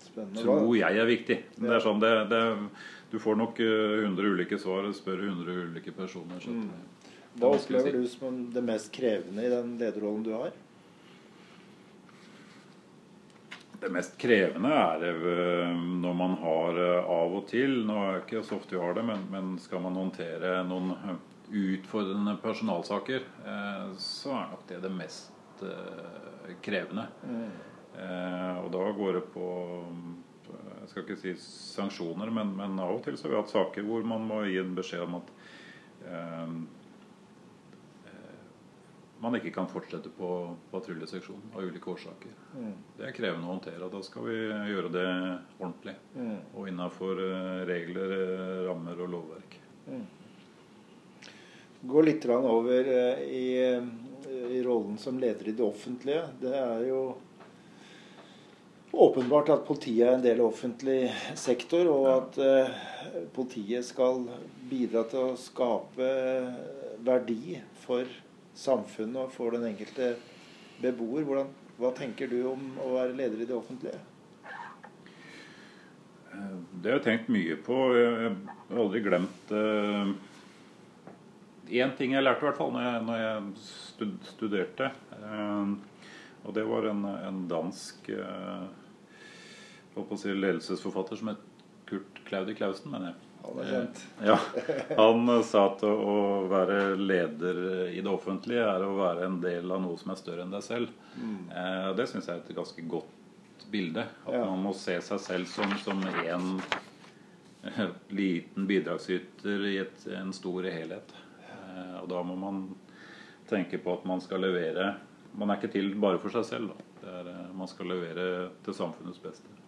Spennende. 0.09 0.41
tror 0.41 0.71
jeg 0.77 0.97
er 0.97 1.09
viktig. 1.09 1.37
Det 1.59 1.73
er 1.75 1.83
sånn, 1.83 1.99
det, 2.01 2.13
det, 2.31 2.41
du 3.11 3.19
får 3.21 3.37
nok 3.37 3.59
100 3.61 4.09
eh, 4.09 4.31
ulike 4.33 4.57
svar 4.61 4.87
og 4.89 4.95
spør 4.97 5.27
100 5.27 5.59
ulike 5.69 5.93
personer. 5.95 6.41
Så 6.41 6.55
mm. 6.55 6.69
Hva 7.39 7.53
opplever 7.53 7.93
du 7.93 8.07
som 8.09 8.41
det 8.51 8.63
mest 8.65 8.89
krevende 8.95 9.45
i 9.45 9.51
den 9.51 9.75
lederrollen 9.79 10.25
du 10.25 10.33
har? 10.33 10.55
Det 13.79 13.89
mest 13.93 14.17
krevende 14.19 14.73
er 14.75 15.05
eh, 15.07 15.73
når 16.03 16.15
man 16.19 16.37
har 16.41 16.79
eh, 16.83 17.11
av 17.15 17.35
og 17.39 17.47
til 17.47 17.81
Nå 17.87 17.97
er 18.03 18.17
det 18.17 18.23
ikke 18.25 18.43
så 18.47 18.59
ofte 18.59 18.75
vi 18.75 18.83
har 18.83 18.97
det, 18.97 19.05
men, 19.07 19.25
men 19.31 19.53
skal 19.61 19.83
man 19.85 19.99
håndtere 19.99 20.59
noen 20.67 20.93
utfordrende 21.49 22.35
personalsaker, 22.43 23.23
så 23.97 24.35
er 24.37 24.51
nok 24.51 24.67
det 24.69 24.83
det 24.83 24.91
mest 24.93 25.63
krevende. 26.61 27.07
Mm. 27.25 27.47
Eh, 27.99 28.57
og 28.63 28.71
da 28.71 28.91
går 28.95 29.17
det 29.17 29.27
på 29.33 29.45
jeg 30.79 30.89
skal 30.89 31.03
ikke 31.03 31.19
si 31.21 31.33
sanksjoner, 31.43 32.31
men, 32.33 32.55
men, 32.57 32.77
av 32.81 32.95
og 32.95 33.03
til 33.05 33.17
så 33.17 33.27
har 33.27 33.33
vi 33.33 33.39
hatt 33.41 33.51
saker 33.51 33.85
hvor 33.85 34.05
man 34.07 34.23
må 34.25 34.41
gi 34.47 34.57
en 34.61 34.75
beskjed 34.77 35.03
om 35.05 35.19
at 35.19 35.33
eh, 36.07 36.45
eh 36.45 36.53
man 39.19 39.35
ikke 39.35 39.51
kan 39.51 39.67
fortsette 39.67 40.11
på 40.15 40.29
patruljeseksjonen 40.71 41.51
av 41.55 41.65
ulike 41.67 41.91
årsaker. 41.91 42.35
Mm. 42.55 42.75
Det 42.97 43.07
er 43.07 43.15
krevende 43.15 43.49
å 43.49 43.55
håndtere. 43.55 43.89
Da 43.91 44.01
skal 44.05 44.27
vi 44.29 44.37
gjøre 44.71 44.91
det 44.93 45.07
ordentlig. 45.59 45.95
Mm. 46.15 46.37
Og 46.53 46.69
innafor 46.71 47.19
eh, 47.25 47.63
regler, 47.67 48.13
eh, 48.15 48.59
rammer 48.69 49.01
og 49.03 49.11
lovverk. 49.15 49.57
Mm. 49.89 50.05
Gå 51.89 52.03
litt 52.03 52.27
over 52.27 52.91
i, 53.23 53.49
i 54.51 54.61
rollen 54.65 54.97
som 54.99 55.19
leder 55.19 55.47
i 55.47 55.55
det 55.55 55.63
offentlige. 55.63 56.25
Det 56.41 56.55
er 56.55 56.81
jo 56.89 57.03
åpenbart 58.91 59.51
at 59.53 59.67
politiet 59.67 60.07
er 60.07 60.17
en 60.17 60.25
del 60.25 60.41
av 60.43 60.51
offentlig 60.51 61.05
sektor, 61.39 61.87
og 61.87 62.09
at 62.11 63.29
politiet 63.31 63.87
skal 63.87 64.25
bidra 64.67 65.05
til 65.07 65.29
å 65.29 65.39
skape 65.39 66.09
verdi 67.07 67.61
for 67.85 68.11
samfunnet 68.59 69.23
og 69.23 69.33
for 69.33 69.55
den 69.55 69.67
enkelte 69.71 70.13
beboer. 70.81 71.25
Hvordan, 71.27 71.51
hva 71.79 71.91
tenker 71.97 72.31
du 72.31 72.39
om 72.51 72.65
å 72.83 72.93
være 72.97 73.17
leder 73.17 73.43
i 73.43 73.47
det 73.49 73.55
offentlige? 73.55 73.99
Eh, 76.33 76.57
det 76.79 76.91
har 76.91 76.99
jeg 76.99 77.05
tenkt 77.07 77.31
mye 77.33 77.59
på. 77.65 77.77
Jeg 77.97 78.33
har 78.71 78.83
aldri 78.85 79.05
glemt 79.05 79.55
Én 81.69 81.91
ting 81.93 82.15
jeg 82.15 82.25
lærte 82.25 82.41
i 82.41 82.47
hvert 82.47 82.57
fall 82.57 82.71
når 82.73 83.19
jeg, 83.19 84.13
studerte. 84.31 84.87
Uh, 85.21 85.75
og 86.47 86.55
det 86.55 86.63
var 86.65 86.87
en, 86.89 87.03
en 87.05 87.43
dansk 87.51 88.09
si 90.17 90.33
ledelsesforfatter 90.33 91.19
som 91.19 91.33
het 91.33 91.41
Kurt 91.89 92.21
Claudi 92.25 92.55
Clausen, 92.57 92.91
mener 92.91 93.11
jeg. 93.11 93.28
Han 93.43 93.61
er 93.61 93.69
kjent. 93.69 94.01
Ja, 94.25 94.35
han 94.97 95.29
sa 95.47 95.63
at 95.69 95.83
å 95.87 96.17
være 96.51 96.95
leder 96.99 97.61
i 97.89 98.01
det 98.01 98.11
offentlige 98.11 98.65
er 98.67 98.83
å 98.85 98.97
være 98.97 99.29
en 99.29 99.39
del 99.43 99.71
av 99.71 99.81
noe 99.85 99.97
som 100.01 100.13
er 100.13 100.19
større 100.19 100.45
enn 100.45 100.53
deg 100.53 100.65
selv. 100.65 100.91
Mm. 101.15 101.39
Eh, 101.47 101.87
det 101.97 102.09
syns 102.11 102.27
jeg 102.27 102.35
er 102.35 102.43
et 102.43 102.57
ganske 102.57 102.85
godt 102.91 103.65
bilde. 103.71 104.05
At 104.25 104.35
ja. 104.35 104.43
man 104.49 104.63
må 104.67 104.75
se 104.77 104.97
seg 105.05 105.23
selv 105.23 105.49
som, 105.51 105.73
som 105.83 106.03
en 106.09 106.51
liten 108.09 108.67
bidragsyter 108.67 109.65
i 109.67 109.77
et, 109.77 110.05
en 110.19 110.33
stor 110.33 110.67
helhet. 110.69 111.15
Eh, 111.49 111.95
og 112.01 112.09
da 112.11 112.23
må 112.25 112.37
man 112.39 112.63
tenke 113.49 113.79
på 113.81 113.97
at 113.97 114.05
man 114.07 114.21
skal 114.21 114.43
levere 114.45 114.93
Man 115.39 115.49
er 115.49 115.59
ikke 115.59 115.71
til 115.73 115.91
bare 116.01 116.17
for 116.21 116.33
seg 116.33 116.45
selv. 116.47 116.71
Er, 117.05 117.27
eh, 117.29 117.49
man 117.55 117.69
skal 117.69 117.91
levere 117.91 118.49
til 118.65 118.75
samfunnets 118.75 119.21
beste. 119.21 119.58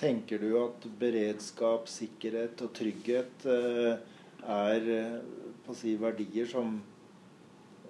Tenker 0.00 0.38
du 0.40 0.54
at 0.56 0.84
beredskap, 0.96 1.88
sikkerhet 1.92 2.62
og 2.64 2.70
trygghet 2.72 3.42
eh, 3.52 3.98
er 4.48 4.86
på 5.66 5.74
å 5.74 5.76
si, 5.76 5.92
verdier 6.00 6.48
som, 6.48 6.78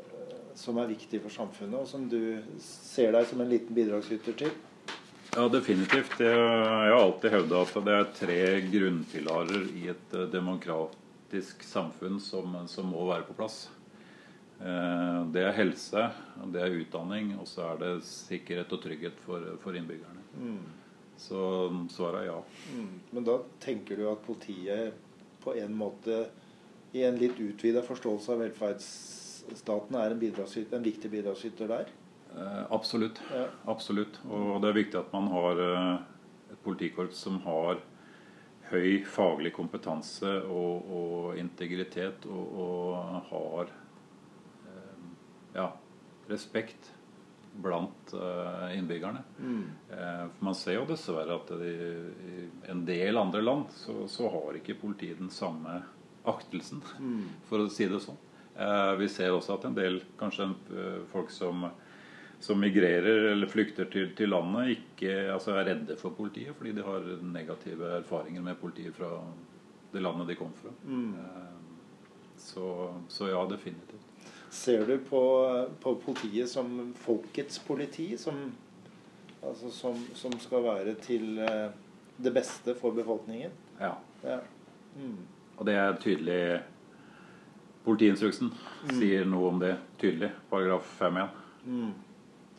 eh, 0.00 0.40
som 0.58 0.80
er 0.82 0.90
viktige 0.90 1.22
for 1.22 1.30
samfunnet, 1.30 1.76
og 1.78 1.86
som 1.86 2.08
du 2.10 2.40
ser 2.64 3.14
deg 3.14 3.28
som 3.30 3.44
en 3.44 3.52
liten 3.52 3.76
bidragsyter 3.76 4.34
til? 4.42 4.50
Ja, 5.36 5.44
definitivt. 5.54 6.18
Jeg 6.18 6.34
har 6.34 6.96
alltid 6.96 7.36
hevda 7.36 7.62
at 7.62 7.78
det 7.86 7.94
er 8.00 8.10
tre 8.18 8.40
grunnpilarer 8.72 9.70
i 9.78 9.86
et 9.94 10.18
eh, 10.18 10.26
demokratisk 10.34 11.62
samfunn 11.62 12.18
som, 12.18 12.58
som 12.66 12.90
må 12.90 13.06
være 13.12 13.28
på 13.28 13.38
plass. 13.38 13.68
Det 14.60 15.40
er 15.40 15.54
helse, 15.56 16.02
det 16.52 16.60
er 16.60 16.74
utdanning, 16.82 17.30
og 17.40 17.46
så 17.48 17.70
er 17.70 17.78
det 17.80 17.92
sikkerhet 18.04 18.74
og 18.76 18.82
trygghet 18.82 19.22
for, 19.24 19.46
for 19.62 19.78
innbyggerne. 19.78 20.20
Mm. 20.36 20.79
Så 21.20 21.40
svaret 21.92 22.22
er 22.22 22.30
ja. 22.30 22.38
Mm. 22.72 22.92
Men 23.12 23.26
da 23.28 23.36
tenker 23.60 23.98
du 24.00 24.06
at 24.08 24.22
politiet 24.24 24.96
på 25.44 25.54
en 25.56 25.74
måte, 25.76 26.24
i 26.96 27.04
en 27.06 27.18
litt 27.20 27.38
utvida 27.40 27.82
forståelse 27.84 28.32
av 28.34 28.40
velferdsstaten, 28.44 29.96
er 30.00 30.14
en, 30.14 30.22
en 30.78 30.86
viktig 30.86 31.10
bidragsyter 31.12 31.70
der? 31.70 31.92
Eh, 32.36 32.64
absolutt. 32.72 33.20
Ja. 33.34 33.46
absolutt. 33.70 34.20
Og 34.30 34.60
det 34.62 34.70
er 34.70 34.78
viktig 34.80 35.00
at 35.00 35.12
man 35.14 35.28
har 35.32 35.60
eh, 35.64 35.94
et 36.54 36.62
politikorps 36.64 37.22
som 37.26 37.40
har 37.44 37.82
høy 38.70 39.02
faglig 39.08 39.52
kompetanse 39.56 40.30
og, 40.46 40.90
og 40.94 41.38
integritet, 41.40 42.26
og, 42.30 42.56
og 42.64 43.20
har 43.32 43.72
eh, 44.70 45.04
ja, 45.56 45.68
respekt 46.30 46.92
blant 47.52 48.12
eh, 48.12 48.78
innbyggerne. 48.78 49.22
Eh, 49.90 50.26
for 50.36 50.44
Man 50.44 50.54
ser 50.54 50.78
jo 50.78 50.86
dessverre 50.88 51.36
at 51.40 51.52
i, 51.56 51.74
i 52.30 52.48
en 52.70 52.84
del 52.86 53.18
andre 53.18 53.42
land 53.42 53.70
så, 53.74 54.04
så 54.08 54.30
har 54.30 54.58
ikke 54.58 54.78
politiet 54.80 55.18
den 55.20 55.32
samme 55.34 55.80
aktelsen, 56.30 56.82
for 57.48 57.64
å 57.64 57.70
si 57.72 57.88
det 57.90 58.02
sånn. 58.04 58.18
Eh, 58.56 58.92
Vi 59.00 59.08
ser 59.12 59.34
også 59.34 59.58
at 59.58 59.68
en 59.68 59.78
del 59.78 60.02
kanskje 60.20 60.50
folk 61.12 61.32
som, 61.34 61.68
som 62.40 62.60
migrerer 62.60 63.32
eller 63.32 63.50
flykter 63.50 63.90
til, 63.92 64.12
til 64.16 64.32
landet, 64.32 64.76
ikke 64.78 65.16
altså 65.34 65.56
er 65.56 65.72
redde 65.72 65.98
for 66.00 66.16
politiet 66.16 66.56
fordi 66.56 66.76
de 66.76 66.86
har 66.86 67.08
negative 67.24 67.96
erfaringer 68.00 68.44
med 68.46 68.60
politiet 68.60 68.96
fra 68.96 69.16
det 69.90 70.04
landet 70.04 70.30
de 70.30 70.38
kom 70.38 70.52
fra. 70.54 70.70
Mm. 70.86 71.16
Så, 72.40 72.66
så 73.10 73.26
ja, 73.28 73.42
definitivt. 73.50 74.09
Ser 74.50 74.86
du 74.86 74.96
på, 74.98 75.22
på 75.80 75.94
politiet 76.02 76.50
som 76.50 76.92
folkets 76.98 77.60
politi, 77.62 78.16
som, 78.18 78.48
altså 79.42 79.70
som, 79.70 80.00
som 80.18 80.34
skal 80.42 80.64
være 80.64 80.96
til 81.04 81.38
eh, 81.38 81.68
det 82.18 82.32
beste 82.34 82.74
for 82.74 82.96
befolkningen? 82.96 83.54
Ja. 83.78 83.94
Ja. 84.26 84.40
Mm. 84.98 85.16
Og 85.56 85.66
det 85.68 85.76
er 85.78 85.98
tydelig 86.02 86.42
Politiinstruksen 87.80 88.50
sier 88.92 89.24
noe 89.24 89.48
om 89.48 89.60
det 89.60 89.72
tydelig. 90.00 90.28
Paragraf 90.50 90.88
5-1. 90.98 91.30
Mm. 91.64 91.92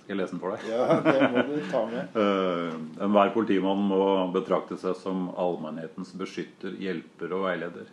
Skal 0.02 0.16
jeg 0.16 0.18
lese 0.18 0.34
den 0.34 0.42
for 0.42 0.56
deg? 0.56 0.64
ja, 0.72 0.96
det 1.06 1.28
må 1.30 1.44
du 1.46 1.58
ta 1.70 1.84
med. 1.92 2.16
Eh, 2.22 3.04
Enhver 3.06 3.30
politimann 3.36 3.84
må 3.86 4.02
betrakte 4.34 4.80
seg 4.82 4.98
som 4.98 5.28
allmennhetens 5.40 6.16
beskytter, 6.18 6.74
hjelper 6.82 7.36
og 7.38 7.46
veileder. 7.46 7.92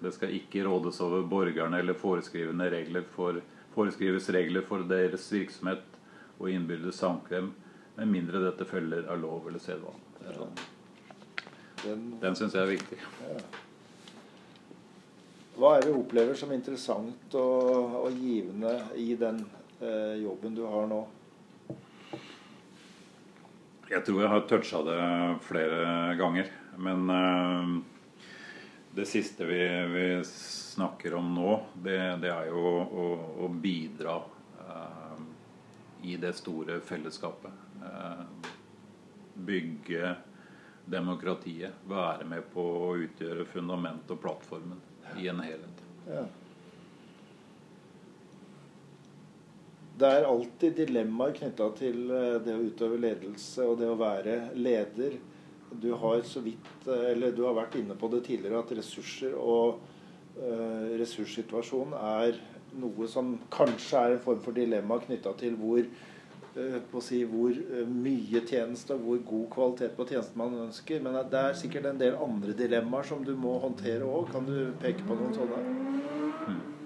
Det 0.00 0.12
skal 0.16 0.32
ikke 0.32 0.64
rådes 0.64 1.00
over 1.04 1.22
borgerne 1.28 1.78
eller 1.78 1.94
regler 2.72 3.02
for, 3.14 3.40
foreskrives 3.74 4.28
regler 4.30 4.62
for 4.62 4.82
deres 4.88 5.32
virksomhet 5.32 5.84
og 6.40 6.48
innbyrdes 6.50 6.96
samkvem, 6.96 7.52
med 7.96 8.08
mindre 8.08 8.40
dette 8.40 8.64
følger 8.64 9.08
av 9.12 9.20
lov 9.20 9.48
eller 9.48 9.60
sedvane. 9.60 10.00
Sånn. 10.36 10.54
Den, 11.84 12.04
Den 12.20 12.36
syns 12.36 12.54
jeg 12.54 12.62
er 12.62 12.70
viktig. 12.70 12.98
hva 15.60 15.76
er 15.76 15.84
det 15.84 15.92
du 15.92 15.98
opplever 15.98 16.36
som 16.36 16.52
interessant 16.52 17.34
og, 17.36 17.96
og 18.00 18.16
givende 18.16 18.72
i 18.96 19.14
den 19.20 19.42
eh, 19.80 20.16
jobben 20.22 20.56
du 20.56 20.64
har 20.64 20.88
nå? 20.88 21.02
Jeg 23.90 24.04
tror 24.06 24.20
jeg 24.22 24.30
har 24.30 24.44
toucha 24.48 24.80
det 24.86 24.98
flere 25.44 26.14
ganger. 26.16 26.48
Men 26.80 27.10
eh, 27.12 27.72
det 28.94 29.06
siste 29.06 29.46
vi, 29.46 29.60
vi 29.94 30.24
snakker 30.24 31.14
om 31.14 31.34
nå, 31.34 31.60
det, 31.82 31.98
det 32.22 32.32
er 32.32 32.50
jo 32.50 32.64
å, 32.80 33.06
å 33.44 33.48
bidra 33.48 34.16
eh, 34.64 35.22
i 36.10 36.16
det 36.18 36.32
store 36.38 36.80
fellesskapet. 36.80 37.52
Eh, 37.86 38.50
bygge 39.34 40.14
demokratiet. 40.90 41.86
Være 41.88 42.26
med 42.26 42.50
på 42.52 42.64
å 42.90 42.92
utgjøre 42.98 43.46
fundament 43.48 44.10
og 44.10 44.22
plattformen 44.22 44.82
i 45.18 45.30
en 45.30 45.42
helhet. 45.44 45.82
Ja. 46.10 46.26
Det 50.00 50.08
er 50.08 50.24
alltid 50.24 50.78
dilemmaer 50.80 51.34
knytta 51.36 51.66
til 51.76 52.06
eh, 52.08 52.38
det 52.42 52.56
å 52.56 52.62
utøve 52.64 52.98
ledelse 53.00 53.66
og 53.68 53.78
det 53.82 53.90
å 53.90 53.98
være 54.00 54.38
leder. 54.56 55.18
Du 55.70 55.92
har 55.94 56.22
så 56.26 56.42
vidt, 56.42 56.70
eh, 56.86 57.10
eller 57.12 57.32
du 57.32 57.44
har 57.46 57.54
vært 57.54 57.78
inne 57.78 57.96
på 57.98 58.10
det 58.12 58.24
tidligere, 58.26 58.62
at 58.64 58.72
ressurser 58.78 59.36
og 59.38 59.80
uh, 60.40 60.86
ressurssituasjonen 60.98 61.94
er 61.94 62.38
noe 62.78 63.08
som 63.10 63.34
kanskje 63.52 63.98
er 63.98 64.14
en 64.14 64.24
form 64.24 64.40
for 64.44 64.56
dilemma 64.56 65.00
knytta 65.02 65.32
til 65.40 65.56
hvor, 65.58 65.80
eh, 65.80 66.78
på 66.90 67.00
å 67.00 67.04
si, 67.04 67.22
hvor 67.28 67.54
eh, 67.54 67.86
mye 67.86 68.42
tjeneste 68.46 68.94
og 68.94 69.06
hvor 69.06 69.22
god 69.32 69.46
kvalitet 69.54 69.96
på 69.96 70.06
tjenesten 70.10 70.38
man 70.38 70.58
ønsker. 70.66 71.02
Men 71.02 71.18
det 71.32 71.44
er 71.44 71.58
sikkert 71.58 71.90
en 71.90 72.02
del 72.02 72.18
andre 72.18 72.56
dilemmaer 72.56 73.10
som 73.10 73.24
du 73.26 73.34
må 73.36 73.58
håndtere 73.64 74.06
òg. 74.06 74.30
Kan 74.34 74.46
du 74.50 74.70
peke 74.82 75.06
på 75.06 75.18
noen 75.18 75.34
sånne? 75.36 76.78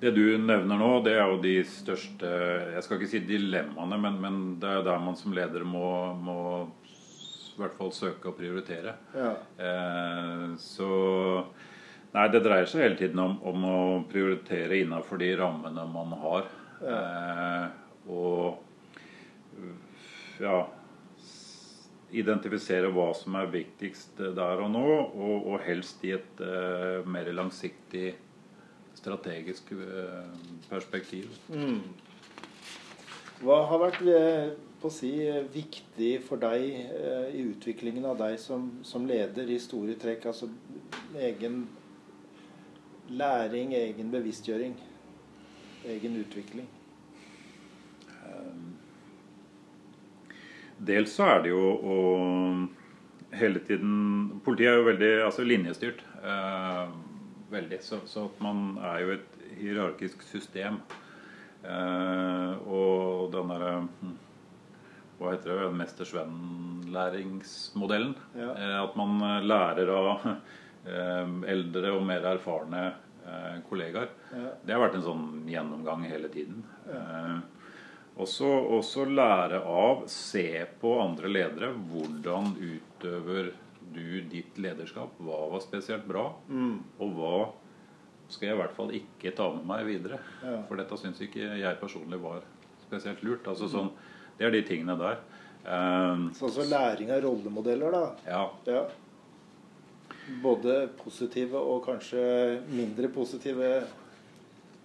Det 0.00 0.10
du 0.16 0.38
nevner 0.40 0.78
nå, 0.80 0.90
det 1.04 1.12
er 1.12 1.26
jo 1.28 1.40
de 1.42 1.58
største 1.68 2.28
Jeg 2.72 2.84
skal 2.86 2.96
ikke 2.96 3.10
si 3.10 3.20
dilemmaene, 3.28 3.98
men, 4.00 4.14
men 4.22 4.38
det 4.62 4.70
er 4.78 4.86
der 4.86 5.02
man 5.02 5.18
som 5.18 5.34
leder 5.36 5.66
må, 5.68 6.14
må 6.16 6.38
i 7.50 7.60
hvert 7.60 7.76
fall 7.76 7.92
søke 7.92 8.30
å 8.30 8.36
prioritere. 8.36 8.94
Ja. 9.12 9.34
Eh, 9.60 10.46
så 10.60 10.88
Nei, 12.10 12.24
det 12.32 12.40
dreier 12.42 12.66
seg 12.66 12.82
hele 12.82 12.96
tiden 12.98 13.20
om, 13.22 13.36
om 13.46 13.66
å 13.68 13.80
prioritere 14.10 14.80
innafor 14.80 15.20
de 15.20 15.28
rammene 15.38 15.84
man 15.92 16.16
har. 16.24 16.48
Eh, 16.80 17.66
og 18.10 18.56
ja 20.40 20.58
Identifisere 22.10 22.88
hva 22.90 23.12
som 23.14 23.36
er 23.38 23.52
viktigst 23.52 24.18
der 24.34 24.64
og 24.64 24.72
nå, 24.72 24.82
og, 24.82 25.44
og 25.52 25.60
helst 25.62 26.02
i 26.02 26.16
et 26.16 26.40
eh, 26.42 27.06
mer 27.06 27.28
langsiktig 27.36 28.16
strategisk 29.00 29.72
perspektiv. 30.68 31.32
perspektiv. 31.48 32.08
Hva 33.40 33.62
har 33.70 33.80
vært 33.80 34.02
eh, 34.04 34.50
på 34.82 34.88
å 34.90 34.92
si, 34.92 35.10
viktig 35.52 36.10
for 36.26 36.40
deg 36.42 36.64
eh, 36.76 37.30
i 37.38 37.44
utviklingen 37.48 38.04
av 38.10 38.18
deg 38.20 38.36
som, 38.40 38.66
som 38.84 39.06
leder 39.08 39.48
i 39.48 39.56
store 39.60 39.96
trekk? 40.00 40.26
Altså 40.28 40.50
egen 41.16 41.62
læring, 43.08 43.72
egen 43.78 44.12
bevisstgjøring, 44.12 44.76
egen 45.96 46.20
utvikling? 46.20 46.68
Dels 50.80 51.12
så 51.12 51.26
er 51.28 51.42
det 51.44 51.50
jo 51.52 51.64
å 51.92 51.96
hele 53.36 53.60
tiden 53.64 54.40
Politiet 54.44 54.70
er 54.70 54.78
jo 54.78 54.86
veldig 54.86 55.10
altså 55.26 55.44
linjestyrt. 55.44 56.04
Veldig. 57.50 57.82
Så, 57.82 57.98
så 58.06 58.30
man 58.38 58.78
er 58.92 59.00
jo 59.02 59.10
et 59.16 59.26
hierarkisk 59.58 60.22
system. 60.22 60.78
Eh, 61.64 62.52
og 62.70 63.32
den 63.34 63.48
derre 63.52 63.72
hm, 63.84 64.14
Hva 65.18 65.30
heter 65.34 65.48
det? 65.52 65.76
Mester-Sven-læringsmodellen. 65.76 68.14
Ja. 68.38 68.50
Eh, 68.54 68.82
at 68.84 68.96
man 68.96 69.22
eh, 69.26 69.44
lærer 69.44 69.88
av 69.92 70.06
eh, 70.30 71.26
eldre 71.52 71.90
og 71.98 72.06
mer 72.08 72.24
erfarne 72.32 72.82
eh, 73.26 73.56
kollegaer. 73.68 74.08
Ja. 74.32 74.48
Det 74.62 74.72
har 74.74 74.80
vært 74.86 74.96
en 75.00 75.08
sånn 75.10 75.26
gjennomgang 75.50 76.00
hele 76.08 76.28
tiden. 76.32 76.58
Eh, 76.88 77.38
også, 78.20 78.48
også 78.78 79.04
lære 79.08 79.58
av, 79.64 80.04
se 80.12 80.66
på 80.80 81.00
andre 81.02 81.28
ledere. 81.32 81.68
Hvordan 81.90 82.44
utøver 82.56 83.52
du 83.94 84.20
ditt 84.30 84.58
lederskap? 84.60 85.16
Hva 85.18 85.40
var 85.52 85.60
spesielt 85.64 86.06
bra? 86.08 86.28
Og 87.00 87.16
hva 87.16 87.34
skal 88.30 88.48
jeg 88.48 88.56
i 88.56 88.60
hvert 88.60 88.76
fall 88.76 88.92
ikke 88.94 89.32
ta 89.34 89.48
med 89.56 89.66
meg 89.66 89.84
videre? 89.88 90.20
Ja. 90.44 90.60
For 90.68 90.78
dette 90.78 90.98
syns 91.00 91.20
ikke 91.24 91.48
jeg 91.58 91.80
personlig 91.80 92.20
var 92.22 92.44
spesielt 92.86 93.22
lurt. 93.26 93.46
Altså 93.50 93.68
sånn, 93.70 93.90
det 94.38 94.46
er 94.46 94.54
de 94.54 94.62
tingene 94.68 94.94
der. 95.00 95.18
Um, 95.60 96.28
Sånn 96.38 96.52
som 96.54 96.68
læring 96.70 97.10
av 97.12 97.20
rollemodeller, 97.26 97.92
da. 97.92 98.04
ja, 98.26 98.44
Ja. 98.70 98.84
Både 100.42 100.84
positive 101.00 101.58
og 101.58 101.82
kanskje 101.88 102.20
mindre 102.70 103.08
positive. 103.10 103.70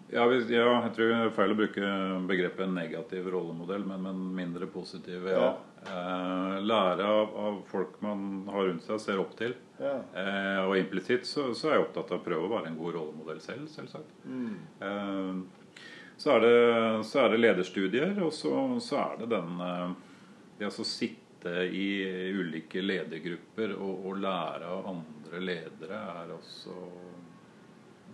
Ja, 0.10 0.24
hvis, 0.30 0.47
ja, 0.49 0.64
jeg 0.86 0.93
tror 0.95 1.12
det 1.12 1.18
er 1.20 1.34
feil 1.36 1.53
å 1.53 1.58
bruke 1.60 1.89
begrepet 2.30 2.72
negativ 2.74 3.28
rollemodell, 3.34 3.86
men, 3.86 4.01
men 4.08 4.24
mindre 4.38 4.66
positiv. 4.70 5.28
Ja. 5.30 5.51
Eh, 5.86 6.56
lære 6.66 7.06
av, 7.06 7.36
av 7.38 7.58
folk 7.70 8.00
man 8.02 8.48
har 8.50 8.70
rundt 8.70 8.86
seg 8.86 9.02
ser 9.02 9.22
opp 9.22 9.36
til. 9.38 9.54
Ja. 9.78 10.00
Eh, 10.18 10.62
og 10.64 10.78
implisitt 10.80 11.28
så, 11.30 11.52
så 11.58 11.70
er 11.70 11.78
jeg 11.78 11.86
opptatt 11.86 12.14
av 12.16 12.22
å 12.22 12.26
prøve 12.26 12.48
å 12.48 12.54
være 12.56 12.72
en 12.72 12.80
god 12.80 12.98
rollemodell 12.98 13.42
selv, 13.44 13.68
selvsagt. 13.74 14.16
Eh, 14.26 15.36
så, 16.18 16.32
er 16.38 16.46
det, 16.46 16.56
så 17.06 17.26
er 17.26 17.34
det 17.34 17.42
lederstudier, 17.44 18.16
og 18.24 18.34
så, 18.34 18.56
så 18.82 19.02
er 19.04 19.22
det 19.22 19.30
den 19.36 19.62
eh, 19.68 19.94
Det 20.60 20.72
å 20.72 20.88
sitte 20.88 21.22
i 21.68 21.88
ulike 22.34 22.82
ledergrupper 22.82 23.76
og, 23.76 24.08
og 24.08 24.22
lære 24.24 24.72
av 24.72 24.88
andre 24.90 25.42
ledere 25.44 26.00
er 26.24 26.32
også 26.34 26.74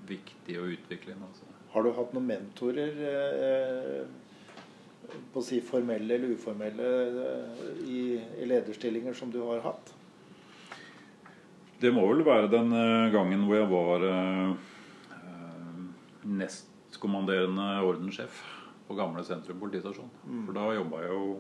viktig 0.10 0.58
og 0.60 0.74
utviklende. 0.74 1.30
Altså. 1.30 1.48
Har 1.72 1.86
du 1.86 1.94
hatt 1.96 2.12
noen 2.16 2.28
mentorer, 2.28 2.98
eh, 3.08 4.02
på 5.34 5.42
å 5.42 5.46
si 5.46 5.60
formelle 5.64 6.16
eller 6.16 6.36
uformelle, 6.36 6.92
eh, 7.26 7.72
i, 7.88 8.02
i 8.42 8.48
lederstillinger 8.50 9.18
som 9.18 9.32
du 9.34 9.42
har 9.46 9.64
hatt? 9.66 9.94
Det 11.82 11.90
må 11.94 12.04
vel 12.12 12.24
være 12.26 12.52
den 12.52 12.74
eh, 12.78 13.12
gangen 13.14 13.48
hvor 13.48 13.58
jeg 13.58 13.70
var 13.72 14.08
eh, 14.08 14.52
eh, 15.18 15.80
nestkommanderende 16.42 17.70
ordenssjef 17.88 18.44
på 18.88 18.98
gamle 19.00 19.24
sentrum 19.26 19.60
politistasjon. 19.62 20.12
For 20.46 20.58
da 20.58 20.68
jobba 20.76 21.06
jeg 21.06 21.16
jo 21.16 21.40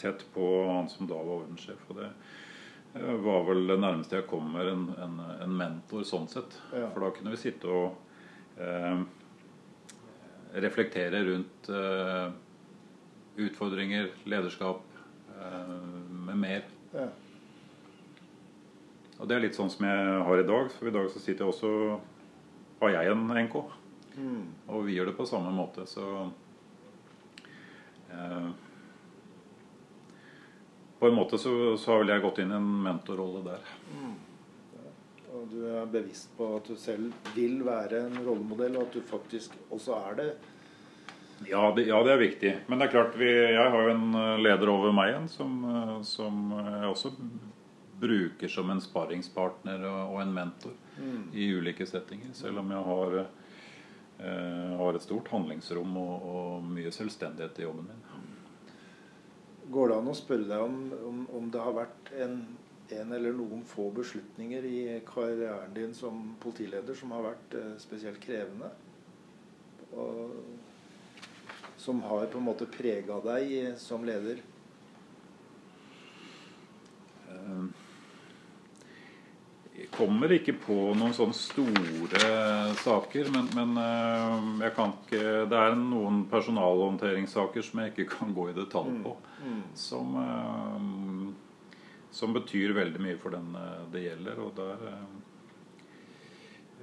tett 0.00 0.24
på 0.34 0.46
han 0.70 0.88
som 0.88 1.08
da 1.10 1.18
var 1.18 1.42
ordenssjef. 1.42 1.82
Og 1.90 2.00
det 2.00 2.08
eh, 2.08 3.12
var 3.26 3.44
vel 3.50 3.66
det 3.68 3.80
nærmeste 3.82 4.20
jeg 4.20 4.28
kom 4.30 4.48
med 4.54 4.70
en, 4.72 4.86
en, 5.04 5.20
en 5.44 5.58
mentor 5.58 6.06
sånn 6.08 6.30
sett. 6.32 6.56
Ja. 6.72 6.88
For 6.94 7.04
da 7.04 7.12
kunne 7.16 7.34
vi 7.34 7.42
sitte 7.44 7.68
og 7.68 8.56
eh, 8.56 9.04
reflektere 10.64 11.24
rundt 11.26 11.68
uh, 11.68 12.30
utfordringer, 13.36 14.10
lederskap 14.24 14.82
uh, 15.38 15.70
med 16.26 16.36
mer. 16.38 16.66
Ja. 16.94 17.08
Og 19.18 19.30
det 19.30 19.36
er 19.36 19.44
litt 19.46 19.56
sånn 19.58 19.70
som 19.70 19.86
jeg 19.86 20.18
har 20.28 20.42
i 20.42 20.46
dag. 20.48 20.70
For 20.74 20.90
i 20.90 20.94
dag 20.94 21.08
så 21.12 21.22
sitter 21.22 21.46
jeg 21.46 21.54
også 21.54 21.70
Har 22.80 22.90
jeg 22.90 23.12
en 23.12 23.28
NK. 23.30 23.54
Mm. 24.18 24.42
Og 24.68 24.84
vi 24.86 24.96
gjør 24.96 25.10
det 25.10 25.16
på 25.18 25.26
samme 25.26 25.50
måte, 25.54 25.86
så 25.90 26.04
uh, 28.10 28.50
På 30.98 31.08
en 31.08 31.16
måte 31.16 31.38
så, 31.38 31.74
så, 31.78 31.92
har 31.92 32.04
vel 32.04 32.14
jeg 32.14 32.24
gått 32.26 32.42
inn 32.42 32.54
i 32.54 32.60
en 32.60 32.70
mentorrolle 32.86 33.42
der. 33.46 33.74
Mm 33.94 34.14
og 35.34 35.50
du 35.50 35.64
er 35.66 35.88
bevisst 35.90 36.30
på 36.38 36.46
at 36.56 36.68
du 36.70 36.76
selv 36.78 37.12
vil 37.34 37.58
være 37.66 38.04
en 38.06 38.18
rollemodell, 38.24 38.78
og 38.78 38.86
at 38.86 38.94
du 38.96 39.02
faktisk 39.04 39.56
også 39.74 39.96
er 40.10 40.18
det. 40.20 40.28
Ja, 41.48 41.72
det, 41.76 41.86
ja, 41.88 42.02
det 42.06 42.12
er 42.12 42.20
viktig. 42.20 42.52
Men 42.66 42.80
det 42.80 42.88
er 42.88 42.94
klart, 42.94 43.16
vi, 43.18 43.28
jeg 43.30 43.70
har 43.74 43.86
jo 43.86 43.92
en 43.92 44.16
eh, 44.20 44.40
leder 44.44 44.72
over 44.72 44.94
meg 44.96 45.12
igjen 45.12 45.28
som, 45.32 45.58
eh, 45.70 45.94
som 46.08 46.40
jeg 46.56 46.90
også 46.90 47.12
bruker 48.04 48.50
som 48.50 48.72
en 48.72 48.82
sparringspartner 48.82 49.86
og, 49.88 50.00
og 50.14 50.20
en 50.22 50.34
mentor 50.34 50.74
mm. 50.98 51.30
i 51.36 51.48
ulike 51.56 51.86
settinger. 51.88 52.34
Selv 52.36 52.62
om 52.64 52.72
jeg 52.74 52.88
har, 52.88 53.16
eh, 53.20 54.74
har 54.80 54.98
et 54.98 55.06
stort 55.06 55.30
handlingsrom 55.32 55.96
og, 56.00 56.28
og, 56.34 56.68
mye 56.74 56.92
selvstendighet 56.94 57.62
i 57.62 57.68
jobben 57.68 57.88
min. 57.92 58.04
Går 59.74 59.90
det 59.90 59.96
an 59.96 60.12
å 60.12 60.18
spørre 60.18 60.48
deg 60.50 60.60
om, 60.60 60.78
om, 61.08 61.24
om 61.38 61.48
det 61.52 61.62
har 61.64 61.76
vært 61.76 62.12
en 62.20 62.38
en 62.92 63.12
eller 63.12 63.32
noen 63.32 63.62
få 63.64 63.88
beslutninger 63.96 64.64
i 64.68 64.80
karrieren 65.08 65.74
din 65.74 65.94
som 65.96 66.34
politileder 66.40 66.96
som 66.98 67.14
har 67.16 67.24
vært 67.30 67.56
eh, 67.58 67.70
spesielt 67.80 68.20
krevende? 68.22 68.70
Og 69.94 70.34
som 71.84 72.02
har 72.08 72.26
på 72.32 72.40
en 72.40 72.48
måte 72.48 72.68
prega 72.70 73.20
deg 73.24 73.78
som 73.80 74.04
leder? 74.08 74.40
Eh, 77.28 77.64
jeg 79.74 79.88
kommer 79.92 80.32
ikke 80.32 80.56
på 80.64 80.78
noen 80.96 81.14
sånne 81.16 81.36
store 81.36 82.26
saker, 82.80 83.30
men, 83.36 83.52
men 83.58 83.78
eh, 83.84 84.50
jeg 84.64 84.76
kan 84.76 84.96
ikke 85.04 85.24
Det 85.50 85.60
er 85.60 85.78
noen 85.78 86.24
personalhåndteringssaker 86.30 87.66
som 87.66 87.82
jeg 87.82 87.94
ikke 87.94 88.10
kan 88.16 88.32
gå 88.36 88.48
i 88.50 88.56
detalj 88.56 89.00
på. 89.04 89.16
Mm, 89.44 89.50
mm. 89.54 89.64
Som 89.78 90.14
som 92.14 92.32
betyr 92.32 92.72
veldig 92.72 93.00
mye 93.02 93.18
for 93.18 93.34
den 93.34 93.54
eh, 93.58 93.86
det 93.92 94.04
gjelder. 94.04 94.38
og 94.38 94.52
der 94.54 94.82
eh, 94.90 95.06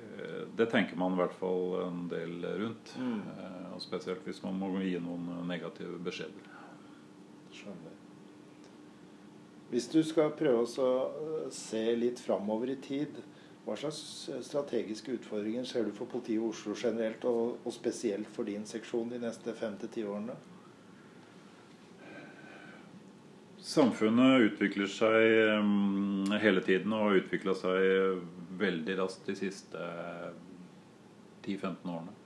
eh, 0.04 0.42
det 0.60 0.68
tenker 0.74 1.00
man 1.00 1.16
i 1.16 1.22
hvert 1.22 1.38
fall 1.40 1.78
en 1.86 2.02
del 2.12 2.44
rundt. 2.64 2.92
Mm. 3.00 3.22
Og 3.72 3.82
spesielt 3.84 4.26
hvis 4.28 4.42
man 4.44 4.58
må 4.60 4.72
gi 4.82 4.98
noen 5.02 5.46
negative 5.48 6.00
beskjeder. 6.04 6.48
Skjønner. 7.56 7.98
Hvis 9.72 9.88
du 9.88 10.02
skal 10.04 10.34
prøve 10.36 10.66
å 10.68 11.50
se 11.56 11.84
litt 11.96 12.20
framover 12.20 12.74
i 12.74 12.80
tid, 12.84 13.22
hva 13.64 13.78
slags 13.78 14.02
strategiske 14.44 15.14
utfordringer 15.16 15.68
ser 15.70 15.86
du 15.88 15.94
for 15.96 16.10
politiet 16.12 16.42
i 16.42 16.44
Oslo 16.44 16.74
generelt, 16.76 17.24
og, 17.30 17.62
og 17.64 17.76
spesielt 17.76 18.28
for 18.36 18.50
din 18.50 18.66
seksjon 18.68 19.14
de 19.14 19.22
neste 19.22 19.54
fem 19.56 19.78
til 19.80 19.94
ti 19.94 20.04
årene? 20.04 20.36
Samfunnet 23.62 24.48
utvikler 24.50 24.90
seg 24.90 26.36
hele 26.42 26.64
tiden 26.66 26.96
og 26.98 27.06
har 27.06 27.20
utvikla 27.22 27.54
seg 27.56 28.24
veldig 28.60 28.98
raskt 29.00 29.30
de 29.30 29.38
siste 29.38 29.92
10-15 31.46 31.86
årene. 31.86 32.18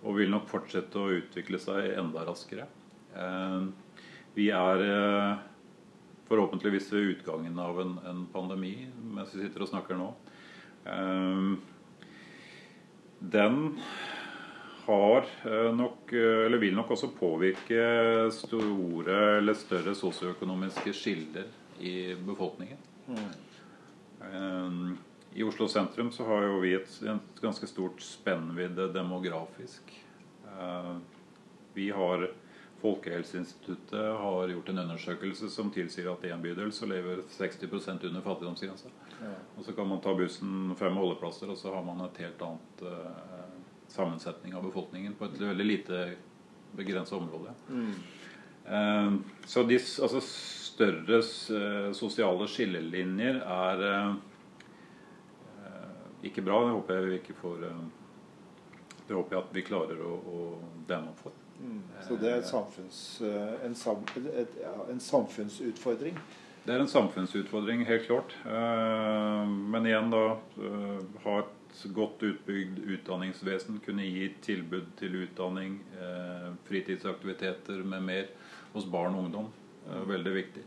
Og 0.00 0.16
vil 0.16 0.32
nok 0.32 0.48
fortsette 0.48 0.98
å 0.98 1.12
utvikle 1.18 1.60
seg 1.60 1.92
enda 2.00 2.24
raskere. 2.28 2.66
Um, 3.12 3.72
vi 4.36 4.48
er 4.54 4.84
uh, 4.86 5.42
forhåpentligvis 6.30 6.92
ved 6.94 7.10
utgangen 7.16 7.58
av 7.60 7.80
en, 7.82 7.96
en, 8.06 8.22
pandemi 8.32 8.86
mens 9.02 9.34
vi 9.34 9.42
sitter 9.44 9.66
og 9.66 9.72
snakker 9.72 9.98
nå. 9.98 10.08
Den 13.20 13.74
har 14.86 15.26
eh, 15.44 15.74
nok, 15.76 16.12
eh, 16.12 16.46
eller 16.46 16.58
vil 16.58 16.74
nok 16.74 16.94
også 16.96 17.12
påvirke 17.18 17.82
store 18.32 19.18
eller 19.38 19.58
større 19.58 19.94
sosioøkonomiske 19.94 20.94
skiller 20.96 21.50
i 21.80 22.14
befolkningen. 22.14 22.80
Mm. 23.10 24.96
I 25.34 25.44
Oslo 25.46 25.68
sentrum 25.70 26.10
så 26.12 26.26
har 26.26 26.42
jo 26.48 26.60
vi 26.64 26.74
et, 26.74 26.90
et 27.06 27.40
ganske 27.42 27.66
stort 27.70 28.02
spennvidde 28.02 28.88
demografisk. 28.94 29.92
Vi 31.74 31.90
har 31.94 32.24
Folkehelseinstituttet 32.80 34.16
har 34.18 34.48
gjort 34.48 34.68
en 34.72 34.80
undersøkelse 34.82 35.50
som 35.52 35.68
tilsier 35.70 36.08
at 36.10 36.24
i 36.24 36.32
en 36.32 36.42
bydel 36.42 36.72
så 36.72 36.88
lever 36.88 37.20
60% 37.30 38.06
under 38.08 38.24
fattigdomsgrensa. 38.24 38.90
Ja. 39.20 39.34
Og 39.58 39.66
så 39.66 39.74
kan 39.76 39.86
man 39.86 40.00
ta 40.02 40.14
bussen 40.16 40.72
fem 40.80 40.96
holdeplasser, 40.96 41.52
og 41.52 41.60
så 41.60 41.74
har 41.74 41.84
man 41.84 42.00
et 42.06 42.22
helt 42.24 42.42
annet 42.42 42.84
sammensetning 43.92 44.54
av 44.54 44.64
befolkningen 44.64 45.14
på 45.18 45.28
et 45.28 45.38
veldig 45.40 45.66
lite 45.66 46.00
begrensa 46.76 47.16
område. 47.16 47.54
Mm. 47.68 47.94
Eh, 48.66 49.12
så 49.44 49.62
de 49.62 49.74
altså, 49.74 50.20
større 50.20 51.20
eh, 51.20 51.92
sosiale 51.96 52.48
skillelinjer 52.48 53.40
er 53.42 53.86
eh, 53.88 54.12
ikke 56.26 56.44
bra. 56.46 56.64
Det 56.66 56.74
håper 56.76 56.98
jeg 56.98 57.08
vi 57.08 57.18
ikke 57.20 57.38
får 57.40 57.62
Det 59.06 59.14
håper 59.16 59.36
jeg 59.36 59.44
at 59.44 59.54
vi 59.54 59.62
klarer 59.66 60.02
å, 60.06 60.16
å 60.16 60.42
demme 60.88 61.14
opp 61.14 61.24
for. 61.24 61.38
Mm. 61.60 61.80
Så 62.06 62.16
det 62.16 62.30
er 62.32 62.44
samfunns, 62.48 63.00
en, 63.66 63.74
sam, 63.76 64.04
et, 64.16 64.54
ja, 64.62 64.74
en 64.88 65.00
samfunnsutfordring? 65.02 66.16
Det 66.64 66.72
er 66.72 66.80
en 66.80 66.88
samfunnsutfordring, 66.88 67.82
helt 67.88 68.06
klart. 68.06 68.36
Men 68.46 69.88
igjen, 69.88 70.12
da 70.12 70.22
et 71.74 71.94
godt 71.94 72.22
utbygd 72.26 72.80
utdanningsvesen 72.96 73.80
kunne 73.84 74.04
gi 74.04 74.28
tilbud 74.42 74.92
til 74.98 75.22
utdanning, 75.22 75.80
eh, 75.94 76.52
fritidsaktiviteter 76.66 77.82
med 77.84 78.02
mer 78.02 78.26
hos 78.72 78.86
barn 78.86 79.14
og 79.14 79.24
ungdom. 79.24 79.50
Eh, 79.88 80.08
veldig 80.08 80.34
viktig. 80.34 80.62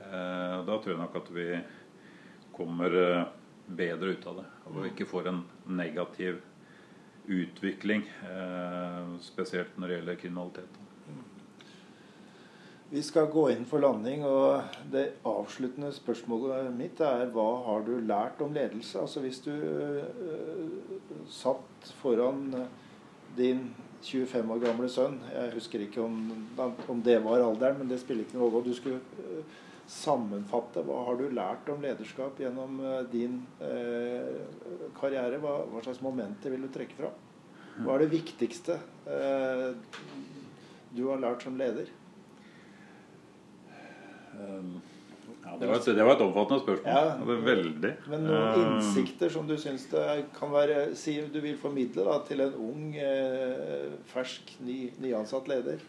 Eh, 0.00 0.64
da 0.66 0.78
tror 0.78 0.94
jeg 0.94 0.98
nok 0.98 1.16
at 1.16 1.30
vi 1.30 1.48
kommer 2.52 2.96
eh, 3.02 3.24
bedre 3.68 4.14
ut 4.16 4.26
av 4.26 4.42
det. 4.42 4.46
Og 4.72 4.86
ikke 4.90 5.08
får 5.08 5.30
en 5.30 5.42
negativ 5.66 6.40
utvikling, 7.28 8.02
eh, 8.24 9.16
spesielt 9.20 9.76
når 9.76 9.88
det 9.88 9.96
gjelder 9.98 10.20
kriminalitet. 10.22 10.84
Vi 12.90 13.02
skal 13.02 13.26
gå 13.28 13.50
inn 13.52 13.66
for 13.68 13.84
landing, 13.84 14.22
og 14.24 14.62
det 14.88 15.18
avsluttende 15.28 15.90
spørsmålet 15.92 16.70
mitt 16.72 17.02
er 17.04 17.26
hva 17.34 17.48
har 17.66 17.82
du 17.84 17.98
lært 18.00 18.40
om 18.40 18.54
ledelse? 18.56 19.02
Altså 19.02 19.20
Hvis 19.20 19.42
du 19.44 19.52
uh, 19.52 21.26
satt 21.28 21.90
foran 22.00 22.46
eh, 22.56 22.70
din 23.36 23.74
25 24.00 24.52
år 24.54 24.62
gamle 24.62 24.88
sønn 24.88 25.18
Jeg 25.34 25.52
husker 25.56 25.82
ikke 25.84 26.00
om, 26.00 26.16
om, 26.88 27.02
det 27.04 27.18
var 27.24 27.44
alderen, 27.44 27.76
men 27.82 27.90
det 27.90 28.00
spiller 28.00 28.24
ikke 28.24 28.38
noe 28.38 28.48
rolle. 28.54 28.72
Du 28.72 28.80
skulle 28.80 29.02
uh, 29.20 29.60
sammenfatte 29.88 30.82
hva 30.84 30.98
har 31.06 31.16
du 31.16 31.30
lært 31.32 31.68
om 31.72 31.80
lederskap 31.80 32.40
gjennom 32.40 32.76
din 33.12 33.38
din 33.58 34.90
karriere? 34.98 35.40
Hva, 35.40 35.54
hva, 35.70 35.80
slags 35.84 36.02
momenter 36.04 36.52
vil 36.52 36.66
du 36.66 36.70
trekke 36.74 36.98
fra? 36.98 37.12
Hva 37.78 37.94
er 37.94 38.04
det 38.04 38.10
viktigste 38.12 38.76
du 40.92 41.02
har 41.08 41.22
lært 41.22 41.46
som 41.46 41.56
leder? 41.56 41.88
Um, 44.38 44.80
ja, 45.44 45.56
det, 45.60 45.66
var 45.66 45.76
et, 45.76 45.84
det, 45.84 46.04
var 46.04 46.16
et, 46.16 46.22
omfattende 46.22 46.60
spørsmål. 46.62 46.94
Ja, 46.94 47.14
det 47.26 47.36
veldig. 47.46 47.92
Men 48.12 48.26
noen 48.26 48.42
um, 48.54 48.74
innsikter 48.78 49.32
som 49.32 49.46
du 49.48 49.56
syns 49.60 49.86
det 49.90 50.04
kan 50.36 50.52
være 50.52 50.90
Si 50.98 51.16
du 51.32 51.40
vil 51.42 51.56
formidle 51.58 52.04
da, 52.06 52.18
til 52.28 52.44
en 52.44 52.58
ung, 52.68 52.90
eh, 52.94 53.88
fersk, 54.12 54.54
ny, 54.64 54.80
nyansatt 55.02 55.48
leder? 55.50 55.82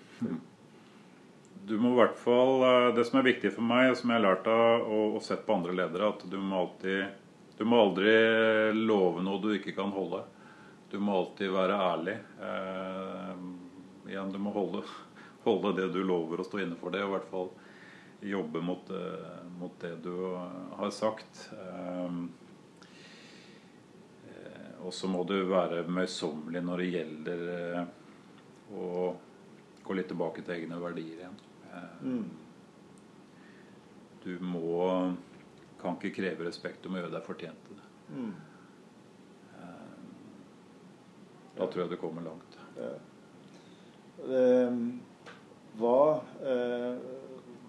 Du 1.69 1.75
må 1.77 1.91
i 1.93 1.99
hvert 1.99 2.17
fall 2.17 2.63
eh, 2.65 2.87
Det 2.97 3.05
som 3.05 3.19
er 3.19 3.27
viktig 3.29 3.51
for 3.53 3.65
meg, 3.65 3.91
og 3.91 3.97
som 3.99 4.09
jeg 4.09 4.17
har 4.17 4.25
lært 4.25 4.47
av 4.49 4.87
og, 4.87 5.19
og 5.19 5.21
sett 5.21 5.45
på 5.45 5.53
andre 5.53 5.75
ledere, 5.77 6.09
at 6.15 6.25
du 6.25 6.37
må 6.41 6.63
alltid 6.63 7.59
Du 7.59 7.65
må 7.69 7.83
aldri 7.83 8.13
love 8.73 9.21
noe 9.21 9.41
du 9.43 9.51
ikke 9.53 9.75
kan 9.77 9.91
holde. 9.93 10.23
Du 10.89 10.97
må 11.03 11.17
alltid 11.19 11.51
være 11.53 11.77
ærlig. 11.91 12.15
Eh, 12.41 13.33
igjen, 14.09 14.31
du 14.33 14.39
må 14.41 14.53
holde, 14.55 14.81
holde 15.45 15.75
det 15.77 15.89
du 15.93 15.99
lover, 16.01 16.41
og 16.41 16.47
stå 16.47 16.63
inne 16.63 16.77
for 16.79 16.95
det. 16.95 17.03
Og 17.03 17.11
i 17.11 17.15
hvert 17.17 17.29
fall 17.29 17.51
jobbe 18.31 18.63
mot, 18.63 18.89
eh, 18.95 19.43
mot, 19.59 19.75
det 19.83 19.95
du 20.07 20.15
har 20.79 20.89
sagt. 20.95 21.49
Eh, 21.53 22.15
og 24.79 24.93
så 24.93 25.11
må 25.11 25.25
du 25.27 25.35
være 25.51 25.83
møysommelig 25.91 26.63
når 26.63 26.81
det 26.81 26.89
gjelder 26.93 27.45
eh, 27.59 27.85
å 28.79 29.13
gå 29.83 29.99
litt 29.99 30.09
tilbake 30.09 30.41
til 30.41 30.55
egne 30.55 30.79
verdier 30.81 31.19
igjen. 31.19 31.39
Mm. 32.01 32.29
Du 34.23 34.31
må 34.43 35.15
kan 35.79 35.95
ikke 35.95 36.17
kreve 36.19 36.47
respekt, 36.47 36.83
du 36.83 36.91
må 36.91 36.99
gjøre 36.99 37.13
deg 37.13 37.25
fortjent 37.25 37.67
til 37.67 37.79
det. 37.79 37.89
Mm. 38.15 38.33
Da 41.59 41.67
tror 41.67 41.83
jeg 41.83 41.91
du 41.91 41.99
kommer 41.99 42.23
langt. 42.23 42.57
Ja. 42.79 42.93
hva, 45.79 45.99
eh, 46.47 46.95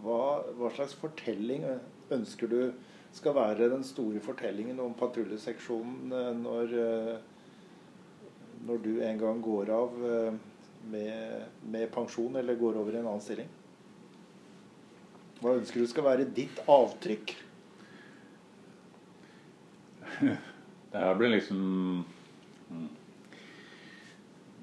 hva, 0.02 0.20
hva 0.58 0.70
slags 0.74 0.94
fortelling 0.98 1.66
ønsker 2.14 2.50
du 2.50 2.60
skal 3.14 3.34
være 3.34 3.70
den 3.70 3.82
store 3.86 4.22
fortellingen 4.22 4.78
om 4.82 4.94
patruljeseksjonen 4.98 6.14
eh, 6.14 6.30
når, 6.38 6.76
når 8.66 8.82
du 8.86 8.92
en 9.06 9.22
gang 9.22 9.42
går 9.42 9.74
av 9.74 9.98
med, 10.90 11.48
med 11.70 11.90
pensjon 11.94 12.38
eller 12.38 12.58
går 12.58 12.78
over 12.82 12.94
i 12.94 13.02
en 13.02 13.10
annen 13.10 13.24
stilling? 13.24 13.50
Hva 15.40 15.56
ønsker 15.56 15.80
du 15.80 15.88
skal 15.88 16.04
være 16.04 16.28
ditt 16.36 16.60
avtrykk? 16.68 17.32
Det 20.90 20.98
her 20.98 21.14
blir 21.14 21.30
liksom 21.30 21.58
mm. 22.68 22.88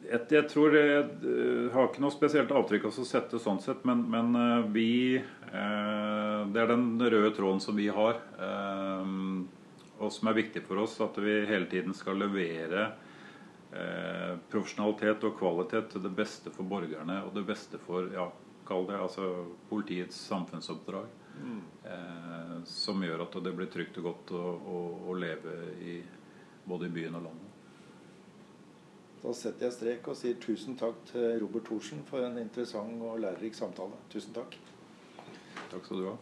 jeg, 0.10 0.22
jeg, 0.36 0.44
tror 0.52 0.76
jeg, 0.76 0.90
jeg, 1.24 1.70
har 1.74 1.88
ikke 1.88 2.04
noe 2.04 2.14
spesielt 2.14 2.52
avtrykk 2.52 2.90
å 2.90 2.94
sette 2.98 3.40
sånn 3.42 3.62
sett, 3.64 3.86
men, 3.88 4.04
men 4.12 4.36
uh, 4.36 4.68
vi 4.74 5.16
eh, 5.16 6.42
Det 6.52 6.62
er 6.62 6.74
den 6.74 6.90
røde 7.00 7.32
tråden 7.36 7.64
som 7.64 7.80
vi 7.80 7.88
har, 7.88 8.20
eh, 8.44 9.14
og 9.98 10.12
som 10.14 10.30
er 10.30 10.38
viktig 10.38 10.62
for 10.68 10.84
oss. 10.84 11.00
At 11.02 11.18
vi 11.24 11.40
hele 11.48 11.70
tiden 11.72 11.96
skal 11.98 12.20
levere 12.22 12.92
profesjonalitet 14.48 15.26
og 15.28 15.34
kvalitet 15.38 15.90
til 15.92 16.02
det 16.06 16.14
beste 16.16 16.50
for 16.56 16.64
borgerne 16.66 17.18
og 17.26 17.34
det 17.36 17.44
beste 17.50 17.80
for 17.84 18.08
ja, 18.14 18.30
kall 18.68 18.88
det, 18.90 19.00
altså 19.00 19.30
politiets 19.70 20.20
samfunnsoppdrag. 20.28 21.10
Mm. 21.38 21.60
Eh, 21.86 22.56
som 22.66 23.04
gjør 23.04 23.28
at 23.28 23.36
det 23.46 23.54
blir 23.56 23.70
trygt 23.72 24.00
og 24.02 24.10
godt 24.10 24.34
å, 24.38 24.46
å, 24.58 24.80
å 25.12 25.18
leve 25.18 25.54
i, 25.86 26.00
både 26.66 26.90
i 26.90 26.96
byen 26.96 27.20
og 27.20 27.28
landet. 27.30 27.54
Da 29.22 29.34
setter 29.34 29.68
jeg 29.68 29.76
strek 29.76 30.08
og 30.12 30.18
sier 30.18 30.38
tusen 30.42 30.78
takk 30.78 31.00
til 31.12 31.40
Robert 31.42 31.66
Thorsen 31.68 32.04
for 32.08 32.26
en 32.26 32.38
interessant 32.42 33.02
og 33.02 33.22
lærerik 33.22 33.58
samtale. 33.58 33.98
Tusen 34.14 34.36
takk. 34.36 34.58
Takk 35.72 35.86
skal 35.86 36.04
du 36.04 36.10
ha. 36.12 36.18